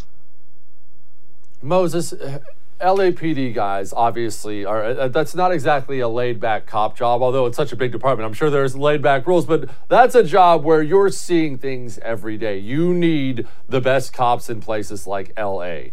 Moses, 1.62 2.12
uh, 2.12 2.40
LAPD 2.82 3.54
guys 3.54 3.94
obviously 3.94 4.66
are. 4.66 4.84
Uh, 4.84 5.08
that's 5.10 5.36
not 5.36 5.52
exactly 5.52 6.00
a 6.00 6.08
laid 6.08 6.40
back 6.40 6.66
cop 6.66 6.98
job, 6.98 7.22
although 7.22 7.46
it's 7.46 7.56
such 7.56 7.72
a 7.72 7.76
big 7.76 7.92
department. 7.92 8.26
I'm 8.26 8.34
sure 8.34 8.50
there's 8.50 8.76
laid 8.76 9.04
back 9.04 9.28
rules, 9.28 9.46
but 9.46 9.70
that's 9.88 10.16
a 10.16 10.24
job 10.24 10.64
where 10.64 10.82
you're 10.82 11.10
seeing 11.10 11.60
things 11.60 12.00
every 12.00 12.36
day. 12.36 12.58
You 12.58 12.96
need 12.96 13.48
the 13.70 13.80
best 13.80 14.12
cops 14.12 14.50
in 14.50 14.60
places 14.60 15.06
like 15.06 15.32
LA. 15.38 15.90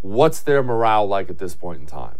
What's 0.00 0.40
their 0.40 0.62
morale 0.62 1.08
like 1.08 1.28
at 1.28 1.38
this 1.38 1.56
point 1.56 1.80
in 1.80 1.86
time? 1.86 2.18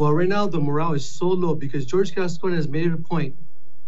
Well, 0.00 0.14
right 0.14 0.30
now 0.30 0.46
the 0.46 0.58
morale 0.58 0.94
is 0.94 1.04
so 1.04 1.28
low 1.28 1.54
because 1.54 1.84
George 1.84 2.14
Gascon 2.14 2.54
has 2.54 2.66
made 2.66 2.86
it 2.86 2.94
a 2.94 2.96
point 2.96 3.36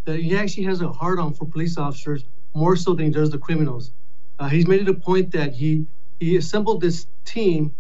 that 0.04 0.20
he 0.20 0.36
actually 0.36 0.64
has 0.64 0.82
a 0.82 0.92
hard 0.92 1.18
on 1.18 1.32
for 1.32 1.46
police 1.46 1.78
officers 1.78 2.26
more 2.52 2.76
so 2.76 2.92
than 2.92 3.06
he 3.06 3.10
does 3.10 3.30
the 3.30 3.38
criminals. 3.38 3.92
Uh, 4.38 4.50
he's 4.50 4.66
made 4.66 4.82
it 4.82 4.88
a 4.90 4.92
point 4.92 5.30
that 5.30 5.54
he 5.54 5.86
he 6.20 6.36
assembled 6.36 6.82
this 6.82 7.06
team 7.24 7.74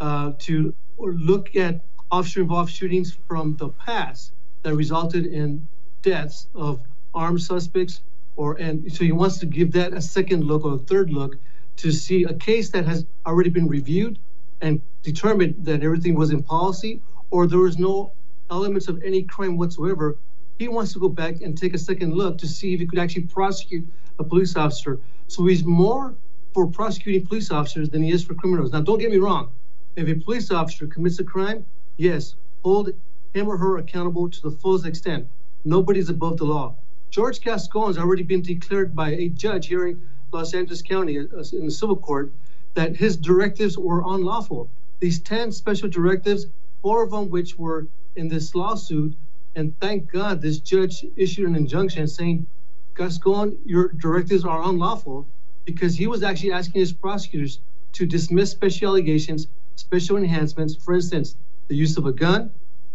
uh, 0.00 0.32
to 0.40 0.74
look 0.98 1.56
at 1.56 1.80
officer 2.10 2.42
involved 2.42 2.70
shootings 2.70 3.16
from 3.26 3.56
the 3.56 3.70
past 3.70 4.32
that 4.64 4.74
resulted 4.74 5.24
in 5.24 5.66
deaths 6.02 6.46
of 6.54 6.82
armed 7.14 7.40
suspects 7.40 8.02
or 8.36 8.52
and 8.56 8.92
so 8.92 9.02
he 9.02 9.12
wants 9.12 9.38
to 9.38 9.46
give 9.46 9.72
that 9.72 9.94
a 9.94 10.02
second 10.02 10.44
look 10.44 10.62
or 10.62 10.74
a 10.74 10.78
third 10.90 11.08
look 11.08 11.36
to 11.76 11.90
see 11.90 12.24
a 12.24 12.34
case 12.34 12.68
that 12.68 12.84
has 12.84 13.06
already 13.24 13.48
been 13.48 13.66
reviewed 13.66 14.18
and 14.60 14.82
determined 15.02 15.54
that 15.64 15.82
everything 15.82 16.14
was 16.14 16.32
in 16.32 16.42
policy 16.42 17.00
or 17.30 17.46
there 17.46 17.58
was 17.58 17.78
no 17.78 18.12
elements 18.50 18.88
of 18.88 19.02
any 19.02 19.22
crime 19.22 19.56
whatsoever 19.56 20.16
he 20.58 20.68
wants 20.68 20.92
to 20.92 20.98
go 20.98 21.08
back 21.08 21.40
and 21.40 21.56
take 21.56 21.74
a 21.74 21.78
second 21.78 22.14
look 22.14 22.38
to 22.38 22.48
see 22.48 22.74
if 22.74 22.80
he 22.80 22.86
could 22.86 22.98
actually 22.98 23.22
prosecute 23.22 23.86
a 24.18 24.24
police 24.24 24.56
officer 24.56 24.98
so 25.26 25.44
he's 25.46 25.64
more 25.64 26.14
for 26.54 26.66
prosecuting 26.66 27.26
police 27.26 27.50
officers 27.50 27.90
than 27.90 28.02
he 28.02 28.10
is 28.10 28.24
for 28.24 28.34
criminals 28.34 28.72
now 28.72 28.80
don't 28.80 28.98
get 28.98 29.10
me 29.10 29.18
wrong 29.18 29.50
if 29.98 30.06
a 30.06 30.14
police 30.14 30.52
officer 30.52 30.86
commits 30.86 31.18
a 31.18 31.24
crime, 31.24 31.66
yes, 31.96 32.36
hold 32.62 32.90
him 33.34 33.48
or 33.48 33.56
her 33.56 33.78
accountable 33.78 34.30
to 34.30 34.42
the 34.42 34.52
fullest 34.52 34.86
extent. 34.86 35.26
Nobody's 35.64 36.08
above 36.08 36.36
the 36.36 36.44
law. 36.44 36.76
George 37.10 37.40
Gascon 37.40 37.88
has 37.88 37.98
already 37.98 38.22
been 38.22 38.40
declared 38.40 38.94
by 38.94 39.10
a 39.10 39.28
judge 39.28 39.66
here 39.66 39.88
in 39.88 40.00
Los 40.30 40.54
Angeles 40.54 40.82
County 40.82 41.18
uh, 41.18 41.42
in 41.52 41.64
the 41.64 41.70
civil 41.72 41.96
court 41.96 42.32
that 42.74 42.94
his 42.94 43.16
directives 43.16 43.76
were 43.76 44.04
unlawful. 44.06 44.70
These 45.00 45.18
10 45.18 45.50
special 45.50 45.88
directives, 45.88 46.46
four 46.88 47.02
of 47.02 47.10
them 47.10 47.28
which 47.28 47.58
were 47.58 47.86
in 48.16 48.28
this 48.28 48.54
lawsuit, 48.54 49.14
and 49.56 49.78
thank 49.78 50.10
God 50.10 50.40
this 50.40 50.58
judge 50.58 51.04
issued 51.16 51.46
an 51.46 51.54
injunction 51.54 52.08
saying, 52.08 52.46
Gascon, 52.94 53.58
your 53.66 53.88
directives 53.88 54.46
are 54.46 54.62
unlawful 54.62 55.26
because 55.66 55.98
he 55.98 56.06
was 56.06 56.22
actually 56.22 56.52
asking 56.52 56.80
his 56.80 56.94
prosecutors 56.94 57.60
to 57.92 58.06
dismiss 58.06 58.52
special 58.52 58.88
allegations 58.88 59.48
special 59.76 60.16
enhancements, 60.16 60.74
for 60.76 60.94
instance, 60.94 61.36
the 61.68 61.76
use 61.76 61.98
of 61.98 62.06
a 62.06 62.12
gun, 62.12 62.50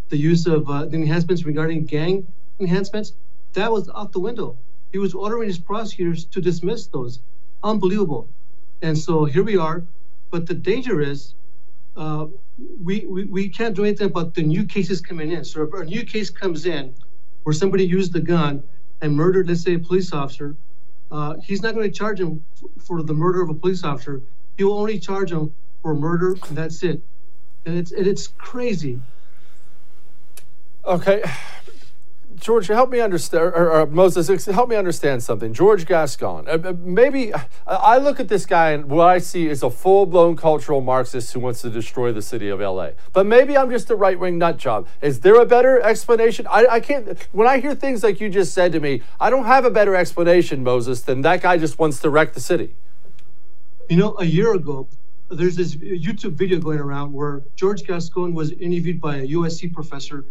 the 0.08 0.16
use 0.16 0.44
of 0.48 0.68
uh, 0.68 0.86
the 0.86 0.96
enhancements 0.96 1.44
regarding 1.44 1.84
gang 1.84 2.26
enhancements, 2.58 3.12
that 3.52 3.70
was 3.70 3.88
out 3.94 4.10
the 4.10 4.18
window. 4.18 4.58
He 4.90 4.98
was 4.98 5.14
ordering 5.14 5.46
his 5.46 5.58
prosecutors 5.58 6.24
to 6.32 6.40
dismiss 6.40 6.88
those. 6.88 7.20
Unbelievable. 7.62 8.26
And 8.82 8.98
so 8.98 9.24
here 9.24 9.44
we 9.44 9.56
are. 9.56 9.84
But 10.32 10.46
the 10.46 10.54
danger 10.54 11.00
is 11.00 11.34
uh, 11.96 12.26
we, 12.58 13.04
we, 13.06 13.24
we 13.24 13.48
can't 13.48 13.74
do 13.74 13.84
anything 13.84 14.06
about 14.06 14.34
the 14.34 14.42
new 14.42 14.64
cases 14.64 15.00
coming 15.00 15.32
in. 15.32 15.44
So 15.44 15.62
if 15.62 15.74
a 15.74 15.84
new 15.84 16.04
case 16.04 16.30
comes 16.30 16.66
in 16.66 16.94
where 17.42 17.52
somebody 17.52 17.84
used 17.84 18.14
a 18.16 18.20
gun 18.20 18.62
and 19.00 19.14
murdered, 19.14 19.48
let's 19.48 19.62
say, 19.62 19.74
a 19.74 19.78
police 19.78 20.12
officer, 20.12 20.56
uh, 21.10 21.34
he's 21.42 21.62
not 21.62 21.74
going 21.74 21.90
to 21.90 21.96
charge 21.96 22.20
him 22.20 22.44
for 22.78 23.02
the 23.02 23.14
murder 23.14 23.42
of 23.42 23.50
a 23.50 23.54
police 23.54 23.84
officer. 23.84 24.22
He 24.56 24.64
will 24.64 24.78
only 24.78 24.98
charge 24.98 25.32
him 25.32 25.54
for 25.82 25.94
murder, 25.94 26.36
and 26.48 26.56
that's 26.56 26.82
it. 26.82 27.02
And 27.66 27.76
it's 27.76 27.92
and 27.92 28.06
it's 28.06 28.26
crazy. 28.26 29.00
Okay. 30.84 31.22
George, 32.36 32.66
help 32.66 32.90
me 32.90 33.00
understand, 33.00 33.44
or, 33.44 33.70
or, 33.70 33.86
Moses, 33.86 34.46
help 34.46 34.68
me 34.68 34.76
understand 34.76 35.22
something. 35.22 35.52
George 35.52 35.86
Gascon, 35.86 36.46
uh, 36.48 36.58
uh 36.68 36.74
maybe 36.80 37.32
I 37.66 37.98
look 37.98 38.18
at 38.18 38.28
this 38.28 38.46
guy 38.46 38.70
and 38.70 38.86
what 38.86 39.08
I 39.08 39.18
see 39.18 39.46
is 39.46 39.62
a 39.62 39.70
full 39.70 40.06
blown 40.06 40.36
cultural 40.36 40.80
Marxist 40.80 41.32
who 41.32 41.40
wants 41.40 41.62
to 41.62 41.70
destroy 41.70 42.12
the 42.12 42.22
city 42.22 42.48
of 42.48 42.60
LA. 42.60 42.90
But 43.12 43.26
maybe 43.26 43.56
I'm 43.56 43.70
just 43.70 43.90
a 43.90 43.96
right 43.96 44.18
wing 44.18 44.38
nut 44.38 44.58
job. 44.58 44.88
Is 45.00 45.20
there 45.20 45.40
a 45.40 45.46
better 45.46 45.80
explanation? 45.80 46.46
I, 46.48 46.66
I 46.66 46.80
can't, 46.80 47.18
when 47.32 47.46
I 47.46 47.60
hear 47.60 47.74
things 47.74 48.02
like 48.02 48.20
you 48.20 48.28
just 48.28 48.52
said 48.52 48.72
to 48.72 48.80
me, 48.80 49.02
I 49.20 49.30
don't 49.30 49.46
have 49.46 49.64
a 49.64 49.70
better 49.70 49.94
explanation, 49.94 50.64
Moses, 50.64 51.02
than 51.02 51.22
that 51.22 51.42
guy 51.42 51.56
just 51.58 51.78
wants 51.78 52.00
to 52.00 52.10
wreck 52.10 52.34
the 52.34 52.40
city. 52.40 52.74
You 53.88 53.96
know, 53.96 54.16
a 54.18 54.24
year 54.24 54.54
ago, 54.54 54.88
there's 55.30 55.56
this 55.56 55.76
YouTube 55.76 56.32
video 56.32 56.58
going 56.58 56.78
around 56.78 57.12
where 57.12 57.42
George 57.56 57.84
Gascon 57.84 58.34
was 58.34 58.52
interviewed 58.52 59.00
by 59.00 59.16
a 59.16 59.28
USC 59.28 59.72
professor 59.72 60.24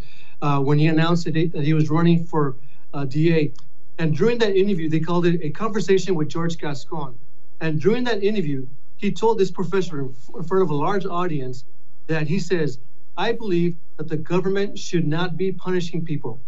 uh, 0.44 0.60
when 0.60 0.78
he 0.78 0.88
announced 0.88 1.24
that 1.24 1.36
he, 1.36 1.48
that 1.48 1.64
he 1.64 1.74
was 1.74 1.90
running 1.90 2.26
for 2.26 2.56
uh, 2.94 3.06
DA. 3.06 3.52
And 3.98 4.16
during 4.16 4.38
that 4.40 4.56
interview, 4.56 4.90
they 4.90 5.00
called 5.00 5.26
it 5.26 5.40
a 5.42 5.50
conversation 5.50 6.16
with 6.16 6.28
George 6.28 6.58
Gascon. 6.58 7.18
And 7.62 7.80
during 7.80 8.04
that 8.04 8.22
interview, 8.22 8.68
he 8.98 9.12
told 9.12 9.38
this 9.38 9.52
professor 9.52 10.02
in, 10.02 10.14
front 10.44 10.64
of 10.64 10.70
a 10.70 10.76
large 10.76 11.06
audience 11.06 11.64
that 12.08 12.28
he 12.28 12.40
says, 12.40 12.78
I 13.18 13.32
believe 13.32 13.78
that 13.96 14.10
the 14.10 14.18
government 14.18 14.78
should 14.78 15.08
not 15.08 15.38
be 15.38 15.54
punishing 15.54 16.04
people. 16.04 16.40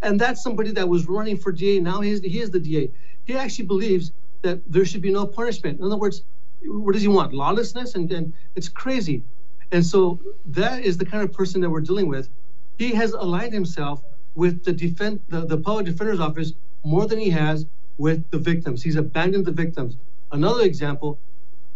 And 0.00 0.18
that's 0.18 0.42
somebody 0.42 0.70
that 0.72 0.88
was 0.88 1.06
running 1.06 1.36
for 1.36 1.52
DA. 1.52 1.80
Now 1.80 2.00
he 2.00 2.12
is, 2.12 2.20
he 2.22 2.40
is 2.40 2.50
the 2.50 2.60
DA. 2.60 2.90
He 3.26 3.34
actually 3.36 3.66
believes 3.66 4.12
that 4.40 4.60
there 4.66 4.86
should 4.86 5.02
be 5.02 5.12
no 5.12 5.26
punishment. 5.26 5.80
In 5.80 5.84
other 5.84 5.98
words, 5.98 6.22
what 6.62 6.92
does 6.92 7.02
he 7.02 7.08
want? 7.08 7.34
Lawlessness? 7.34 7.94
And, 7.94 8.10
and 8.10 8.32
it's 8.54 8.70
crazy. 8.70 9.22
And 9.70 9.84
so 9.84 10.18
that 10.46 10.82
is 10.82 10.96
the 10.96 11.04
kind 11.04 11.22
of 11.22 11.32
person 11.32 11.60
that 11.60 11.68
we're 11.68 11.80
dealing 11.80 12.08
with 12.08 12.30
he 12.78 12.92
has 12.92 13.12
aligned 13.12 13.52
himself 13.52 14.02
with 14.34 14.64
the 14.64 14.72
defend 14.72 15.20
the, 15.28 15.46
the 15.46 15.58
public 15.58 15.86
defender's 15.86 16.20
office 16.20 16.52
more 16.84 17.06
than 17.06 17.18
he 17.18 17.30
has 17.30 17.66
with 17.98 18.28
the 18.30 18.38
victims. 18.38 18.82
He's 18.82 18.96
abandoned 18.96 19.46
the 19.46 19.52
victims. 19.52 19.96
Another 20.32 20.64
example, 20.64 21.18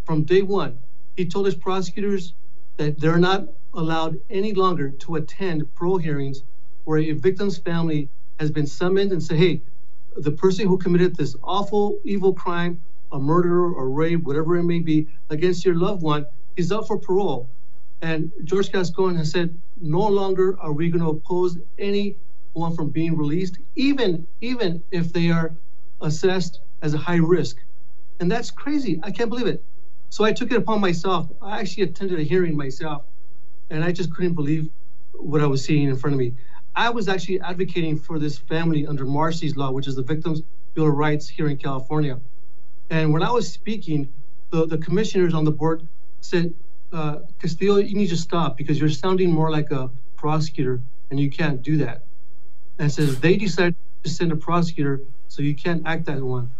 from 0.04 0.24
day 0.24 0.42
one, 0.42 0.78
he 1.16 1.24
told 1.24 1.46
his 1.46 1.54
prosecutors 1.54 2.34
that 2.76 2.98
they're 2.98 3.18
not 3.18 3.48
allowed 3.74 4.20
any 4.30 4.52
longer 4.52 4.90
to 4.90 5.16
attend 5.16 5.72
parole 5.74 5.98
hearings 5.98 6.42
where 6.84 6.98
a 6.98 7.12
victim's 7.12 7.58
family 7.58 8.08
has 8.40 8.50
been 8.50 8.66
summoned 8.66 9.12
and 9.12 9.22
say, 9.22 9.36
hey, 9.36 9.62
the 10.16 10.30
person 10.30 10.66
who 10.66 10.78
committed 10.78 11.14
this 11.16 11.36
awful, 11.44 11.98
evil 12.04 12.32
crime, 12.32 12.80
a 13.12 13.18
murder 13.18 13.72
or 13.72 13.90
rape, 13.90 14.22
whatever 14.24 14.56
it 14.56 14.64
may 14.64 14.80
be, 14.80 15.06
against 15.30 15.64
your 15.64 15.74
loved 15.74 16.02
one, 16.02 16.26
is 16.56 16.72
up 16.72 16.86
for 16.86 16.98
parole. 16.98 17.48
And 18.02 18.32
George 18.44 18.72
Gascon 18.72 19.16
has 19.16 19.30
said, 19.30 19.54
no 19.80 20.06
longer 20.06 20.58
are 20.60 20.72
we 20.72 20.90
going 20.90 21.02
to 21.02 21.10
oppose 21.10 21.58
anyone 21.78 22.74
from 22.74 22.90
being 22.90 23.16
released, 23.16 23.58
even 23.76 24.26
even 24.40 24.82
if 24.90 25.12
they 25.12 25.30
are 25.30 25.54
assessed 26.00 26.60
as 26.82 26.94
a 26.94 26.98
high 26.98 27.16
risk. 27.16 27.56
And 28.20 28.30
that's 28.30 28.50
crazy. 28.50 29.00
I 29.02 29.10
can't 29.10 29.30
believe 29.30 29.46
it. 29.46 29.62
So 30.10 30.24
I 30.24 30.32
took 30.32 30.50
it 30.50 30.56
upon 30.56 30.80
myself. 30.80 31.28
I 31.42 31.60
actually 31.60 31.84
attended 31.84 32.18
a 32.18 32.22
hearing 32.22 32.56
myself, 32.56 33.04
and 33.70 33.84
I 33.84 33.92
just 33.92 34.14
couldn't 34.14 34.34
believe 34.34 34.68
what 35.12 35.40
I 35.40 35.46
was 35.46 35.64
seeing 35.64 35.88
in 35.88 35.96
front 35.96 36.14
of 36.14 36.18
me. 36.18 36.34
I 36.74 36.90
was 36.90 37.08
actually 37.08 37.40
advocating 37.40 37.96
for 37.98 38.18
this 38.18 38.38
family 38.38 38.86
under 38.86 39.04
Marsy's 39.04 39.56
law, 39.56 39.70
which 39.70 39.88
is 39.88 39.96
the 39.96 40.02
Victims' 40.02 40.42
Bill 40.74 40.86
of 40.86 40.94
Rights 40.94 41.28
here 41.28 41.48
in 41.48 41.56
California. 41.56 42.20
And 42.90 43.12
when 43.12 43.22
I 43.22 43.30
was 43.30 43.52
speaking, 43.52 44.08
the, 44.50 44.66
the 44.66 44.78
commissioners 44.78 45.34
on 45.34 45.44
the 45.44 45.50
board 45.50 45.86
said, 46.20 46.54
uh, 46.92 47.20
Castillo, 47.40 47.76
you 47.76 47.94
need 47.94 48.08
to 48.08 48.16
stop 48.16 48.56
because 48.56 48.78
you're 48.78 48.88
sounding 48.88 49.30
more 49.30 49.50
like 49.50 49.70
a 49.70 49.90
prosecutor 50.16 50.80
and 51.10 51.20
you 51.20 51.30
can't 51.30 51.62
do 51.62 51.76
that. 51.78 52.02
And 52.78 52.90
says 52.90 53.20
they 53.20 53.36
decided 53.36 53.76
to 54.04 54.10
send 54.10 54.32
a 54.32 54.36
prosecutor, 54.36 55.00
so 55.28 55.42
you 55.42 55.54
can't 55.54 55.82
act 55.86 56.06
that 56.06 56.22
one. 56.22 56.50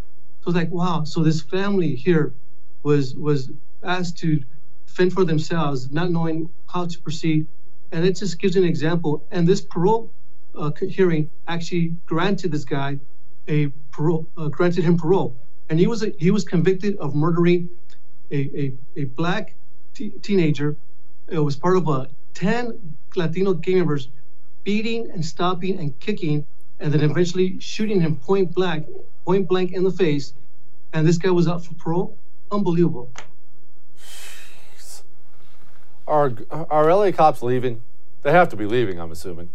So 0.42 0.50
it's 0.50 0.56
like, 0.56 0.70
wow. 0.70 1.04
So 1.04 1.22
this 1.22 1.40
family 1.40 1.94
here 1.94 2.32
was 2.82 3.14
was 3.14 3.50
asked 3.82 4.18
to 4.18 4.42
fend 4.86 5.12
for 5.12 5.24
themselves, 5.24 5.90
not 5.90 6.10
knowing 6.10 6.48
how 6.68 6.86
to 6.86 6.98
proceed. 6.98 7.46
And 7.92 8.04
it 8.04 8.16
just 8.16 8.38
gives 8.38 8.56
an 8.56 8.64
example. 8.64 9.24
And 9.30 9.46
this 9.46 9.60
parole 9.60 10.12
uh, 10.54 10.72
hearing 10.88 11.30
actually 11.46 11.94
granted 12.06 12.52
this 12.52 12.64
guy 12.64 12.98
a 13.46 13.68
parole, 13.90 14.26
uh, 14.36 14.48
granted 14.48 14.84
him 14.84 14.98
parole. 14.98 15.36
And 15.70 15.78
he 15.78 15.86
was 15.86 16.02
a, 16.02 16.12
he 16.18 16.30
was 16.30 16.44
convicted 16.44 16.96
of 16.98 17.14
murdering 17.14 17.68
a, 18.30 18.36
a, 18.36 18.72
a 18.96 19.04
black 19.04 19.54
teenager. 20.22 20.76
It 21.28 21.38
was 21.38 21.56
part 21.56 21.76
of 21.76 21.88
a 21.88 22.08
10 22.34 22.96
Latino 23.16 23.54
gang 23.54 23.78
members 23.78 24.08
beating 24.64 25.10
and 25.10 25.24
stopping 25.24 25.78
and 25.78 25.98
kicking, 26.00 26.46
and 26.80 26.92
then 26.92 27.00
eventually 27.00 27.58
shooting 27.60 28.00
him 28.00 28.16
point 28.16 28.54
blank, 28.54 28.86
point 29.24 29.48
blank 29.48 29.72
in 29.72 29.84
the 29.84 29.90
face. 29.90 30.34
And 30.92 31.06
this 31.06 31.18
guy 31.18 31.30
was 31.30 31.48
out 31.48 31.64
for 31.64 31.74
parole. 31.74 32.16
Unbelievable. 32.50 33.10
Are 36.06 36.32
are 36.50 36.94
LA 36.94 37.12
cops 37.12 37.42
leaving? 37.42 37.82
They 38.22 38.32
have 38.32 38.48
to 38.48 38.56
be 38.56 38.64
leaving, 38.64 38.98
I'm 38.98 39.12
assuming. 39.12 39.50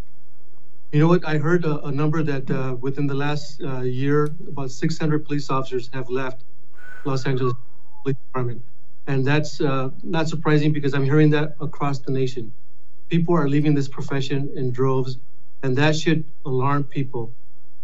You 0.92 1.00
know 1.00 1.08
what? 1.08 1.28
I 1.28 1.40
heard 1.40 1.66
a, 1.66 1.84
a 1.86 1.92
number 1.92 2.22
that 2.22 2.52
uh, 2.52 2.76
within 2.80 3.08
the 3.08 3.16
last 3.16 3.60
uh, 3.64 3.82
year, 3.82 4.26
about 4.48 4.70
600 4.70 5.26
police 5.26 5.50
officers 5.50 5.90
have 5.92 6.08
left 6.12 6.44
Los 7.04 7.26
Angeles 7.26 7.54
Police 8.04 8.18
Department. 8.28 8.62
And 9.08 9.26
that's 9.26 9.60
uh, 9.60 9.90
not 10.02 10.30
surprising 10.30 10.72
because 10.72 10.94
I'm 10.94 11.04
hearing 11.04 11.30
that 11.32 11.56
across 11.60 12.00
the 12.00 12.12
nation. 12.12 12.54
People 13.10 13.36
are 13.36 13.50
leaving 13.50 13.74
this 13.74 13.88
profession 13.88 14.50
in 14.56 14.72
droves, 14.72 15.18
and 15.62 15.76
that 15.78 15.96
should 15.96 16.24
alarm 16.46 16.86
people. 16.86 17.32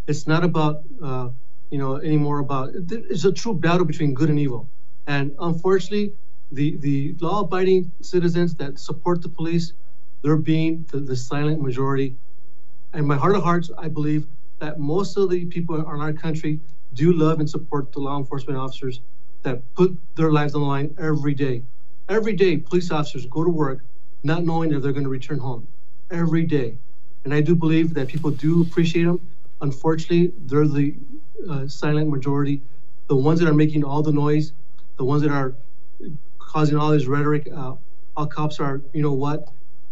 It's 0.08 0.28
not 0.28 0.44
about, 0.44 0.84
uh, 1.04 1.30
you 1.72 1.78
know, 1.78 1.98
anymore 1.98 2.40
about, 2.40 2.72
it's 2.74 3.26
a 3.26 3.32
true 3.32 3.54
battle 3.54 3.86
between 3.86 4.14
good 4.14 4.30
and 4.30 4.40
evil. 4.40 4.68
And 5.08 5.36
unfortunately, 5.40 6.14
the, 6.52 6.78
the 6.78 7.16
law 7.20 7.42
abiding 7.42 7.92
citizens 8.02 8.56
that 8.56 8.80
support 8.80 9.22
the 9.22 9.30
police, 9.30 9.74
they're 10.22 10.38
being 10.38 10.86
the, 10.92 11.00
the 11.00 11.16
silent 11.16 11.62
majority. 11.62 12.16
And 12.94 13.06
my 13.06 13.18
heart 13.18 13.36
of 13.36 13.44
hearts, 13.44 13.70
I 13.78 13.88
believe 13.88 14.26
that 14.60 14.80
most 14.80 15.18
of 15.18 15.30
the 15.30 15.46
people 15.46 15.76
in 15.76 15.86
our 15.86 16.14
country 16.14 16.60
do 16.94 17.14
love 17.14 17.40
and 17.40 17.50
support 17.50 17.92
the 17.92 18.00
law 18.00 18.18
enforcement 18.18 18.58
officers 18.58 19.02
that 19.44 19.62
put 19.76 19.98
their 20.16 20.32
lives 20.32 20.56
on 20.56 20.62
the 20.62 20.68
line 20.68 20.96
every 21.00 21.34
day. 21.34 21.64
Every 22.08 22.34
day, 22.34 22.58
police 22.58 22.92
officers 22.92 23.26
go 23.28 23.44
to 23.44 23.50
work 23.50 23.84
not 24.24 24.44
knowing 24.44 24.74
if 24.74 24.82
they're 24.82 24.92
going 24.92 25.04
to 25.04 25.10
return 25.10 25.40
home. 25.40 25.68
Every 26.12 26.44
day. 26.44 26.78
And 27.24 27.34
I 27.34 27.42
do 27.42 27.56
believe 27.56 27.94
that 27.94 28.08
people 28.08 28.32
do 28.32 28.62
appreciate 28.62 29.04
them. 29.04 29.20
Unfortunately, 29.62 30.34
they're 30.46 30.68
the 30.68 30.96
uh, 31.50 31.68
silent 31.68 32.10
majority, 32.10 32.62
the 33.08 33.16
ones 33.16 33.40
that 33.40 33.48
are 33.48 33.54
making 33.54 33.84
all 33.84 34.02
the 34.02 34.12
noise, 34.12 34.54
the 34.98 35.04
ones 35.04 35.22
that 35.22 35.32
are 35.32 35.54
causing 36.40 36.78
all 36.78 36.92
this 36.92 37.06
rhetoric. 37.06 37.48
Uh, 37.54 37.76
all 38.16 38.26
cops 38.26 38.60
are, 38.60 38.82
you 38.94 39.02
know 39.02 39.14
what, 39.14 39.50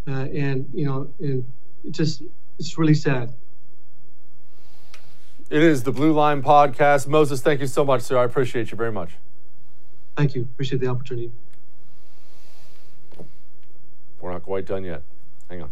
uh, 0.07 0.11
and 0.11 0.69
you 0.73 0.85
know, 0.85 1.09
and 1.19 1.45
it 1.83 1.91
just 1.91 2.23
it's 2.59 2.77
really 2.77 2.93
sad. 2.93 3.33
It 5.49 5.61
is 5.63 5.83
the 5.83 5.91
Blue 5.91 6.11
Line 6.11 6.41
Podcast. 6.41 7.07
Moses, 7.07 7.41
thank 7.41 7.61
you 7.61 7.67
so 7.67 7.85
much, 7.85 8.01
sir. 8.01 8.17
I 8.17 8.25
appreciate 8.25 8.71
you 8.71 8.77
very 8.77 8.91
much. 8.91 9.11
Thank 10.17 10.33
you. 10.33 10.41
Appreciate 10.41 10.81
the 10.81 10.87
opportunity. 10.87 11.31
We're 14.19 14.31
not 14.31 14.41
quite 14.41 14.65
done 14.65 14.83
yet. 14.83 15.03
Hang 15.47 15.61
on. 15.61 15.69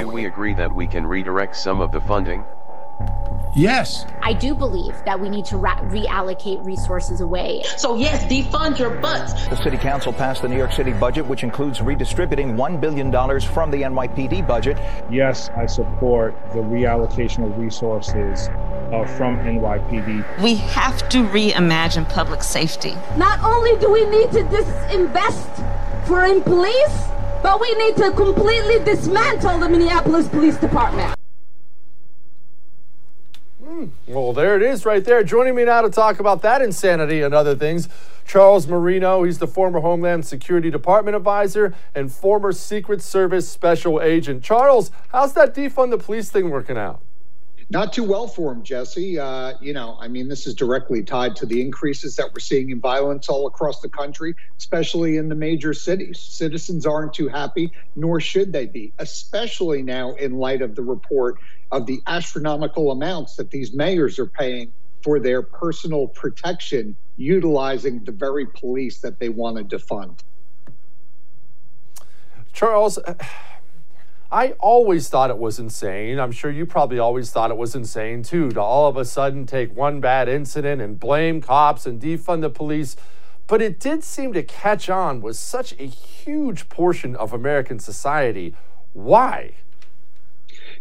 Do 0.00 0.08
we 0.08 0.26
agree 0.26 0.52
that 0.54 0.74
we 0.74 0.88
can 0.88 1.06
redirect 1.06 1.54
some 1.54 1.80
of 1.80 1.92
the 1.92 2.00
funding? 2.00 2.44
Yes. 3.56 4.04
I 4.20 4.34
do 4.34 4.54
believe 4.54 4.94
that 5.06 5.18
we 5.18 5.30
need 5.30 5.46
to 5.46 5.56
ra- 5.56 5.78
reallocate 5.78 6.62
resources 6.62 7.22
away. 7.22 7.62
So, 7.78 7.96
yes, 7.96 8.22
defund 8.24 8.78
your 8.78 8.90
butts. 8.90 9.32
The 9.48 9.56
City 9.56 9.78
Council 9.78 10.12
passed 10.12 10.42
the 10.42 10.48
New 10.48 10.58
York 10.58 10.72
City 10.72 10.92
budget, 10.92 11.26
which 11.26 11.42
includes 11.42 11.80
redistributing 11.80 12.54
$1 12.54 12.80
billion 12.82 13.10
from 13.40 13.70
the 13.70 13.80
NYPD 13.80 14.46
budget. 14.46 14.76
Yes, 15.10 15.48
I 15.56 15.64
support 15.64 16.36
the 16.52 16.58
reallocation 16.58 17.50
of 17.50 17.56
resources 17.56 18.48
uh, 18.92 19.06
from 19.16 19.38
NYPD. 19.38 20.42
We 20.42 20.56
have 20.56 21.08
to 21.08 21.24
reimagine 21.24 22.06
public 22.10 22.42
safety. 22.42 22.94
Not 23.16 23.40
only 23.42 23.74
do 23.80 23.90
we 23.90 24.04
need 24.04 24.32
to 24.32 24.42
disinvest 24.44 26.06
for 26.06 26.24
in 26.26 26.42
police, 26.42 27.04
but 27.42 27.58
we 27.58 27.72
need 27.76 27.96
to 27.96 28.10
completely 28.10 28.84
dismantle 28.84 29.60
the 29.60 29.68
Minneapolis 29.70 30.28
Police 30.28 30.58
Department. 30.58 31.16
Well, 34.16 34.32
there 34.32 34.56
it 34.56 34.62
is 34.62 34.86
right 34.86 35.04
there. 35.04 35.22
Joining 35.22 35.54
me 35.54 35.64
now 35.64 35.82
to 35.82 35.90
talk 35.90 36.20
about 36.20 36.40
that 36.40 36.62
insanity 36.62 37.20
and 37.20 37.34
other 37.34 37.54
things, 37.54 37.86
Charles 38.24 38.66
Marino. 38.66 39.24
He's 39.24 39.40
the 39.40 39.46
former 39.46 39.80
Homeland 39.80 40.24
Security 40.24 40.70
Department 40.70 41.14
advisor 41.18 41.74
and 41.94 42.10
former 42.10 42.52
Secret 42.52 43.02
Service 43.02 43.46
special 43.46 44.00
agent. 44.00 44.42
Charles, 44.42 44.90
how's 45.10 45.34
that 45.34 45.54
defund 45.54 45.90
the 45.90 45.98
police 45.98 46.30
thing 46.30 46.48
working 46.48 46.78
out? 46.78 47.02
Not 47.68 47.92
too 47.92 48.04
well 48.04 48.26
for 48.26 48.52
him, 48.52 48.62
Jesse. 48.62 49.18
Uh, 49.18 49.54
you 49.60 49.74
know, 49.74 49.98
I 50.00 50.08
mean, 50.08 50.28
this 50.28 50.46
is 50.46 50.54
directly 50.54 51.02
tied 51.02 51.34
to 51.36 51.46
the 51.46 51.60
increases 51.60 52.16
that 52.16 52.32
we're 52.32 52.38
seeing 52.38 52.70
in 52.70 52.80
violence 52.80 53.28
all 53.28 53.46
across 53.46 53.80
the 53.80 53.88
country, 53.88 54.34
especially 54.56 55.16
in 55.16 55.28
the 55.28 55.34
major 55.34 55.74
cities. 55.74 56.20
Citizens 56.20 56.86
aren't 56.86 57.12
too 57.12 57.28
happy, 57.28 57.72
nor 57.96 58.20
should 58.20 58.52
they 58.52 58.66
be, 58.66 58.92
especially 58.98 59.82
now 59.82 60.14
in 60.14 60.38
light 60.38 60.62
of 60.62 60.74
the 60.74 60.82
report 60.82 61.38
of 61.72 61.86
the 61.86 62.00
astronomical 62.06 62.90
amounts 62.90 63.36
that 63.36 63.50
these 63.50 63.72
mayors 63.72 64.18
are 64.18 64.26
paying 64.26 64.72
for 65.02 65.20
their 65.20 65.42
personal 65.42 66.08
protection, 66.08 66.96
utilizing 67.16 68.02
the 68.04 68.12
very 68.12 68.46
police 68.46 68.98
that 68.98 69.18
they 69.18 69.28
want 69.28 69.56
to 69.56 69.76
defund. 69.76 70.18
Charles, 72.52 72.98
I 74.30 74.52
always 74.52 75.08
thought 75.08 75.30
it 75.30 75.38
was 75.38 75.58
insane. 75.58 76.18
I'm 76.18 76.32
sure 76.32 76.50
you 76.50 76.66
probably 76.66 76.98
always 76.98 77.30
thought 77.30 77.50
it 77.50 77.56
was 77.56 77.74
insane 77.74 78.22
too 78.22 78.50
to 78.50 78.60
all 78.60 78.88
of 78.88 78.96
a 78.96 79.04
sudden 79.04 79.46
take 79.46 79.76
one 79.76 80.00
bad 80.00 80.28
incident 80.28 80.82
and 80.82 80.98
blame 80.98 81.40
cops 81.40 81.86
and 81.86 82.00
defund 82.00 82.40
the 82.40 82.50
police. 82.50 82.96
But 83.46 83.62
it 83.62 83.78
did 83.78 84.02
seem 84.02 84.32
to 84.32 84.42
catch 84.42 84.90
on 84.90 85.20
with 85.20 85.36
such 85.36 85.72
a 85.78 85.84
huge 85.84 86.68
portion 86.68 87.14
of 87.14 87.32
American 87.32 87.78
society. 87.78 88.56
Why? 88.92 89.52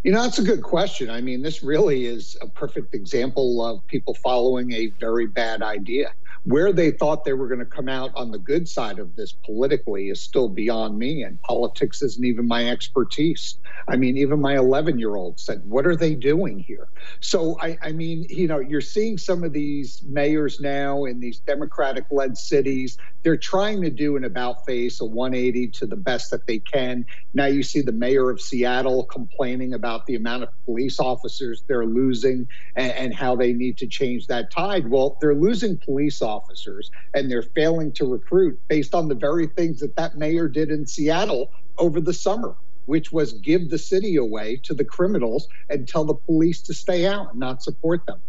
You 0.05 0.11
know, 0.11 0.21
that's 0.21 0.37
a 0.37 0.43
good 0.43 0.61
question. 0.61 1.09
I 1.09 1.19
mean, 1.19 1.41
this 1.41 1.63
really 1.63 2.05
is 2.05 2.37
a 2.39 2.47
perfect 2.47 2.93
example 2.93 3.65
of 3.65 3.79
people 3.87 4.13
following 4.13 4.71
a 4.71 4.91
very 4.99 5.25
bad 5.25 5.63
idea. 5.63 6.13
Where 6.45 6.71
they 6.71 6.91
thought 6.91 7.25
they 7.25 7.33
were 7.33 7.47
going 7.47 7.59
to 7.59 7.65
come 7.65 7.89
out 7.89 8.11
on 8.15 8.29
the 8.29 8.37
good 8.37 8.69
side 8.69 8.99
of 8.99 9.15
this 9.15 9.31
politically 9.31 10.09
is 10.09 10.21
still 10.21 10.47
beyond 10.47 10.97
me, 10.97 11.23
and 11.23 11.41
politics 11.41 12.03
isn't 12.03 12.23
even 12.23 12.47
my 12.47 12.69
expertise. 12.69 13.57
I 13.87 13.95
mean, 13.97 14.15
even 14.17 14.39
my 14.41 14.55
11 14.55 14.99
year 14.99 15.15
old 15.15 15.39
said, 15.39 15.63
What 15.65 15.87
are 15.87 15.95
they 15.95 16.13
doing 16.13 16.59
here? 16.59 16.87
So, 17.19 17.59
I, 17.59 17.77
I 17.81 17.91
mean, 17.93 18.27
you 18.29 18.47
know, 18.47 18.59
you're 18.59 18.79
seeing 18.79 19.17
some 19.17 19.43
of 19.43 19.53
these 19.53 20.03
mayors 20.07 20.59
now 20.59 21.05
in 21.05 21.19
these 21.19 21.39
Democratic 21.39 22.05
led 22.11 22.37
cities. 22.37 22.99
They're 23.23 23.37
trying 23.37 23.81
to 23.81 23.89
do 23.89 24.15
an 24.15 24.23
about 24.23 24.65
face, 24.67 25.01
a 25.01 25.05
180 25.05 25.69
to 25.69 25.87
the 25.87 25.95
best 25.95 26.29
that 26.29 26.45
they 26.45 26.59
can. 26.59 27.07
Now 27.33 27.47
you 27.47 27.63
see 27.63 27.81
the 27.81 27.91
mayor 27.91 28.29
of 28.29 28.39
Seattle 28.39 29.05
complaining 29.05 29.73
about 29.73 30.05
the 30.05 30.15
amount 30.15 30.43
of 30.43 30.49
police 30.65 30.99
officers 30.99 31.63
they're 31.67 31.87
losing 31.87 32.47
and, 32.75 32.91
and 32.91 33.13
how 33.15 33.35
they 33.35 33.53
need 33.53 33.77
to 33.79 33.87
change 33.87 34.27
that 34.27 34.51
tide. 34.51 34.87
Well, 34.87 35.17
they're 35.19 35.33
losing 35.33 35.77
police 35.77 36.21
officers 36.21 36.34
officers 36.35 36.91
and 37.13 37.29
they're 37.29 37.41
failing 37.59 37.91
to 37.93 38.05
recruit 38.05 38.59
based 38.67 38.93
on 38.93 39.07
the 39.07 39.15
very 39.15 39.47
things 39.47 39.79
that 39.79 39.95
that 39.95 40.17
mayor 40.17 40.47
did 40.47 40.69
in 40.69 40.85
Seattle 40.85 41.51
over 41.77 41.99
the 42.01 42.13
summer 42.13 42.55
which 42.85 43.11
was 43.11 43.33
give 43.33 43.69
the 43.69 43.77
city 43.77 44.15
away 44.15 44.57
to 44.57 44.73
the 44.73 44.85
criminals 44.85 45.47
and 45.69 45.87
tell 45.87 46.05
the 46.05 46.13
police 46.13 46.61
to 46.61 46.73
stay 46.73 47.05
out 47.05 47.31
and 47.31 47.39
not 47.39 47.63
support 47.63 48.05
them. 48.05 48.21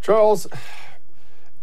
Charles, 0.00 0.46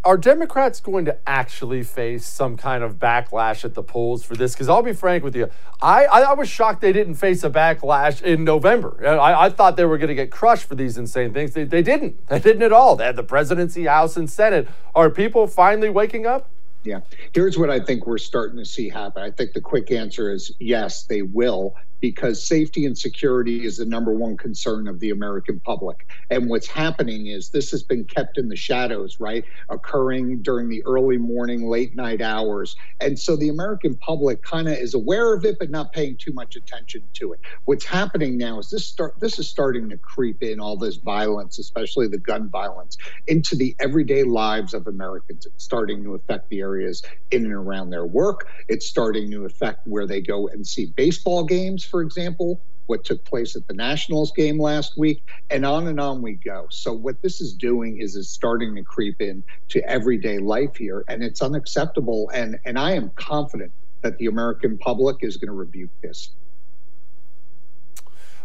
are 0.04 0.18
Democrats 0.18 0.80
going 0.80 1.06
to 1.06 1.18
actually 1.28 1.84
face 1.84 2.26
some 2.26 2.58
kind 2.58 2.84
of 2.84 2.96
backlash 2.96 3.64
at 3.64 3.76
the 3.76 3.84
polls 3.84 4.24
for 4.24 4.36
this? 4.36 4.54
Because 4.54 4.68
I'll 4.68 4.82
be 4.82 4.94
frank 4.94 5.24
with 5.24 5.36
you, 5.36 5.50
I, 5.82 6.06
I, 6.06 6.34
was 6.34 6.50
shocked 6.50 6.82
they 6.82 6.94
didn't 6.94 7.16
face 7.16 7.44
a 7.44 7.50
backlash 7.50 8.22
in 8.22 8.44
November. 8.44 8.98
I, 9.06 9.46
I 9.46 9.50
thought 9.50 9.78
they 9.78 9.86
were 9.86 9.98
going 9.98 10.10
to 10.10 10.16
get 10.16 10.32
crushed 10.32 10.66
for 10.66 10.76
these 10.76 10.98
insane 10.98 11.34
things. 11.34 11.54
They, 11.54 11.66
they 11.66 11.84
didn't. 11.84 12.20
They 12.32 12.40
didn't 12.40 12.64
at 12.64 12.72
all. 12.72 12.96
They 12.96 13.06
had 13.06 13.18
the 13.18 13.24
presidency, 13.24 13.86
House, 13.86 14.16
and 14.16 14.30
Senate. 14.30 14.68
Are 14.96 15.10
people 15.10 15.48
finally 15.48 15.90
waking 15.90 16.26
up? 16.26 16.50
Yeah. 16.84 17.02
Here's 17.34 17.58
what 17.58 17.70
I 17.70 17.80
think 17.80 18.08
we're 18.08 18.18
starting 18.18 18.58
to 18.58 18.66
see 18.66 18.90
happen. 18.90 19.22
I 19.22 19.32
think 19.32 19.54
the 19.54 19.62
quick 19.62 19.92
answer 19.92 20.32
is 20.32 20.54
yes, 20.60 21.04
they 21.04 21.22
will 21.22 21.76
because 22.02 22.46
safety 22.46 22.86
and 22.86 22.98
security 22.98 23.64
is 23.64 23.78
the 23.78 23.86
number 23.86 24.12
one 24.14 24.36
concern 24.36 24.88
of 24.88 25.00
the 25.00 25.12
American 25.12 25.60
public. 25.60 26.08
And 26.30 26.50
what's 26.50 26.68
happening 26.68 27.28
is 27.28 27.50
this 27.50 27.72
has 27.72 27.84
been 27.84 28.06
kept 28.06 28.38
in 28.38 28.50
the 28.50 28.56
shadows, 28.56 29.18
right? 29.20 29.46
Occurring 29.70 30.42
during 30.42 30.68
the 30.68 30.84
early 30.86 31.18
morning, 31.18 31.70
late 31.70 31.96
night 31.96 32.22
hours. 32.22 32.76
And 33.00 33.18
so 33.18 33.36
the 33.36 33.50
American 33.50 33.96
public 33.98 34.42
kind 34.44 34.68
of 34.68 34.74
is 34.74 34.96
aware 34.96 35.34
of 35.34 35.46
it, 35.46 35.58
but 35.60 35.70
not 35.70 35.94
paying 35.94 36.18
too 36.18 36.34
much 36.34 36.56
attention 36.56 37.04
to 37.14 37.34
it. 37.34 37.40
What's 37.66 37.86
happening 37.86 38.38
now 38.38 38.60
is 38.60 38.70
this 38.70 38.88
start 38.88 39.20
this 39.20 39.38
is 39.38 39.48
starting 39.48 39.90
to 39.90 39.98
creep 39.98 40.42
in 40.42 40.60
all 40.60 40.78
this 40.78 40.98
violence, 40.98 41.60
especially 41.60 42.08
the 42.08 42.18
gun 42.18 42.50
violence, 42.50 42.98
into 43.28 43.56
the 43.56 43.76
everyday 43.80 44.24
lives 44.24 44.74
of 44.74 44.88
Americans. 44.88 45.46
It's 45.46 45.64
starting 45.64 46.04
to 46.04 46.16
affect 46.16 46.50
the 46.50 46.62
areas 46.62 47.04
in 47.30 47.46
and 47.46 47.54
around 47.54 47.92
their 47.92 48.06
work. 48.06 48.48
It's 48.68 48.88
starting 48.88 49.30
to 49.32 49.46
affect 49.46 49.86
where 49.86 50.08
they 50.08 50.22
go 50.22 50.48
and 50.48 50.66
see 50.66 50.88
baseball 50.96 51.44
games 51.44 51.84
for 51.92 52.02
example, 52.02 52.60
what 52.88 53.04
took 53.04 53.24
place 53.24 53.56
at 53.56 53.68
the 53.68 53.74
Nationals 53.74 54.32
game 54.32 54.60
last 54.60 54.98
week, 54.98 55.24
and 55.50 55.66
on 55.66 55.88
and 55.88 56.00
on 56.00 56.22
we 56.22 56.34
go. 56.34 56.68
So 56.70 56.94
what 56.94 57.22
this 57.22 57.40
is 57.40 57.54
doing 57.54 58.02
is 58.02 58.16
is 58.16 58.28
starting 58.28 58.76
to 58.76 58.84
creep 58.84 59.22
in 59.22 59.44
to 59.70 59.88
everyday 59.88 60.40
life 60.40 60.76
here, 60.76 61.04
and 61.08 61.24
it's 61.24 61.42
unacceptable. 61.42 62.30
And 62.34 62.60
and 62.66 62.80
I 62.80 62.94
am 62.94 63.12
confident 63.16 63.72
that 64.02 64.18
the 64.18 64.26
American 64.26 64.78
public 64.78 65.18
is 65.22 65.38
going 65.38 65.48
to 65.48 65.54
rebuke 65.54 65.92
this. 66.02 66.32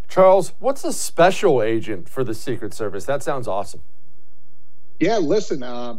Charles, 0.09 0.53
what's 0.59 0.85
a 0.85 0.93
special 0.93 1.63
agent 1.63 2.09
for 2.09 2.23
the 2.23 2.35
Secret 2.35 2.73
Service? 2.75 3.05
That 3.05 3.23
sounds 3.23 3.49
awesome. 3.49 3.81
Yeah, 5.01 5.19
listen, 5.19 5.63
uh, 5.63 5.99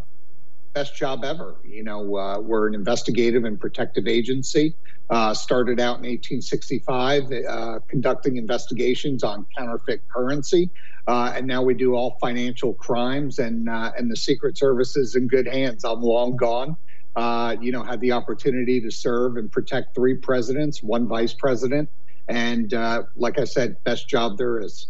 best 0.73 0.95
job 0.95 1.25
ever. 1.25 1.55
You 1.65 1.83
know, 1.83 2.15
uh, 2.15 2.39
we're 2.39 2.67
an 2.67 2.75
investigative 2.75 3.43
and 3.43 3.59
protective 3.59 4.07
agency. 4.07 4.75
Uh, 5.09 5.33
started 5.33 5.79
out 5.79 5.99
in 5.99 6.03
1865 6.03 7.31
uh, 7.31 7.79
conducting 7.87 8.35
investigations 8.35 9.23
on 9.23 9.45
counterfeit 9.57 10.01
currency, 10.09 10.69
uh, 11.07 11.31
and 11.33 11.47
now 11.47 11.61
we 11.61 11.73
do 11.73 11.95
all 11.95 12.17
financial 12.19 12.73
crimes. 12.73 13.39
And 13.39 13.69
uh, 13.69 13.93
and 13.97 14.11
the 14.11 14.17
Secret 14.17 14.57
Service 14.57 14.97
is 14.97 15.15
in 15.15 15.29
good 15.29 15.47
hands. 15.47 15.85
I'm 15.85 16.01
long 16.01 16.35
gone. 16.35 16.75
Uh, 17.15 17.55
you 17.61 17.71
know, 17.71 17.83
had 17.83 18.01
the 18.01 18.11
opportunity 18.11 18.81
to 18.81 18.91
serve 18.91 19.37
and 19.37 19.49
protect 19.49 19.95
three 19.95 20.13
presidents, 20.13 20.83
one 20.83 21.07
vice 21.07 21.33
president, 21.33 21.89
and 22.27 22.73
uh, 22.73 23.03
like 23.15 23.39
I 23.39 23.45
said, 23.45 23.81
best 23.85 24.09
job 24.09 24.37
there 24.37 24.59
is. 24.59 24.87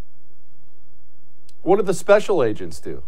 What 1.61 1.75
do 1.75 1.83
the 1.83 1.93
special 1.93 2.43
agents 2.43 2.79
do? 2.79 3.03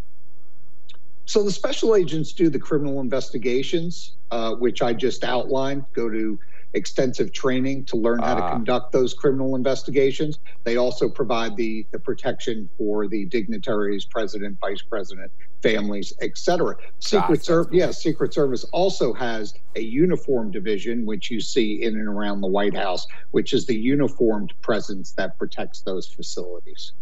So 1.25 1.41
the 1.41 1.51
special 1.51 1.95
agents 1.95 2.33
do 2.33 2.49
the 2.49 2.59
criminal 2.59 3.01
investigations, 3.01 4.13
which 4.59 4.83
I 4.83 4.93
just 4.93 5.23
outlined. 5.23 5.85
Go 5.93 6.07
to 6.07 6.37
extensive 6.73 7.31
training 7.31 7.83
to 7.85 7.95
learn 7.95 8.19
how 8.19 8.35
to 8.35 8.43
ah. 8.43 8.51
conduct 8.51 8.91
those 8.91 9.13
criminal 9.13 9.55
investigations. 9.55 10.39
They 10.63 10.77
also 10.77 11.09
provide 11.09 11.55
the, 11.55 11.85
the 11.91 11.99
protection 11.99 12.69
for 12.77 13.07
the 13.07 13.25
dignitaries, 13.25 14.05
president, 14.05 14.59
vice 14.59 14.81
president, 14.81 15.31
families, 15.61 16.13
etc. 16.21 16.75
Secret 16.99 17.43
Service, 17.43 17.73
yes, 17.73 18.01
Secret 18.01 18.33
Service 18.33 18.63
also 18.65 19.13
has 19.13 19.53
a 19.75 19.81
uniform 19.81 20.51
division, 20.51 21.05
which 21.05 21.31
you 21.31 21.41
see 21.41 21.83
in 21.83 21.95
and 21.95 22.07
around 22.07 22.41
the 22.41 22.47
White 22.47 22.75
House, 22.75 23.07
which 23.31 23.53
is 23.53 23.65
the 23.65 23.75
uniformed 23.75 24.53
presence 24.61 25.11
that 25.13 25.37
protects 25.37 25.81
those 25.81 26.07
facilities. 26.07 26.93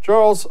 Charles, 0.00 0.46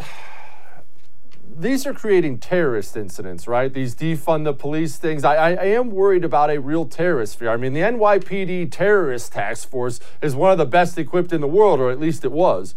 these 1.56 1.86
are 1.86 1.94
creating 1.94 2.40
terrorist 2.40 2.98
incidents, 2.98 3.48
right? 3.48 3.74
These 3.74 3.96
defund 3.96 4.44
the 4.44 4.54
police 4.54 4.98
things. 4.98 5.24
I, 5.24 5.36
I, 5.36 5.50
I, 5.52 5.66
am 5.66 5.90
worried 5.90 6.24
about 6.24 6.50
a 6.50 6.60
real 6.60 6.86
terrorist 6.86 7.38
fear. 7.38 7.50
I 7.50 7.58
mean, 7.58 7.74
the 7.74 7.82
NYPD 7.82 8.72
terrorist 8.72 9.34
task 9.34 9.70
force 9.70 10.00
is 10.22 10.36
one 10.36 10.52
of 10.52 10.58
the 10.58 10.66
best 10.66 10.98
equipped 10.98 11.34
in 11.34 11.42
the 11.42 11.48
world, 11.48 11.80
or 11.80 11.90
at 11.92 12.00
least 12.00 12.24
it 12.26 12.32
was. 12.32 12.76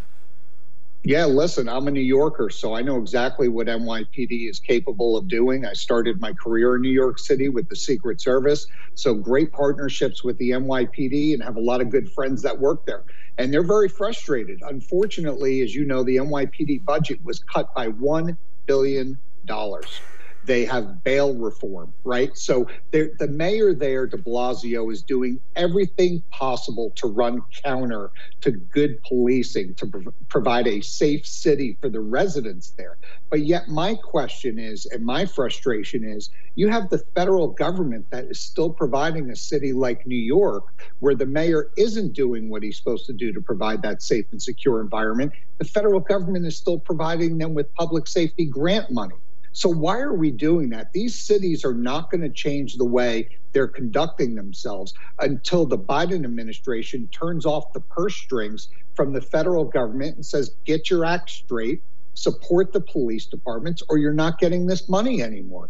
Yeah, 1.02 1.24
listen, 1.24 1.66
I'm 1.66 1.88
a 1.88 1.90
New 1.90 2.02
Yorker, 2.02 2.50
so 2.50 2.74
I 2.74 2.82
know 2.82 2.98
exactly 2.98 3.48
what 3.48 3.68
NYPD 3.68 4.50
is 4.50 4.60
capable 4.60 5.16
of 5.16 5.28
doing. 5.28 5.64
I 5.64 5.72
started 5.72 6.20
my 6.20 6.34
career 6.34 6.76
in 6.76 6.82
New 6.82 6.90
York 6.90 7.18
City 7.18 7.48
with 7.48 7.70
the 7.70 7.76
Secret 7.76 8.20
Service, 8.20 8.66
so 8.94 9.14
great 9.14 9.50
partnerships 9.50 10.22
with 10.22 10.36
the 10.36 10.50
NYPD 10.50 11.32
and 11.32 11.42
have 11.42 11.56
a 11.56 11.60
lot 11.60 11.80
of 11.80 11.88
good 11.88 12.12
friends 12.12 12.42
that 12.42 12.58
work 12.58 12.84
there. 12.84 13.04
And 13.38 13.50
they're 13.50 13.66
very 13.66 13.88
frustrated. 13.88 14.60
Unfortunately, 14.60 15.62
as 15.62 15.74
you 15.74 15.86
know, 15.86 16.04
the 16.04 16.16
NYPD 16.16 16.84
budget 16.84 17.24
was 17.24 17.38
cut 17.38 17.74
by 17.74 17.88
one 17.88 18.36
billion 18.70 19.18
dollars. 19.46 20.00
They 20.42 20.64
have 20.64 21.04
bail 21.04 21.34
reform, 21.34 21.92
right? 22.04 22.36
So 22.36 22.66
the 22.92 23.28
mayor 23.28 23.74
there, 23.74 24.06
de 24.06 24.16
Blasio, 24.16 24.90
is 24.90 25.02
doing 25.02 25.38
everything 25.54 26.22
possible 26.30 26.92
to 26.96 27.08
run 27.08 27.42
counter 27.62 28.10
to 28.40 28.50
good 28.50 29.02
policing, 29.02 29.74
to 29.74 29.86
pro- 29.86 30.14
provide 30.28 30.66
a 30.66 30.80
safe 30.80 31.26
city 31.26 31.76
for 31.82 31.90
the 31.90 32.00
residents 32.00 32.70
there. 32.78 32.96
But 33.30 33.40
yet, 33.40 33.68
my 33.68 33.94
question 33.94 34.58
is, 34.58 34.86
and 34.86 35.04
my 35.04 35.26
frustration 35.26 36.04
is, 36.04 36.30
you 36.54 36.68
have 36.68 36.88
the 36.88 37.02
federal 37.14 37.48
government 37.48 38.06
that 38.10 38.24
is 38.24 38.40
still 38.40 38.70
providing 38.70 39.30
a 39.30 39.36
city 39.36 39.72
like 39.72 40.06
New 40.06 40.16
York, 40.16 40.64
where 41.00 41.14
the 41.14 41.26
mayor 41.26 41.70
isn't 41.76 42.14
doing 42.14 42.48
what 42.48 42.62
he's 42.62 42.78
supposed 42.78 43.06
to 43.06 43.12
do 43.12 43.32
to 43.32 43.40
provide 43.40 43.82
that 43.82 44.02
safe 44.02 44.24
and 44.32 44.40
secure 44.40 44.80
environment. 44.80 45.32
The 45.58 45.66
federal 45.66 46.00
government 46.00 46.46
is 46.46 46.56
still 46.56 46.78
providing 46.78 47.36
them 47.36 47.52
with 47.52 47.72
public 47.74 48.08
safety 48.08 48.46
grant 48.46 48.90
money. 48.90 49.16
So, 49.52 49.68
why 49.68 49.98
are 49.98 50.14
we 50.14 50.30
doing 50.30 50.70
that? 50.70 50.92
These 50.92 51.14
cities 51.14 51.64
are 51.64 51.74
not 51.74 52.10
going 52.10 52.20
to 52.20 52.28
change 52.28 52.76
the 52.76 52.84
way 52.84 53.28
they're 53.52 53.68
conducting 53.68 54.34
themselves 54.34 54.94
until 55.18 55.66
the 55.66 55.78
Biden 55.78 56.24
administration 56.24 57.08
turns 57.08 57.44
off 57.44 57.72
the 57.72 57.80
purse 57.80 58.14
strings 58.14 58.68
from 58.94 59.12
the 59.12 59.20
federal 59.20 59.64
government 59.64 60.16
and 60.16 60.24
says, 60.24 60.54
get 60.64 60.88
your 60.90 61.04
act 61.04 61.30
straight, 61.30 61.82
support 62.14 62.72
the 62.72 62.80
police 62.80 63.26
departments, 63.26 63.82
or 63.88 63.98
you're 63.98 64.12
not 64.12 64.38
getting 64.38 64.66
this 64.66 64.88
money 64.88 65.22
anymore. 65.22 65.68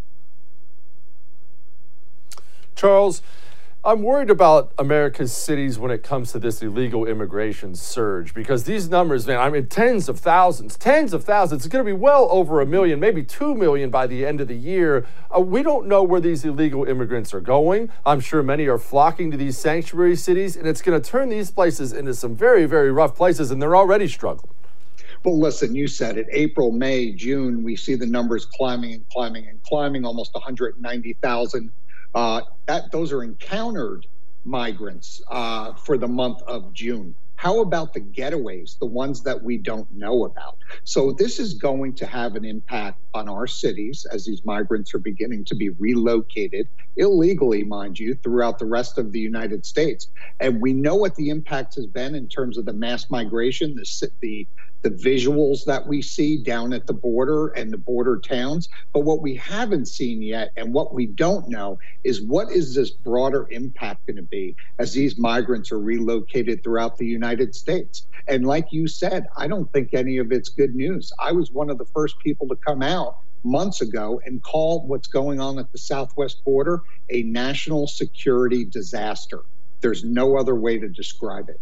Charles, 2.77 3.23
I'm 3.83 4.03
worried 4.03 4.29
about 4.29 4.75
America's 4.77 5.33
cities 5.33 5.79
when 5.79 5.91
it 5.91 6.03
comes 6.03 6.33
to 6.33 6.39
this 6.39 6.61
illegal 6.61 7.07
immigration 7.07 7.75
surge 7.75 8.35
because 8.35 8.65
these 8.65 8.91
numbers, 8.91 9.27
man, 9.27 9.39
I 9.39 9.49
mean, 9.49 9.69
tens 9.69 10.07
of 10.07 10.21
thousands, 10.21 10.77
tens 10.77 11.15
of 11.15 11.25
thousands. 11.25 11.65
It's 11.65 11.73
going 11.73 11.83
to 11.83 11.91
be 11.91 11.97
well 11.97 12.29
over 12.31 12.61
a 12.61 12.67
million, 12.67 13.01
maybe 13.01 13.23
two 13.23 13.55
million 13.55 13.89
by 13.89 14.07
the 14.07 14.27
end 14.27 14.43
of 14.43 14.49
the 14.49 14.55
year. 14.55 15.07
Uh, 15.35 15.41
we 15.41 15.63
don't 15.63 15.87
know 15.87 16.03
where 16.03 16.21
these 16.21 16.45
illegal 16.45 16.85
immigrants 16.85 17.33
are 17.33 17.41
going. 17.41 17.91
I'm 18.05 18.21
sure 18.21 18.43
many 18.43 18.67
are 18.67 18.77
flocking 18.77 19.31
to 19.31 19.39
these 19.39 19.57
sanctuary 19.57 20.17
cities, 20.17 20.57
and 20.57 20.69
it's 20.69 20.83
going 20.83 21.01
to 21.01 21.11
turn 21.11 21.31
these 21.31 21.51
places 21.51 21.95
into 21.95 22.13
some 22.13 22.37
very, 22.37 22.67
very 22.67 22.93
rough 22.93 23.17
places, 23.17 23.51
and 23.51 23.63
they're 23.63 23.77
already 23.77 24.09
struggling. 24.09 24.53
Well, 25.25 25.39
listen, 25.39 25.75
you 25.75 25.89
said 25.89 26.19
it. 26.19 26.27
April, 26.31 26.71
May, 26.71 27.13
June, 27.13 27.63
we 27.63 27.77
see 27.77 27.95
the 27.95 28.07
numbers 28.07 28.45
climbing 28.45 28.93
and 28.93 29.09
climbing 29.09 29.47
and 29.49 29.63
climbing, 29.63 30.05
almost 30.05 30.35
190,000 30.35 31.69
uh, 31.69 31.73
that 32.15 32.93
those 32.93 33.13
are 33.13 33.23
encountered 33.23 34.07
migrants 34.45 35.23
uh, 35.29 35.75
for 35.75 35.99
the 35.99 36.09
month 36.09 36.43
of 36.43 36.73
June. 36.73 37.15
How 37.41 37.61
about 37.61 37.95
the 37.95 38.03
getaways, 38.03 38.79
the 38.79 38.87
ones 38.87 39.23
that 39.23 39.43
we 39.43 39.57
don't 39.57 39.91
know 39.91 40.27
about? 40.27 40.59
So, 40.85 41.11
this 41.13 41.39
is 41.39 41.55
going 41.55 41.95
to 41.95 42.05
have 42.05 42.37
an 42.37 42.45
impact 42.45 43.01
on 43.15 43.31
our 43.31 43.47
cities 43.47 44.07
as 44.13 44.27
these 44.27 44.45
migrants 44.45 44.93
are 44.93 44.99
beginning 44.99 45.47
to 45.47 45.55
be 45.55 45.71
relocated 45.71 46.69
illegally, 46.97 47.65
mind 47.65 47.99
you, 47.99 48.15
throughout 48.15 48.59
the 48.59 48.67
rest 48.67 48.99
of 48.99 49.11
the 49.13 49.21
United 49.21 49.65
States. 49.65 50.09
And 50.39 50.61
we 50.61 50.75
know 50.75 50.97
what 50.97 51.15
the 51.15 51.31
impact 51.31 51.77
has 51.77 51.87
been 51.87 52.15
in 52.15 52.29
terms 52.29 52.59
of 52.59 52.67
the 52.67 52.75
mass 52.75 53.09
migration, 53.09 53.75
the, 53.75 54.11
the 54.21 54.47
the 54.83 54.91
visuals 54.91 55.65
that 55.67 55.87
we 55.87 56.01
see 56.03 56.43
down 56.43 56.73
at 56.73 56.87
the 56.87 56.93
border 56.93 57.49
and 57.49 57.73
the 57.73 57.79
border 57.79 58.19
towns. 58.19 58.69
But 58.93 59.01
what 59.01 59.21
we 59.21 59.37
haven't 59.37 59.87
seen 59.87 60.23
yet 60.23 60.53
and 60.57 60.73
what 60.73 60.95
we 60.95 61.07
don't 61.07 61.49
know 61.49 61.79
is 62.05 62.23
what 62.23 62.51
is 62.51 62.75
this 62.75 62.91
broader 62.91 63.47
impact 63.51 64.07
going 64.07 64.17
to 64.17 64.23
be 64.23 64.57
as 64.79 64.93
these 64.93 65.19
migrants 65.19 65.73
are 65.73 65.81
relocated 65.81 66.63
throughout 66.63 66.97
the 66.97 67.07
United 67.07 67.55
States? 67.55 68.07
And 68.27 68.47
like 68.47 68.73
you 68.73 68.89
said, 68.89 69.27
I 69.37 69.49
don't 69.49 69.71
think 69.73 69.93
any 69.93 70.19
of 70.19 70.33
it's 70.33 70.49
good 70.49 70.75
news. 70.75 71.13
I 71.19 71.33
was 71.33 71.51
one 71.51 71.71
of 71.71 71.79
the 71.79 71.87
first 71.87 72.19
people 72.21 72.49
to 72.49 72.57
come 72.57 72.83
out 72.83 73.19
months 73.43 73.81
ago 73.81 74.21
and 74.25 74.43
call 74.43 74.87
what's 74.87 75.09
going 75.09 75.41
on 75.41 75.59
at 75.59 75.73
the 75.73 75.79
southwest 75.79 76.45
border 76.45 76.83
a 77.09 77.23
national 77.23 77.87
security 77.87 78.65
disaster. 78.65 79.41
There's 79.81 80.05
no 80.05 80.37
other 80.37 80.55
way 80.55 80.79
to 80.79 80.89
describe 80.89 81.49
it. 81.49 81.61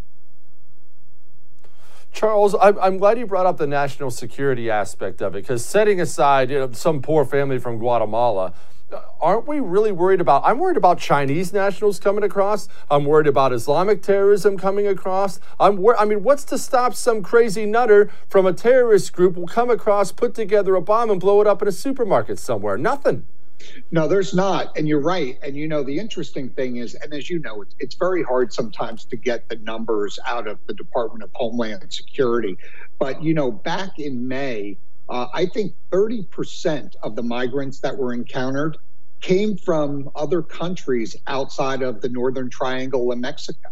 Charles, 2.13 2.57
I'm, 2.61 2.79
I'm 2.79 2.99
glad 2.99 3.19
you 3.19 3.27
brought 3.27 3.47
up 3.47 3.59
the 3.59 3.67
national 3.67 4.11
security 4.11 4.71
aspect 4.71 5.23
of 5.23 5.35
it 5.35 5.43
because 5.43 5.65
setting 5.65 6.01
aside 6.01 6.51
you 6.51 6.59
know, 6.59 6.73
some 6.73 7.01
poor 7.01 7.25
family 7.25 7.59
from 7.59 7.79
Guatemala, 7.79 8.55
uh, 8.91 9.03
aren't 9.21 9.47
we 9.47 9.61
really 9.61 9.93
worried 9.93 10.21
about? 10.21 10.43
I'm 10.45 10.59
worried 10.59 10.79
about 10.79 10.99
Chinese 10.99 11.53
nationals 11.53 12.01
coming 12.01 12.25
across. 12.25 12.69
I'm 12.91 13.05
worried 13.05 13.27
about 13.27 13.53
Islamic 13.53 14.03
terrorism 14.03 14.57
coming 14.57 14.87
across. 14.87 15.41
I'm 15.61 15.77
wor- 15.77 15.99
I 15.99 16.07
mean, 16.07 16.23
what's 16.23 16.45
to 16.45 16.59
stop 16.59 16.95
some 16.95 17.23
crazy 17.23 17.67
nutter 17.67 18.11
from 18.29 18.47
a 18.47 18.53
terrorist 18.53 19.13
group 19.13 19.37
will 19.37 19.47
come 19.47 19.69
across, 19.69 20.11
put 20.11 20.35
together 20.35 20.75
a 20.75 20.81
bomb, 20.81 21.11
and 21.11 21.21
blow 21.21 21.41
it 21.41 21.47
up 21.47 21.61
in 21.61 21.69
a 21.69 21.73
supermarket 21.73 22.39
somewhere? 22.39 22.79
Nothing. 22.79 23.27
No, 23.91 24.07
there's 24.07 24.35
not. 24.35 24.77
And 24.77 24.87
you're 24.87 25.01
right. 25.01 25.39
And 25.43 25.57
you 25.57 25.69
know, 25.69 25.83
the 25.83 25.99
interesting 25.99 26.51
thing 26.51 26.77
is, 26.77 26.95
and 26.95 27.13
as 27.13 27.29
you 27.29 27.39
know, 27.41 27.63
it's, 27.63 27.75
it's 27.79 27.95
very 27.95 28.23
hard 28.23 28.53
sometimes 28.53 29.05
to 29.07 29.17
get 29.17 29.49
the 29.49 29.57
numbers 29.57 30.19
out 30.27 30.47
of 30.47 30.59
the 30.67 30.75
Department 30.75 31.23
of 31.23 31.31
Homeland 31.35 31.93
Security. 31.93 32.57
But, 32.99 33.23
you 33.23 33.35
know, 33.35 33.51
back 33.51 33.99
in 33.99 34.27
May, 34.27 34.77
uh, 35.09 35.27
I 35.33 35.47
think 35.47 35.75
30% 35.91 36.95
of 37.03 37.17
the 37.17 37.23
migrants 37.23 37.81
that 37.81 37.97
were 37.97 38.13
encountered 38.13 38.77
came 39.21 39.57
from 39.57 40.11
other 40.15 40.43
countries 40.43 41.17
outside 41.27 41.83
of 41.83 42.01
the 42.01 42.09
Northern 42.09 42.51
Triangle 42.51 43.11
and 43.11 43.21
Mexico. 43.21 43.71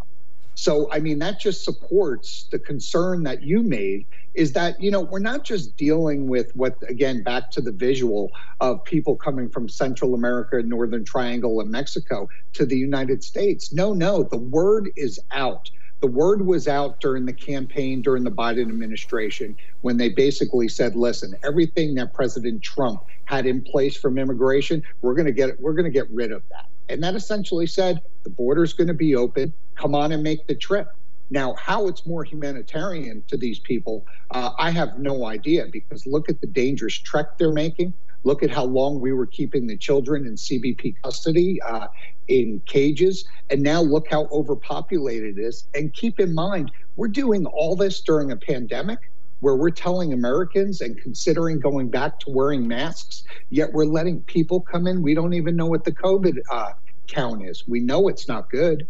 So, 0.59 0.91
I 0.91 1.01
mean, 1.01 1.19
that 1.19 1.39
just 1.39 1.65
supports 1.65 2.49
the 2.51 2.59
concern 2.59 3.25
that 3.25 3.43
you 3.43 3.63
made 3.63 4.07
is 4.33 4.55
that, 4.55 4.81
you 4.81 4.91
know, 4.91 5.03
we're 5.03 5.19
not 5.19 5.45
just 5.45 5.77
dealing 5.77 6.29
with 6.29 6.51
what, 6.57 6.79
again, 6.89 7.23
back 7.23 7.51
to 7.53 7.61
the 7.61 7.73
visual 7.73 8.31
of 8.61 8.83
people 8.85 9.17
coming 9.17 9.51
from 9.51 9.69
Central 9.69 10.15
America, 10.15 10.63
Northern 10.63 11.05
Triangle, 11.05 11.61
and 11.61 11.71
Mexico 11.71 12.27
to 12.55 12.65
the 12.65 12.77
United 12.77 13.23
States. 13.23 13.71
No, 13.71 13.93
no, 13.93 14.23
the 14.23 14.39
word 14.39 14.91
is 14.97 15.21
out. 15.31 15.71
The 16.01 16.07
word 16.07 16.47
was 16.47 16.69
out 16.69 17.01
during 17.01 17.27
the 17.27 17.35
campaign, 17.35 18.01
during 18.01 18.25
the 18.25 18.31
Biden 18.31 18.63
administration, 18.63 19.59
when 19.83 19.99
they 19.99 20.09
basically 20.09 20.69
said, 20.69 20.97
listen, 20.97 21.35
everything 21.45 21.95
that 21.97 22.15
President 22.15 22.63
Trump 22.63 23.03
had 23.27 23.45
in 23.45 23.61
place 23.61 23.97
from 23.97 24.17
immigration, 24.17 24.83
we're 25.03 25.15
going 25.15 25.27
to 25.27 25.33
get, 25.33 25.61
we're 25.61 25.75
going 25.75 25.85
to 25.85 25.91
get 25.91 26.11
rid 26.11 26.33
of 26.33 26.43
that. 26.51 26.67
And 26.89 27.03
that 27.03 27.15
essentially 27.15 27.67
said 27.67 28.01
the 28.25 28.31
border 28.31 28.63
is 28.63 28.73
going 28.73 28.89
to 28.89 28.95
be 28.95 29.15
open. 29.15 29.53
Come 29.75 29.95
on 29.95 30.13
and 30.13 30.23
make 30.23 30.47
the 30.47 30.55
trip. 30.55 30.89
Now, 31.31 31.55
how 31.55 31.89
it's 31.89 32.07
more 32.07 32.23
humanitarian 32.23 33.25
to 33.29 33.37
these 33.37 33.59
people, 33.59 34.07
uh, 34.31 34.51
I 34.59 34.71
have 34.71 34.99
no 34.99 35.27
idea 35.27 35.67
because 35.71 36.07
look 36.07 36.29
at 36.29 36.41
the 36.41 36.47
dangerous 36.47 36.95
trek 36.95 37.39
they're 37.39 37.53
making. 37.53 37.93
Look 38.23 38.43
at 38.43 38.51
how 38.51 38.65
long 38.65 39.01
we 39.01 39.13
were 39.13 39.27
keeping 39.27 39.67
the 39.67 39.77
children 39.77 40.27
in 40.27 40.35
CBP 40.35 40.97
custody 41.03 41.61
uh, 41.63 41.89
in 42.29 42.61
cages. 42.67 43.25
And 43.51 43.63
now 43.63 43.83
look 43.83 44.09
how 44.09 44.27
overpopulated 44.33 45.39
it 45.39 45.43
is. 45.43 45.67
And 45.75 45.93
keep 45.93 46.21
in 46.21 46.35
mind, 46.35 46.71
we're 46.97 47.09
doing 47.09 47.47
all 47.47 47.77
this 47.77 48.01
during 48.01 48.33
a 48.33 48.37
pandemic 48.37 48.99
where 49.41 49.57
we're 49.57 49.71
telling 49.71 50.13
Americans 50.13 50.81
and 50.81 50.97
considering 50.99 51.61
going 51.61 51.89
back 51.89 52.19
to 52.21 52.31
wearing 52.31 52.67
masks, 52.67 53.25
yet 53.51 53.73
we're 53.73 53.85
letting 53.85 54.21
people 54.23 54.61
come 54.61 54.87
in. 54.87 55.03
We 55.03 55.15
don't 55.15 55.35
even 55.35 55.57
know 55.57 55.67
what 55.67 55.85
the 55.85 55.93
COVID 55.93 56.39
uh, 56.51 56.73
count 57.07 57.45
is. 57.45 57.67
We 57.69 57.81
know 57.81 58.09
it's 58.09 58.29
not 58.29 58.51
good. 58.51 58.87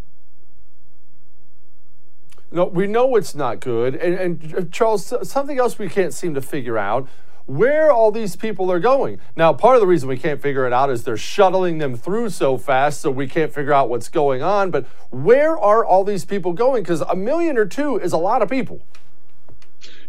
No, 2.53 2.66
we 2.66 2.86
know 2.86 3.16
it's 3.16 3.34
not 3.34 3.61
good. 3.61 3.97
And, 3.97 4.14
and 4.14 4.55
uh, 4.55 4.62
Charles, 4.70 5.12
something 5.28 5.59
else 5.59 5.78
we 5.78 5.88
can't 5.88 6.14
seem 6.14 6.34
to 6.34 6.40
figure 6.40 6.78
out 6.78 7.09
where 7.47 7.92
all 7.92 8.11
these 8.11 8.34
people 8.34 8.70
are 8.70 8.80
going. 8.80 9.20
Now, 9.36 9.53
part 9.53 9.76
of 9.76 9.80
the 9.80 9.86
reason 9.86 10.09
we 10.09 10.18
can't 10.18 10.42
figure 10.42 10.66
it 10.66 10.72
out 10.72 10.90
is 10.90 11.05
they're 11.05 11.16
shuttling 11.16 11.78
them 11.78 11.97
through 11.97 12.30
so 12.30 12.59
fast, 12.59 13.01
so 13.01 13.11
we 13.11 13.28
can't 13.28 13.53
figure 13.53 13.72
out 13.72 13.88
what's 13.88 14.09
going 14.09 14.42
on. 14.42 14.70
But 14.70 14.86
where 15.11 15.57
are 15.57 15.84
all 15.84 16.03
these 16.03 16.24
people 16.24 16.53
going? 16.53 16.82
Because 16.82 17.03
a 17.03 17.14
million 17.14 17.57
or 17.57 17.64
two 17.64 17.99
is 17.99 18.12
a 18.12 18.18
lot 18.18 18.42
of 18.42 18.51
people. 18.51 18.82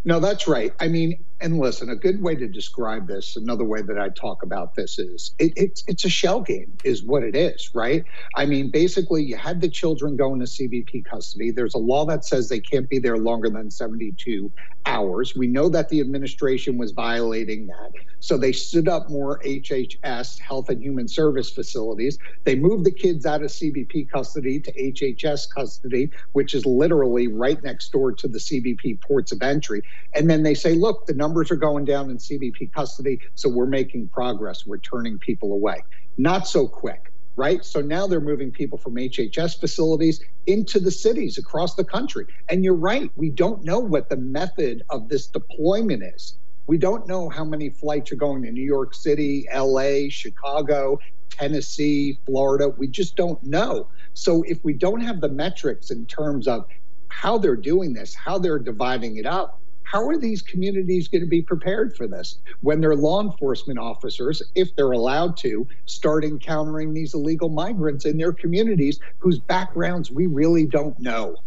No, 0.07 0.19
that's 0.19 0.49
right. 0.49 0.73
I 0.81 0.89
mean, 0.89 1.25
and 1.41 1.59
listen, 1.59 1.91
a 1.91 1.97
good 1.97 2.23
way 2.23 2.35
to 2.35 2.49
describe 2.49 3.07
this, 3.07 3.37
another 3.37 3.65
way 3.65 3.83
that 3.83 3.99
I 3.99 4.09
talk 4.09 4.43
about 4.43 4.75
this 4.75 4.99
is 4.99 5.35
it, 5.39 5.53
it's 5.57 5.83
it's 5.87 6.05
a 6.05 6.09
shell 6.09 6.41
game, 6.41 6.79
is 6.85 7.05
what 7.05 7.23
it 7.23 7.37
is, 7.37 7.71
right? 7.75 8.05
I 8.35 8.47
mean, 8.47 8.71
basically, 8.71 9.23
you 9.23 9.37
had 9.37 9.61
the 9.61 9.69
children 9.69 10.17
go 10.17 10.33
into 10.33 10.47
CBP 10.47 11.05
custody. 11.05 11.51
There's 11.51 11.75
a 11.75 11.79
law 11.79 12.07
that 12.07 12.25
says 12.25 12.49
they 12.49 12.61
can't 12.61 12.89
be 12.89 12.99
there 12.99 13.19
longer 13.19 13.49
than 13.51 13.71
72 13.71 14.51
hours. 14.87 15.35
We 15.35 15.47
know 15.47 15.69
that 15.69 15.89
the 15.89 15.99
administration 15.99 16.77
was 16.77 16.91
violating 16.91 17.67
that. 17.67 17.91
So 18.19 18.37
they 18.37 18.53
stood 18.53 18.87
up 18.87 19.09
more 19.09 19.39
HHS, 19.45 20.39
Health 20.39 20.69
and 20.69 20.81
Human 20.81 21.07
Service 21.07 21.51
facilities. 21.51 22.17
They 22.45 22.55
moved 22.55 22.85
the 22.85 22.91
kids 22.91 23.25
out 23.25 23.43
of 23.43 23.49
CBP 23.49 24.09
custody 24.09 24.59
to 24.61 24.71
HHS 24.73 25.47
custody, 25.53 26.09
which 26.31 26.53
is 26.53 26.65
literally 26.65 27.27
right 27.27 27.61
next 27.63 27.91
door 27.91 28.13
to 28.13 28.27
the 28.27 28.39
CBP 28.39 29.01
ports 29.01 29.31
of 29.31 29.41
entry. 29.41 29.81
And 30.15 30.29
then 30.29 30.43
they 30.43 30.55
say, 30.55 30.73
look, 30.73 31.05
the 31.05 31.13
numbers 31.13 31.51
are 31.51 31.57
going 31.57 31.85
down 31.85 32.09
in 32.09 32.17
CBP 32.17 32.71
custody, 32.73 33.19
so 33.35 33.49
we're 33.49 33.67
making 33.67 34.09
progress. 34.09 34.65
We're 34.65 34.77
turning 34.77 35.19
people 35.19 35.51
away. 35.51 35.83
Not 36.17 36.47
so 36.47 36.67
quick 36.67 37.11
right? 37.37 37.63
So 37.63 37.81
now 37.81 38.07
they're 38.07 38.19
moving 38.19 38.51
people 38.51 38.77
from 38.77 38.95
HHS 38.95 39.59
facilities 39.59 40.21
into 40.47 40.79
the 40.79 40.91
cities 40.91 41.37
across 41.37 41.75
the 41.75 41.85
country. 41.85 42.25
And 42.49 42.63
you're 42.63 42.73
right, 42.73 43.09
we 43.15 43.29
don't 43.29 43.63
know 43.63 43.79
what 43.79 44.09
the 44.09 44.17
method 44.17 44.83
of 44.89 45.07
this 45.07 45.27
deployment 45.27 46.03
is. 46.03 46.37
We 46.65 46.77
don't 46.77 47.07
know 47.07 47.29
how 47.29 47.45
many 47.45 47.69
flights 47.69 48.11
are 48.11 48.17
going 48.17 48.43
to 48.43 48.51
New 48.51 48.65
York 48.65 48.93
City, 48.93 49.47
LA, 49.55 50.09
Chicago, 50.09 50.99
Tennessee, 51.29 52.19
Florida. 52.25 52.69
We 52.69 52.87
just 52.87 53.15
don't 53.15 53.41
know. 53.43 53.87
So 54.13 54.43
if 54.43 54.63
we 54.65 54.73
don't 54.73 55.01
have 55.01 55.21
the 55.21 55.29
metrics 55.29 55.91
in 55.91 56.05
terms 56.07 56.47
of 56.47 56.65
how 57.09 57.37
they're 57.37 57.55
doing 57.55 57.93
this, 57.93 58.13
how 58.13 58.37
they're 58.37 58.59
dividing 58.59 59.17
it 59.17 59.25
up, 59.25 59.61
how 59.87 60.05
are 60.05 60.17
these 60.17 60.41
communities 60.41 61.07
going 61.07 61.21
to 61.21 61.27
be 61.27 61.41
prepared 61.41 61.95
for 61.95 62.07
this 62.07 62.39
when 62.59 62.81
their 62.81 62.93
law 62.93 63.21
enforcement 63.21 63.79
officers, 63.79 64.43
if 64.53 64.75
they're 64.75 64.91
allowed 64.91 65.37
to, 65.37 65.65
start 65.85 66.25
encountering 66.25 66.93
these 66.93 67.13
illegal 67.13 67.47
migrants 67.47 68.03
in 68.03 68.17
their 68.17 68.33
communities 68.33 68.99
whose 69.19 69.39
backgrounds 69.39 70.11
we 70.11 70.27
really 70.27 70.65
don't 70.65 70.99
know? 70.99 71.37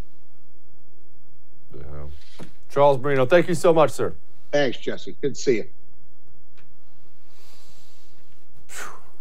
Yeah. 1.77 2.07
Charles 2.71 2.99
Marino, 2.99 3.27
thank 3.27 3.47
you 3.47 3.55
so 3.55 3.75
much, 3.75 3.91
sir. 3.91 4.15
Thanks, 4.53 4.79
Jesse. 4.79 5.15
Good 5.21 5.35
to 5.35 5.41
see 5.41 5.57
you. 5.57 5.65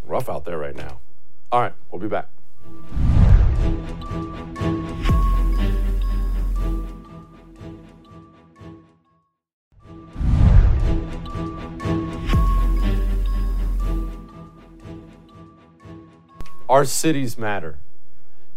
Rough 0.05 0.29
out 0.29 0.45
there 0.45 0.57
right 0.57 0.75
now. 0.75 0.99
All 1.51 1.61
right, 1.61 1.73
we'll 1.91 2.01
be 2.01 2.07
back. 2.07 2.29
Our 16.69 16.85
cities 16.85 17.37
matter. 17.37 17.79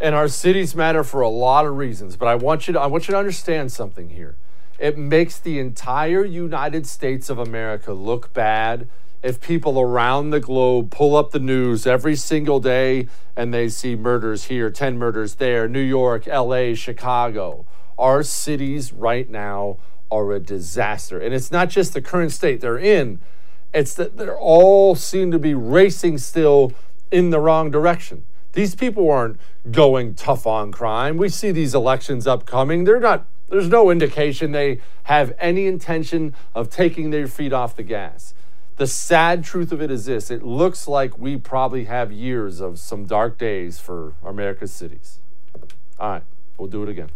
And 0.00 0.14
our 0.14 0.28
cities 0.28 0.76
matter 0.76 1.02
for 1.02 1.22
a 1.22 1.28
lot 1.28 1.64
of 1.64 1.76
reasons, 1.76 2.16
but 2.16 2.28
I 2.28 2.34
want 2.34 2.68
you 2.68 2.74
to 2.74 2.80
I 2.80 2.86
want 2.86 3.08
you 3.08 3.12
to 3.12 3.18
understand 3.18 3.72
something 3.72 4.10
here. 4.10 4.36
It 4.78 4.98
makes 4.98 5.38
the 5.38 5.58
entire 5.58 6.24
United 6.24 6.86
States 6.86 7.30
of 7.30 7.38
America 7.38 7.92
look 7.92 8.32
bad 8.32 8.88
if 9.22 9.40
people 9.40 9.78
around 9.78 10.30
the 10.30 10.40
globe 10.40 10.90
pull 10.90 11.14
up 11.14 11.30
the 11.30 11.38
news 11.38 11.86
every 11.86 12.16
single 12.16 12.58
day 12.58 13.06
and 13.36 13.54
they 13.54 13.68
see 13.68 13.94
murders 13.94 14.44
here, 14.44 14.68
10 14.68 14.98
murders 14.98 15.36
there, 15.36 15.68
New 15.68 15.80
York, 15.80 16.26
LA, 16.26 16.74
Chicago. 16.74 17.64
Our 17.96 18.24
cities 18.24 18.92
right 18.92 19.30
now 19.30 19.78
are 20.10 20.32
a 20.32 20.40
disaster. 20.40 21.20
And 21.20 21.32
it's 21.32 21.52
not 21.52 21.70
just 21.70 21.94
the 21.94 22.02
current 22.02 22.32
state 22.32 22.60
they're 22.60 22.76
in, 22.76 23.20
it's 23.72 23.94
that 23.94 24.16
they're 24.16 24.36
all 24.36 24.96
seem 24.96 25.30
to 25.30 25.38
be 25.38 25.54
racing 25.54 26.18
still 26.18 26.72
in 27.12 27.30
the 27.30 27.38
wrong 27.38 27.70
direction. 27.70 28.24
These 28.52 28.74
people 28.74 29.08
aren't 29.10 29.38
going 29.70 30.14
tough 30.14 30.46
on 30.46 30.72
crime. 30.72 31.16
We 31.16 31.28
see 31.28 31.52
these 31.52 31.74
elections 31.74 32.26
upcoming. 32.26 32.84
They're 32.84 33.00
not 33.00 33.26
there's 33.48 33.68
no 33.68 33.90
indication 33.90 34.52
they 34.52 34.80
have 35.04 35.34
any 35.38 35.66
intention 35.66 36.34
of 36.54 36.70
taking 36.70 37.10
their 37.10 37.26
feet 37.26 37.52
off 37.52 37.76
the 37.76 37.82
gas. 37.82 38.32
The 38.76 38.86
sad 38.86 39.44
truth 39.44 39.72
of 39.72 39.82
it 39.82 39.90
is 39.90 40.06
this 40.06 40.30
it 40.30 40.42
looks 40.42 40.88
like 40.88 41.18
we 41.18 41.36
probably 41.36 41.84
have 41.84 42.10
years 42.10 42.60
of 42.60 42.78
some 42.78 43.04
dark 43.04 43.38
days 43.38 43.78
for 43.78 44.14
America's 44.24 44.72
cities. 44.72 45.20
All 45.98 46.10
right, 46.10 46.22
we'll 46.56 46.68
do 46.68 46.82
it 46.82 46.88
again. 46.88 47.10